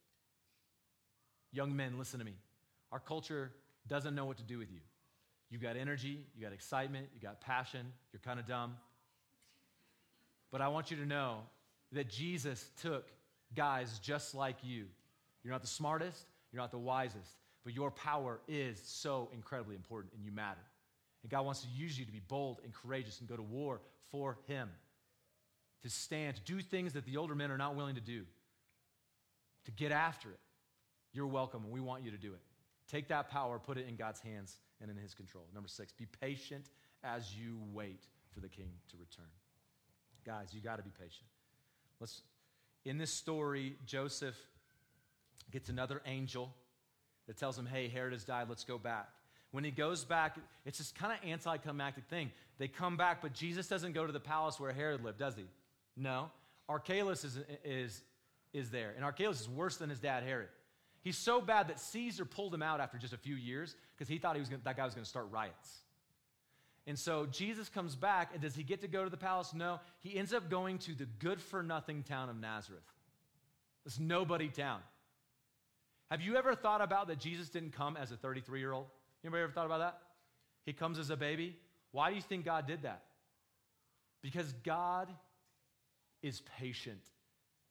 Young 1.53 1.77
men, 1.77 1.97
listen 1.97 2.19
to 2.19 2.25
me. 2.25 2.35
Our 2.91 3.01
culture 3.01 3.53
doesn't 3.87 4.15
know 4.17 4.25
what 4.25 4.39
to 4.39 4.43
do 4.43 4.59
with 4.59 4.71
you. 4.73 4.81
You 5.49 5.59
got 5.59 5.77
energy, 5.77 6.21
you 6.35 6.43
got 6.43 6.53
excitement, 6.53 7.09
you 7.15 7.21
got 7.21 7.41
passion, 7.41 7.93
you're 8.13 8.21
kind 8.21 8.41
of 8.41 8.47
dumb. 8.47 8.77
But 10.51 10.61
I 10.61 10.69
want 10.69 10.91
you 10.91 10.97
to 10.99 11.07
know 11.07 11.43
that 11.93 12.09
Jesus 12.09 12.71
took 12.81 13.09
guys 13.55 13.99
just 13.99 14.35
like 14.35 14.57
you 14.63 14.87
you're 15.43 15.53
not 15.53 15.63
the 15.63 15.69
smartest, 15.69 16.27
you're 16.53 16.61
not 16.61 16.71
the 16.71 16.79
wisest, 16.79 17.37
but 17.65 17.75
your 17.75 17.91
power 17.91 18.41
is 18.49 18.81
so 18.85 19.29
incredibly 19.33 19.75
important 19.75 20.13
and 20.15 20.25
you 20.25 20.33
matter. 20.33 20.61
And 21.23 21.31
God 21.31 21.45
wants 21.45 21.63
to 21.63 21.69
use 21.69 21.99
you 21.99 22.05
to 22.05 22.13
be 22.13 22.21
bold 22.29 22.61
and 22.65 22.73
courageous 22.73 23.21
and 23.21 23.29
go 23.29 23.37
to 23.37 23.43
war 23.43 23.81
for 24.11 24.39
Him, 24.47 24.69
to 25.83 25.91
stand, 25.91 26.37
to 26.37 26.43
do 26.43 26.61
things 26.61 26.95
that 26.95 27.05
the 27.05 27.17
older 27.17 27.35
men 27.35 27.51
are 27.51 27.59
not 27.59 27.75
willing 27.75 27.95
to 27.95 28.01
do, 28.01 28.25
to 29.67 29.71
get 29.73 29.93
after 29.93 30.31
it. 30.31 30.41
You're 31.13 31.27
welcome, 31.27 31.65
and 31.65 31.73
we 31.73 31.81
want 31.81 32.05
you 32.05 32.11
to 32.11 32.17
do 32.17 32.33
it. 32.33 32.41
Take 32.89 33.09
that 33.09 33.31
power, 33.31 33.59
put 33.59 33.79
it 33.79 33.87
in 33.89 33.97
God's 33.97 34.21
hands 34.21 34.57
and 34.81 34.91
in 34.91 34.97
His 34.97 35.15
control. 35.15 35.45
Number 35.55 35.69
six, 35.69 35.93
be 35.93 36.07
patient 36.21 36.71
as 37.05 37.35
you 37.37 37.59
wait 37.73 38.05
for 38.33 38.41
the 38.41 38.49
King 38.49 38.71
to 38.91 38.97
return. 38.97 39.31
Guys, 40.25 40.53
you 40.53 40.61
got 40.61 40.77
to 40.77 40.83
be 40.83 40.91
patient. 40.91 41.27
Let's. 42.01 42.23
In 42.87 42.97
this 42.97 43.13
story, 43.13 43.77
Joseph 43.85 44.37
gets 45.51 45.69
another 45.69 46.01
angel 46.07 46.55
that 47.27 47.37
tells 47.37 47.59
him, 47.59 47.67
hey, 47.67 47.89
Herod 47.89 48.13
has 48.13 48.25
died, 48.25 48.49
let's 48.49 48.65
go 48.65 48.79
back. 48.79 49.09
When 49.53 49.65
he 49.65 49.71
goes 49.71 50.05
back, 50.05 50.37
it's 50.65 50.79
this 50.79 50.93
kind 50.93 51.13
of 51.13 51.29
anticlimactic 51.29 52.05
thing. 52.09 52.31
They 52.59 52.69
come 52.69 52.97
back, 52.97 53.21
but 53.21 53.35
Jesus 53.35 53.69
doesn't 53.69 53.93
go 53.93 54.07
to 54.07 54.13
the 54.13 54.21
palace 54.21 54.59
where 54.59 54.73
Herod 54.73 55.05
lived, 55.05 55.19
does 55.19 55.35
he? 55.35 55.45
No. 55.97 56.31
Archelaus 56.69 57.25
is, 57.25 57.39
is, 57.65 58.03
is 58.53 58.71
there, 58.71 58.93
and 58.97 59.05
Archelaus 59.05 59.41
is 59.41 59.49
worse 59.49 59.77
than 59.77 59.91
his 59.91 59.99
dad, 59.99 60.23
Herod. 60.23 60.49
He's 61.03 61.19
so 61.19 61.41
bad 61.41 61.69
that 61.69 61.81
Caesar 61.81 62.25
pulled 62.25 62.55
him 62.55 62.63
out 62.63 62.81
after 62.81 62.99
just 62.99 63.13
a 63.13 63.19
few 63.19 63.35
years 63.35 63.75
because 63.97 64.09
he 64.09 64.19
thought 64.19 64.37
he 64.37 64.41
was 64.41 64.49
gonna, 64.49 64.63
that 64.65 64.77
guy 64.77 64.85
was 64.85 64.95
going 64.95 65.05
to 65.05 65.09
start 65.09 65.27
riots. 65.31 65.81
And 66.87 66.99
so 66.99 67.27
Jesus 67.27 67.69
comes 67.69 67.95
back, 67.95 68.31
and 68.33 68.43
does 68.43 68.55
he 68.55 68.63
get 68.63 68.81
to 68.81 68.89
go 68.89 69.05
to 69.05 69.11
the 69.11 69.17
palace? 69.17 69.53
No. 69.55 69.81
He 70.01 70.17
ends 70.17 70.33
up 70.33 70.51
going 70.51 70.79
to 70.79 70.95
the 70.95 71.07
good 71.19 71.41
for 71.41 71.63
nothing 71.63 72.03
town 72.03 72.29
of 72.29 72.41
Nazareth. 72.41 72.83
This 73.85 73.99
nobody 73.99 74.49
town. 74.49 74.81
Have 76.11 76.21
you 76.21 76.37
ever 76.37 76.55
thought 76.55 76.81
about 76.81 77.09
that 77.09 77.19
Jesus 77.19 77.49
didn't 77.49 77.73
come 77.73 77.97
as 77.97 78.11
a 78.11 78.17
33 78.17 78.59
year 78.59 78.73
old? 78.73 78.87
Anybody 79.25 79.43
ever 79.43 79.53
thought 79.53 79.67
about 79.67 79.79
that? 79.79 79.99
He 80.67 80.73
comes 80.73 80.99
as 80.99 81.11
a 81.11 81.17
baby. 81.17 81.57
Why 81.93 82.11
do 82.11 82.17
you 82.17 82.23
think 82.23 82.45
God 82.45 82.67
did 82.67 82.83
that? 82.83 83.03
Because 84.23 84.53
God 84.65 85.09
is 86.23 86.43
patient. 86.59 87.01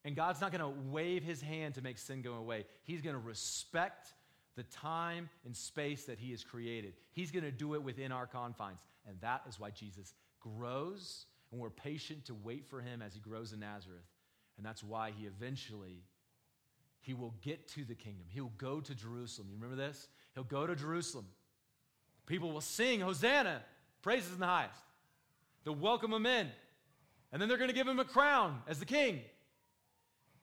And 0.06 0.16
God's 0.16 0.42
not 0.42 0.52
going 0.52 0.62
to 0.62 0.82
wave 0.90 1.24
his 1.24 1.42
hand 1.42 1.76
to 1.76 1.82
make 1.82 1.98
sin 1.98 2.22
go 2.22 2.34
away. 2.34 2.66
He's 2.84 3.02
going 3.02 3.16
to 3.16 3.22
respect 3.22 4.14
the 4.56 4.64
time 4.64 5.30
and 5.46 5.56
space 5.56 6.06
that 6.06 6.20
he 6.20 6.32
has 6.32 6.44
created. 6.44 6.94
He's 7.12 7.32
going 7.32 7.44
to 7.44 7.52
do 7.52 7.76
it 7.76 7.84
within 7.84 8.12
our 8.12 8.26
confines. 8.26 8.80
And 9.10 9.20
that 9.22 9.42
is 9.50 9.60
why 9.60 9.72
Jesus 9.72 10.14
grows, 10.40 11.26
and 11.52 11.60
we're 11.60 11.70
patient 11.70 12.26
to 12.26 12.36
wait 12.36 12.66
for 12.66 12.80
him 12.80 13.02
as 13.02 13.14
he 13.14 13.20
grows 13.20 13.52
in 13.52 13.60
Nazareth. 13.60 14.06
And 14.58 14.66
that's 14.66 14.84
why 14.84 15.12
he 15.18 15.26
eventually 15.26 16.04
he 17.02 17.14
will 17.14 17.34
get 17.42 17.68
to 17.70 17.84
the 17.84 17.96
kingdom. 17.96 18.28
He'll 18.30 18.52
go 18.58 18.80
to 18.82 18.94
Jerusalem. 18.94 19.48
You 19.50 19.56
remember 19.56 19.76
this? 19.76 20.08
He'll 20.36 20.44
go 20.44 20.68
to 20.68 20.76
Jerusalem, 20.76 21.26
People 22.30 22.52
will 22.52 22.62
sing, 22.62 23.02
Hosanna, 23.02 23.64
praises 24.04 24.32
in 24.34 24.40
the 24.40 24.46
highest. 24.46 24.80
They'll 25.64 25.74
welcome 25.74 26.14
him 26.14 26.28
in. 26.28 26.48
And 27.32 27.42
then 27.42 27.50
they're 27.50 27.58
going 27.58 27.72
to 27.72 27.76
give 27.76 27.88
him 27.88 27.98
a 27.98 28.06
crown 28.06 28.62
as 28.68 28.78
the 28.78 28.86
king. 28.86 29.22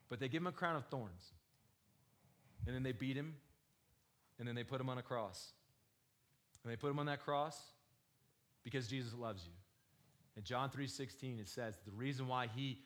But 0.09 0.19
they 0.19 0.27
give 0.27 0.41
him 0.41 0.47
a 0.47 0.51
crown 0.51 0.75
of 0.75 0.85
thorns. 0.87 1.31
And 2.65 2.75
then 2.75 2.83
they 2.83 2.91
beat 2.91 3.15
him. 3.15 3.35
And 4.37 4.45
then 4.45 4.53
they 4.53 4.65
put 4.65 4.81
him 4.81 4.89
on 4.89 4.97
a 4.97 5.01
cross. 5.01 5.53
And 6.63 6.71
they 6.71 6.75
put 6.75 6.91
him 6.91 6.99
on 6.99 7.05
that 7.05 7.23
cross 7.23 7.57
because 8.63 8.87
Jesus 8.87 9.13
loves 9.13 9.45
you. 9.45 9.53
In 10.35 10.43
John 10.43 10.69
3:16 10.69 11.39
it 11.39 11.49
says 11.49 11.77
the 11.85 11.91
reason 11.91 12.27
why 12.27 12.47
he 12.47 12.79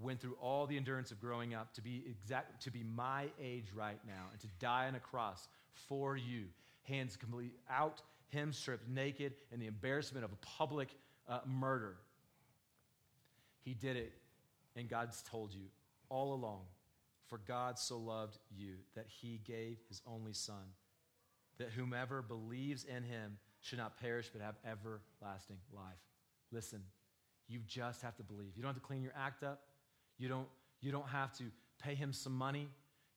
went 0.00 0.20
through 0.20 0.36
all 0.40 0.66
the 0.66 0.76
endurance 0.76 1.10
of 1.10 1.20
growing 1.20 1.54
up 1.54 1.72
to 1.74 1.80
be 1.80 2.04
exact 2.06 2.62
to 2.62 2.70
be 2.70 2.82
my 2.82 3.26
age 3.40 3.72
right 3.74 4.00
now 4.06 4.26
and 4.30 4.40
to 4.40 4.46
die 4.58 4.86
on 4.86 4.94
a 4.94 5.00
cross 5.00 5.48
for 5.72 6.16
you 6.16 6.44
hands 6.82 7.16
completely 7.16 7.52
out 7.70 8.02
him 8.28 8.52
stripped 8.52 8.88
naked 8.88 9.34
in 9.52 9.58
the 9.58 9.66
embarrassment 9.66 10.24
of 10.24 10.32
a 10.32 10.36
public 10.36 10.88
uh, 11.28 11.40
murder 11.46 11.96
he 13.64 13.74
did 13.74 13.96
it 13.96 14.12
and 14.76 14.88
god's 14.88 15.22
told 15.22 15.52
you 15.52 15.66
all 16.08 16.34
along 16.34 16.62
for 17.26 17.38
god 17.46 17.78
so 17.78 17.98
loved 17.98 18.38
you 18.56 18.74
that 18.94 19.06
he 19.08 19.40
gave 19.44 19.78
his 19.88 20.02
only 20.06 20.32
son 20.32 20.72
that 21.58 21.70
whomever 21.70 22.22
believes 22.22 22.84
in 22.84 23.02
him 23.02 23.38
should 23.60 23.78
not 23.78 23.98
perish 24.00 24.28
but 24.32 24.42
have 24.42 24.54
everlasting 24.64 25.56
life 25.72 26.02
listen 26.52 26.80
you 27.48 27.60
just 27.66 28.02
have 28.02 28.16
to 28.16 28.22
believe 28.22 28.56
you 28.56 28.62
don't 28.62 28.70
have 28.70 28.80
to 28.80 28.86
clean 28.86 29.02
your 29.02 29.14
act 29.16 29.42
up 29.42 29.62
you 30.18 30.28
don't, 30.28 30.48
you 30.80 30.92
don't 30.92 31.08
have 31.08 31.32
to 31.38 31.44
pay 31.82 31.94
him 31.94 32.12
some 32.12 32.36
money. 32.36 32.68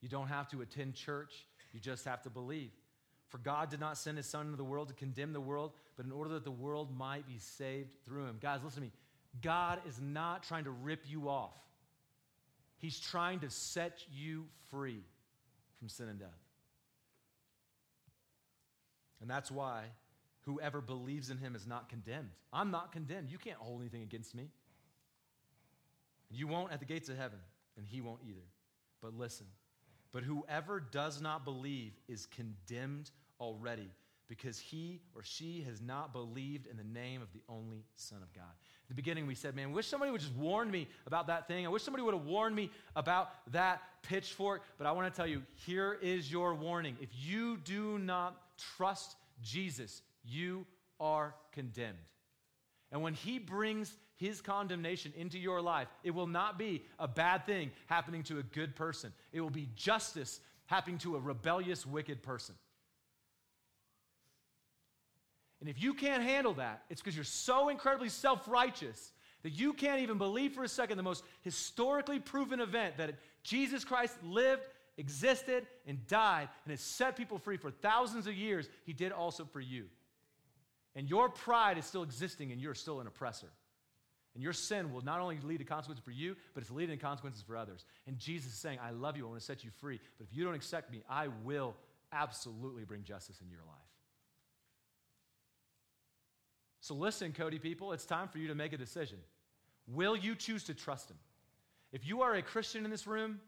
You 0.02 0.10
don't 0.10 0.28
have 0.28 0.48
to 0.50 0.62
attend 0.62 0.94
church. 0.94 1.46
You 1.74 1.80
just 1.80 2.06
have 2.06 2.22
to 2.24 2.30
believe. 2.30 2.72
For 3.30 3.39
God 3.39 3.70
did 3.70 3.80
not 3.80 3.98
send 3.98 4.18
his 4.18 4.28
son 4.28 4.46
into 4.46 4.58
the 4.58 4.64
world 4.64 4.89
to 4.89 4.94
condemn 4.94 5.34
the 5.34 5.42
world, 5.42 5.72
but 5.98 6.06
in 6.06 6.12
order 6.12 6.32
that 6.32 6.44
the 6.44 6.52
world 6.52 6.96
might 6.96 7.28
be 7.28 7.38
saved 7.39 7.96
through 8.06 8.26
him. 8.26 8.38
Guys, 8.42 8.60
listen 8.64 8.82
to 8.82 8.88
me. 8.88 8.92
God 9.42 9.80
is 9.88 10.00
not 10.02 10.44
trying 10.44 10.66
to 10.66 10.72
rip 10.72 11.04
you 11.08 11.30
off, 11.30 11.58
he's 12.78 13.00
trying 13.00 13.39
to 13.39 13.50
set 13.50 14.04
you 14.12 14.46
free 14.70 15.02
from 15.80 15.88
sin 15.88 16.10
and 16.10 16.20
death. 16.20 16.30
And 19.22 19.30
that's 19.30 19.50
why 19.50 19.84
whoever 20.42 20.82
believes 20.82 21.30
in 21.30 21.38
him 21.38 21.56
is 21.56 21.68
not 21.68 21.89
condemned. 21.89 22.30
I'm 22.52 22.72
not 22.72 22.92
condemned. 22.92 23.30
You 23.30 23.38
can't 23.38 23.58
hold 23.58 23.82
anything 23.82 24.04
against 24.04 24.36
me. 24.36 24.50
You 26.30 26.48
won't 26.48 26.72
at 26.72 26.80
the 26.80 26.86
gates 26.86 27.10
of 27.10 27.18
heaven, 27.18 27.39
and 27.78 27.86
he 27.86 28.02
won't 28.02 28.22
either. 28.28 28.46
But 29.02 29.18
listen, 29.18 29.48
but 30.12 30.24
whoever 30.24 30.80
does 30.80 31.22
not 31.22 31.46
believe 31.46 31.94
is 32.08 32.26
condemned 32.28 33.12
already 33.39 33.89
because 34.32 34.58
he 34.58 35.02
or 35.14 35.24
she 35.24 35.62
has 35.68 35.82
not 35.82 36.14
believed 36.14 36.66
in 36.68 36.78
the 36.78 36.86
name 36.86 37.22
of 37.22 37.28
the 37.34 37.42
only 37.50 37.84
Son 37.98 38.20
of 38.22 38.32
God. 38.34 38.44
At 38.46 38.88
the 38.88 38.94
beginning, 38.94 39.28
we 39.28 39.36
said, 39.36 39.56
Man, 39.56 39.68
I 39.68 39.72
wish 39.72 39.88
somebody 39.88 40.10
would 40.10 40.22
just 40.22 40.34
warn 40.36 40.72
me 40.72 40.88
about 41.06 41.28
that 41.28 41.50
thing. 41.50 41.66
I 41.66 41.70
wish 41.70 41.84
somebody 41.84 42.02
would 42.02 42.14
have 42.14 42.24
warned 42.24 42.56
me 42.56 42.72
about 42.96 43.32
that 43.52 43.82
pitchfork. 44.04 44.62
But 44.78 44.88
I 44.88 44.94
want 44.94 45.14
to 45.14 45.18
tell 45.18 45.28
you, 45.28 45.44
here 45.66 45.98
is 46.02 46.32
your 46.32 46.56
warning. 46.56 46.96
If 47.02 47.10
you 47.14 47.58
do 47.58 48.00
not 48.00 48.38
trust 48.78 49.18
Jesus, 49.42 50.02
you 50.24 50.66
are 51.00 51.36
condemned. 51.52 51.98
And 52.92 53.02
when 53.02 53.14
he 53.14 53.40
brings 53.40 53.96
his 54.18 54.42
condemnation 54.42 55.14
into 55.16 55.40
your 55.40 55.62
life, 55.62 55.88
it 56.04 56.12
will 56.12 56.28
not 56.28 56.60
be 56.60 56.84
a 57.00 57.08
bad 57.08 57.46
thing 57.46 57.72
happening 57.88 58.24
to 58.24 58.40
a 58.40 58.44
good 58.44 58.76
person. 58.76 59.12
It 59.32 59.42
will 59.42 59.50
be 59.50 59.70
justice 59.76 60.40
happening 60.66 60.98
to 61.00 61.16
a 61.16 61.20
rebellious, 61.20 61.86
wicked 61.86 62.22
person. 62.22 62.56
And 65.60 65.70
if 65.70 65.82
you 65.82 65.94
can't 65.94 66.24
handle 66.24 66.54
that, 66.56 66.84
it's 66.90 67.02
because 67.02 67.16
you're 67.16 67.24
so 67.24 67.70
incredibly 67.70 68.10
self 68.10 68.48
righteous 68.48 69.12
that 69.44 69.52
you 69.52 69.74
can't 69.74 70.02
even 70.02 70.18
believe 70.18 70.54
for 70.54 70.64
a 70.64 70.68
second 70.68 70.98
the 70.98 71.04
most 71.04 71.24
historically 71.42 72.20
proven 72.20 72.60
event 72.60 72.98
that 72.98 73.16
Jesus 73.44 73.84
Christ 73.84 74.16
lived, 74.24 74.64
existed, 74.98 75.66
and 75.88 76.06
died, 76.08 76.50
and 76.66 76.72
has 76.72 76.82
set 76.82 77.16
people 77.16 77.40
free 77.40 77.58
for 77.58 77.72
thousands 77.72 78.28
of 78.28 78.34
years. 78.34 78.70
He 78.86 78.94
did 78.94 79.12
also 79.12 79.46
for 79.46 79.60
you. 79.60 79.86
And 80.96 81.10
your 81.10 81.30
pride 81.30 81.78
is 81.78 81.86
still 81.86 82.04
existing, 82.04 82.52
and 82.52 82.60
you're 82.60 82.76
still 82.76 83.00
an 83.00 83.08
oppressor. 83.08 83.48
And 84.34 84.44
your 84.44 84.54
sin 84.54 84.94
will 84.94 85.02
not 85.02 85.20
only 85.20 85.38
lead 85.44 85.58
to 85.58 85.66
consequences 85.66 86.04
for 86.04 86.12
you, 86.12 86.36
but 86.54 86.64
it's 86.64 86.72
leading 86.72 86.98
to 86.98 87.04
consequences 87.04 87.42
for 87.42 87.58
others. 87.58 87.86
And 88.08 88.18
Jesus 88.18 88.54
is 88.54 88.60
saying, 88.60 88.80
I 88.82 88.92
love 88.92 89.18
you, 89.18 89.26
I 89.26 89.30
want 89.30 89.39
to 89.39 89.46
set 89.46 89.64
you 89.64 89.72
free. 89.80 90.00
But 90.18 90.28
if 90.30 90.36
you 90.36 90.44
don't 90.44 90.56
accept 90.56 90.92
me, 90.92 91.02
I 91.10 91.28
will 91.44 91.76
absolutely 92.12 92.84
bring 92.84 93.04
justice 93.04 93.39
in 93.42 93.50
your 93.50 93.62
life. 93.68 93.78
So 96.82 96.96
listen, 96.96 97.34
Cody 97.34 97.60
people, 97.60 97.92
it's 97.94 98.06
time 98.06 98.28
for 98.28 98.38
you 98.38 98.48
to 98.48 98.56
make 98.56 98.74
a 98.74 98.78
decision. 98.78 99.18
Will 99.88 100.16
you 100.16 100.36
choose 100.36 100.64
to 100.66 100.74
trust 100.74 101.12
him? 101.12 101.18
If 101.92 102.08
you 102.08 102.22
are 102.22 102.34
a 102.36 102.42
Christian 102.42 102.86
in 102.86 102.92
this 102.92 103.06
room, 103.06 103.39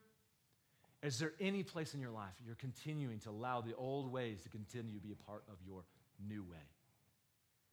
is 1.01 1.17
there 1.17 1.33
any 1.39 1.63
place 1.63 1.93
in 1.93 1.99
your 1.99 2.11
life 2.11 2.33
you're 2.45 2.55
continuing 2.55 3.19
to 3.19 3.29
allow 3.29 3.61
the 3.61 3.75
old 3.75 4.11
ways 4.11 4.41
to 4.43 4.49
continue 4.49 4.93
to 4.93 4.99
be 4.99 5.11
a 5.11 5.15
part 5.15 5.43
of 5.49 5.55
your 5.65 5.83
new 6.27 6.43
way? 6.43 6.57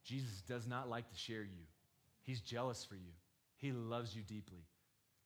Jesus 0.05 0.43
does 0.49 0.67
not 0.67 0.89
like 0.89 1.09
to 1.11 1.17
share 1.17 1.43
you. 1.43 1.65
He's 2.23 2.41
jealous 2.41 2.85
for 2.85 2.95
you. 2.95 3.13
He 3.57 3.73
loves 3.73 4.15
you 4.15 4.23
deeply. 4.23 4.65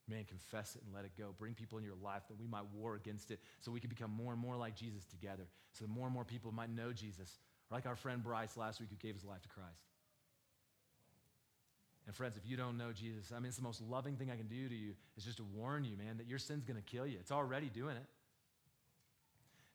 Man, 0.08 0.24
confess 0.24 0.76
it 0.76 0.82
and 0.84 0.94
let 0.94 1.04
it 1.04 1.12
go. 1.16 1.34
Bring 1.38 1.54
people 1.54 1.78
in 1.78 1.84
your 1.84 1.94
life 2.02 2.22
that 2.28 2.38
we 2.38 2.46
might 2.46 2.64
war 2.74 2.94
against 2.94 3.30
it 3.30 3.40
so 3.60 3.72
we 3.72 3.80
can 3.80 3.88
become 3.88 4.10
more 4.10 4.32
and 4.32 4.40
more 4.40 4.56
like 4.56 4.74
Jesus 4.76 5.04
together. 5.06 5.44
So 5.72 5.84
that 5.84 5.90
more 5.90 6.06
and 6.06 6.14
more 6.14 6.24
people 6.24 6.52
might 6.52 6.70
know 6.70 6.92
Jesus. 6.92 7.38
Like 7.70 7.86
our 7.86 7.96
friend 7.96 8.22
Bryce 8.22 8.56
last 8.56 8.80
week 8.80 8.90
who 8.90 8.96
gave 8.96 9.14
his 9.14 9.24
life 9.24 9.40
to 9.42 9.48
Christ. 9.48 9.88
And 12.06 12.14
friends, 12.14 12.36
if 12.36 12.46
you 12.46 12.58
don't 12.58 12.76
know 12.76 12.92
Jesus, 12.92 13.32
I 13.32 13.38
mean, 13.38 13.46
it's 13.46 13.56
the 13.56 13.62
most 13.62 13.80
loving 13.80 14.16
thing 14.16 14.30
I 14.30 14.36
can 14.36 14.46
do 14.46 14.68
to 14.68 14.74
you 14.74 14.92
is 15.16 15.24
just 15.24 15.38
to 15.38 15.44
warn 15.54 15.84
you, 15.84 15.96
man, 15.96 16.18
that 16.18 16.26
your 16.26 16.38
sin's 16.38 16.64
going 16.64 16.76
to 16.76 16.82
kill 16.82 17.06
you. 17.06 17.16
It's 17.18 17.32
already 17.32 17.70
doing 17.70 17.96
it. 17.96 18.04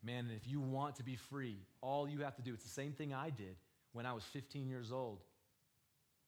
Man, 0.03 0.25
and 0.25 0.35
if 0.35 0.47
you 0.47 0.61
want 0.61 0.97
to 0.97 1.03
be 1.03 1.15
free, 1.15 1.57
all 1.81 2.07
you 2.07 2.19
have 2.19 2.35
to 2.35 2.43
do, 2.43 2.53
it's 2.53 2.63
the 2.63 2.69
same 2.69 2.93
thing 2.93 3.15
I 3.15 3.31
did 3.31 3.55
when 3.93 4.05
I 4.05 4.13
was 4.13 4.23
15 4.23 4.67
years 4.69 4.91
old 4.91 5.19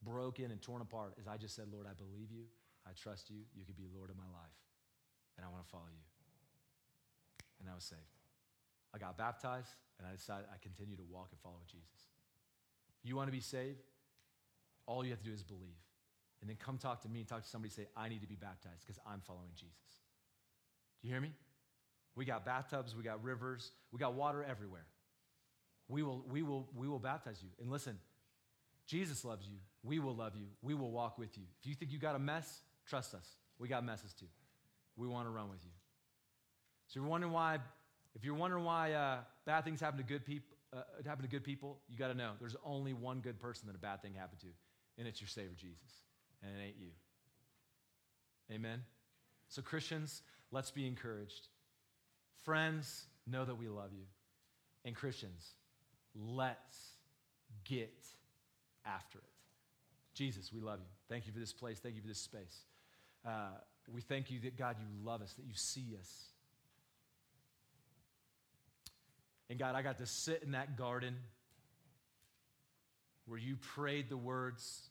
broken 0.04 0.52
and 0.52 0.62
torn 0.62 0.82
apart 0.82 1.14
is 1.20 1.28
I 1.28 1.38
just 1.38 1.56
said, 1.56 1.66
Lord, 1.72 1.86
I 1.86 1.94
believe 1.94 2.32
you. 2.32 2.46
I 2.88 2.92
trust 2.94 3.30
you. 3.30 3.38
You 3.56 3.66
could 3.66 3.78
be 3.78 3.86
Lord 3.94 4.10
of 4.10 4.18
my 4.18 4.30
life. 4.34 4.58
And 5.38 5.46
I 5.46 5.50
want 5.50 5.64
to 5.64 5.70
follow 5.70 5.90
you. 5.92 6.06
And 7.60 7.70
I 7.70 7.76
was 7.76 7.84
saved. 7.84 8.02
I 8.94 8.98
got 8.98 9.18
baptized, 9.18 9.72
and 10.00 10.08
I 10.08 10.12
decided 10.12 10.48
I 10.52 10.58
continue 10.62 10.98
to 10.98 11.04
walk 11.04 11.30
and 11.32 11.40
follow 11.40 11.62
Jesus. 11.68 12.10
If 13.04 13.10
You 13.10 13.16
want 13.16 13.28
to 13.28 13.32
be 13.32 13.40
saved? 13.40 13.80
All 14.86 15.06
you 15.06 15.12
have 15.12 15.20
to 15.20 15.26
do 15.26 15.34
is 15.34 15.44
believe. 15.44 15.80
And 16.42 16.50
then 16.50 16.58
come 16.58 16.78
talk 16.78 17.02
to 17.04 17.10
me 17.10 17.20
and 17.20 17.28
talk 17.28 17.44
to 17.44 17.48
somebody 17.48 17.72
say, 17.72 17.88
I 17.96 18.10
need 18.10 18.22
to 18.22 18.28
be 18.28 18.36
baptized 18.36 18.82
because 18.86 19.00
I'm 19.06 19.22
following 19.22 19.54
Jesus. 19.56 20.02
Do 21.02 21.08
you 21.08 21.14
hear 21.14 21.22
me? 21.22 21.32
We 22.16 22.26
got 22.26 22.46
bathtubs, 22.46 22.96
we 22.96 23.04
got 23.04 23.24
rivers, 23.24 23.72
we 23.92 24.00
got 24.00 24.16
water 24.16 24.44
everywhere. 24.44 24.86
We 25.92 26.04
will, 26.04 26.24
we 26.30 26.42
will, 26.42 26.70
we 26.76 26.88
will 26.88 27.00
baptize 27.00 27.40
you. 27.44 27.50
And 27.60 27.70
listen, 27.70 27.98
Jesus 28.88 29.26
loves 29.26 29.46
you. 29.46 29.58
We 29.84 30.00
will 30.00 30.16
love 30.16 30.36
you. 30.36 30.46
We 30.62 30.74
will 30.74 30.92
walk 30.92 31.18
with 31.18 31.38
you. 31.38 31.44
If 31.60 31.68
you 31.68 31.76
think 31.76 31.92
you 31.92 32.00
got 32.00 32.16
a 32.16 32.20
mess, 32.20 32.62
trust 32.88 33.14
us. 33.14 33.28
We 33.60 33.68
got 33.68 33.84
messes 33.84 34.14
too. 34.14 34.28
We 34.96 35.08
want 35.08 35.28
to 35.28 35.32
run 35.32 35.50
with 35.50 35.60
you. 35.64 35.72
So 36.88 37.00
you're 37.00 37.10
wondering 37.10 37.34
why, 37.34 37.60
if 38.16 38.24
you're 38.24 38.36
wondering 38.36 38.64
why 38.64 38.94
uh, 38.94 39.18
bad 39.46 39.66
things 39.66 39.82
happen 39.82 39.98
to 39.98 40.04
good 40.06 40.26
people, 40.26 40.56
uh, 40.74 40.84
happen 41.06 41.24
to 41.24 41.30
good 41.30 41.44
people, 41.44 41.80
you 41.90 41.98
got 41.98 42.08
to 42.08 42.14
know 42.14 42.32
there's 42.40 42.56
only 42.66 42.94
one 42.94 43.20
good 43.20 43.40
person 43.40 43.68
that 43.68 43.76
a 43.76 43.80
bad 43.80 44.02
thing 44.02 44.14
happened 44.14 44.40
to, 44.40 44.48
and 44.98 45.08
it's 45.08 45.20
your 45.20 45.28
Savior 45.28 45.56
Jesus, 45.58 46.04
and 46.42 46.52
it 46.52 46.64
ain't 46.64 46.78
you. 46.80 46.90
Amen. 48.54 48.82
So 49.50 49.62
Christians, 49.62 50.22
let's 50.52 50.72
be 50.72 50.88
encouraged. 50.88 51.48
Friends, 52.46 53.06
know 53.28 53.44
that 53.44 53.56
we 53.56 53.68
love 53.68 53.92
you, 53.94 54.06
and 54.86 54.96
Christians, 54.96 55.52
let's 56.16 56.78
get 57.66 57.94
after 58.86 59.20
it. 59.20 59.24
Jesus, 60.14 60.52
we 60.54 60.60
love 60.60 60.80
you. 60.80 60.88
Thank 61.10 61.28
you 61.28 61.34
for 61.34 61.40
this 61.40 61.54
place. 61.54 61.80
Thank 61.80 61.96
you 61.96 62.02
for 62.02 62.08
this 62.08 62.20
space. 62.20 62.66
Uh, 63.26 63.52
we 63.92 64.02
thank 64.02 64.32
you 64.32 64.40
that, 64.42 64.58
God, 64.58 64.76
you 64.80 64.86
love 65.06 65.22
us, 65.22 65.34
that 65.34 65.46
you 65.46 65.54
see 65.56 65.96
us. 66.00 66.10
And 69.50 69.60
God, 69.60 69.76
I 69.76 69.82
got 69.82 69.98
to 69.98 70.06
sit 70.06 70.44
in 70.44 70.52
that 70.52 70.78
garden 70.78 71.16
where 73.26 73.40
you 73.40 73.56
prayed 73.56 74.10
the 74.10 74.18
words, 74.18 74.90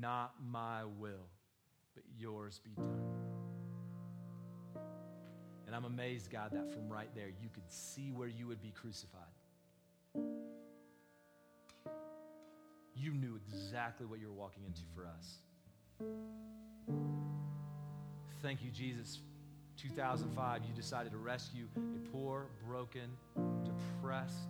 Not 0.00 0.34
my 0.42 0.84
will, 0.98 1.28
but 1.94 2.04
yours 2.18 2.60
be 2.62 2.70
done. 2.70 3.20
And 5.66 5.74
I'm 5.74 5.84
amazed, 5.84 6.30
God, 6.30 6.50
that 6.52 6.72
from 6.72 6.88
right 6.88 7.08
there 7.14 7.28
you 7.28 7.48
could 7.52 7.70
see 7.70 8.10
where 8.10 8.28
you 8.28 8.46
would 8.48 8.60
be 8.60 8.70
crucified. 8.70 9.22
You 13.00 13.12
knew 13.12 13.38
exactly 13.48 14.06
what 14.06 14.20
you 14.20 14.28
were 14.28 14.34
walking 14.34 14.62
into 14.66 14.82
for 14.94 15.06
us. 15.06 15.38
Thank 18.42 18.62
you, 18.62 18.70
Jesus. 18.70 19.20
2005, 19.76 20.62
you 20.64 20.74
decided 20.74 21.12
to 21.12 21.18
rescue 21.18 21.66
a 21.76 22.10
poor, 22.10 22.48
broken, 22.66 23.10
depressed, 23.64 24.48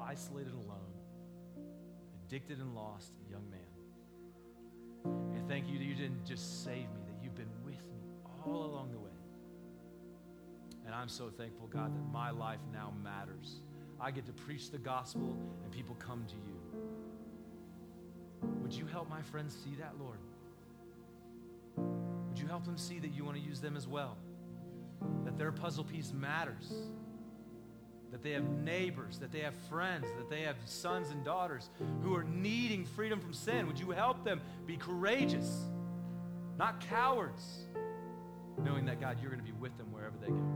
isolated, 0.00 0.52
alone, 0.52 0.92
addicted 2.26 2.58
and 2.58 2.74
lost 2.74 3.12
young 3.30 3.48
man. 3.50 3.60
And 5.36 5.48
thank 5.48 5.68
you 5.68 5.78
that 5.78 5.84
you 5.84 5.94
didn't 5.94 6.24
just 6.24 6.64
save 6.64 6.88
me, 6.94 7.00
that 7.06 7.22
you've 7.22 7.34
been 7.34 7.50
with 7.64 7.84
me 7.88 8.00
all 8.44 8.64
along 8.64 8.90
the 8.90 8.98
way. 8.98 9.10
And 10.84 10.94
I'm 10.94 11.08
so 11.08 11.30
thankful, 11.30 11.68
God, 11.68 11.94
that 11.94 12.12
my 12.12 12.30
life 12.30 12.60
now 12.72 12.92
matters. 13.02 13.60
I 14.00 14.10
get 14.10 14.26
to 14.26 14.32
preach 14.32 14.70
the 14.70 14.78
gospel 14.78 15.36
and 15.62 15.72
people 15.72 15.94
come 15.96 16.24
to 16.26 16.34
you. 16.34 16.81
Would 18.72 18.80
you 18.80 18.86
help 18.86 19.10
my 19.10 19.20
friends 19.20 19.54
see 19.62 19.74
that, 19.80 19.92
Lord? 20.00 20.16
Would 22.30 22.38
you 22.38 22.46
help 22.46 22.64
them 22.64 22.78
see 22.78 22.98
that 23.00 23.12
you 23.12 23.22
want 23.22 23.36
to 23.36 23.42
use 23.42 23.60
them 23.60 23.76
as 23.76 23.86
well? 23.86 24.16
That 25.26 25.36
their 25.36 25.52
puzzle 25.52 25.84
piece 25.84 26.10
matters. 26.14 26.72
That 28.12 28.22
they 28.22 28.30
have 28.30 28.48
neighbors, 28.48 29.18
that 29.18 29.30
they 29.30 29.40
have 29.40 29.52
friends, 29.68 30.06
that 30.16 30.30
they 30.30 30.40
have 30.40 30.56
sons 30.64 31.10
and 31.10 31.22
daughters 31.22 31.68
who 32.02 32.14
are 32.14 32.24
needing 32.24 32.86
freedom 32.86 33.20
from 33.20 33.34
sin. 33.34 33.66
Would 33.66 33.78
you 33.78 33.90
help 33.90 34.24
them 34.24 34.40
be 34.64 34.78
courageous, 34.78 35.66
not 36.56 36.80
cowards, 36.80 37.66
knowing 38.64 38.86
that, 38.86 39.02
God, 39.02 39.18
you're 39.20 39.30
going 39.30 39.44
to 39.44 39.52
be 39.52 39.58
with 39.60 39.76
them 39.76 39.92
wherever 39.92 40.16
they 40.18 40.28
go? 40.28 40.48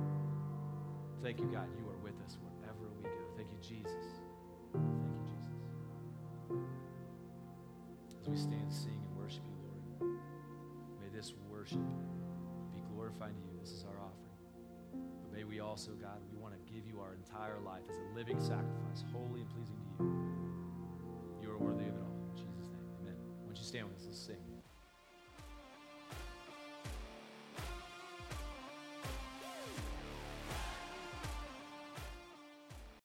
Thank 1.23 1.39
you, 1.39 1.51
God, 1.53 1.69
you 1.79 1.85
are 1.91 1.99
with 2.03 2.15
us 2.25 2.39
wherever 2.41 2.89
we 2.97 3.03
go. 3.03 3.11
Thank 3.37 3.49
you, 3.53 3.59
Jesus. 3.61 4.16
As 8.27 8.31
we 8.31 8.39
stand, 8.39 8.73
sing, 8.73 8.91
and 8.91 9.17
worship 9.17 9.45
you, 9.47 9.55
Lord, 9.63 10.19
may 11.01 11.17
this 11.17 11.33
worship 11.49 11.79
be 12.75 12.83
glorifying 12.93 13.37
to 13.37 13.47
you. 13.47 13.61
This 13.61 13.71
is 13.71 13.85
our 13.85 14.03
offering. 14.03 14.35
But 15.23 15.33
may 15.33 15.45
we 15.45 15.61
also, 15.61 15.93
God, 15.93 16.19
we 16.33 16.37
want 16.37 16.53
to 16.55 16.73
give 16.73 16.89
you 16.89 16.99
our 16.99 17.15
entire 17.15 17.61
life 17.61 17.85
as 17.89 17.95
a 17.99 18.17
living 18.17 18.41
sacrifice, 18.41 19.05
holy 19.13 19.43
and 19.43 19.51
pleasing 19.51 19.77
to 19.79 20.03
you. 20.03 20.11
You 21.41 21.51
are 21.53 21.59
worthy 21.59 21.85
of 21.85 21.95
it 21.95 22.03
all. 22.03 22.19
In 22.33 22.37
Jesus' 22.37 22.67
name, 22.73 22.83
amen. 23.01 23.15
Why 23.15 23.47
don't 23.47 23.59
you 23.59 23.63
stand 23.63 23.87
with 23.87 23.99
us? 23.99 24.07
Let's 24.07 24.19
sing. 24.19 24.56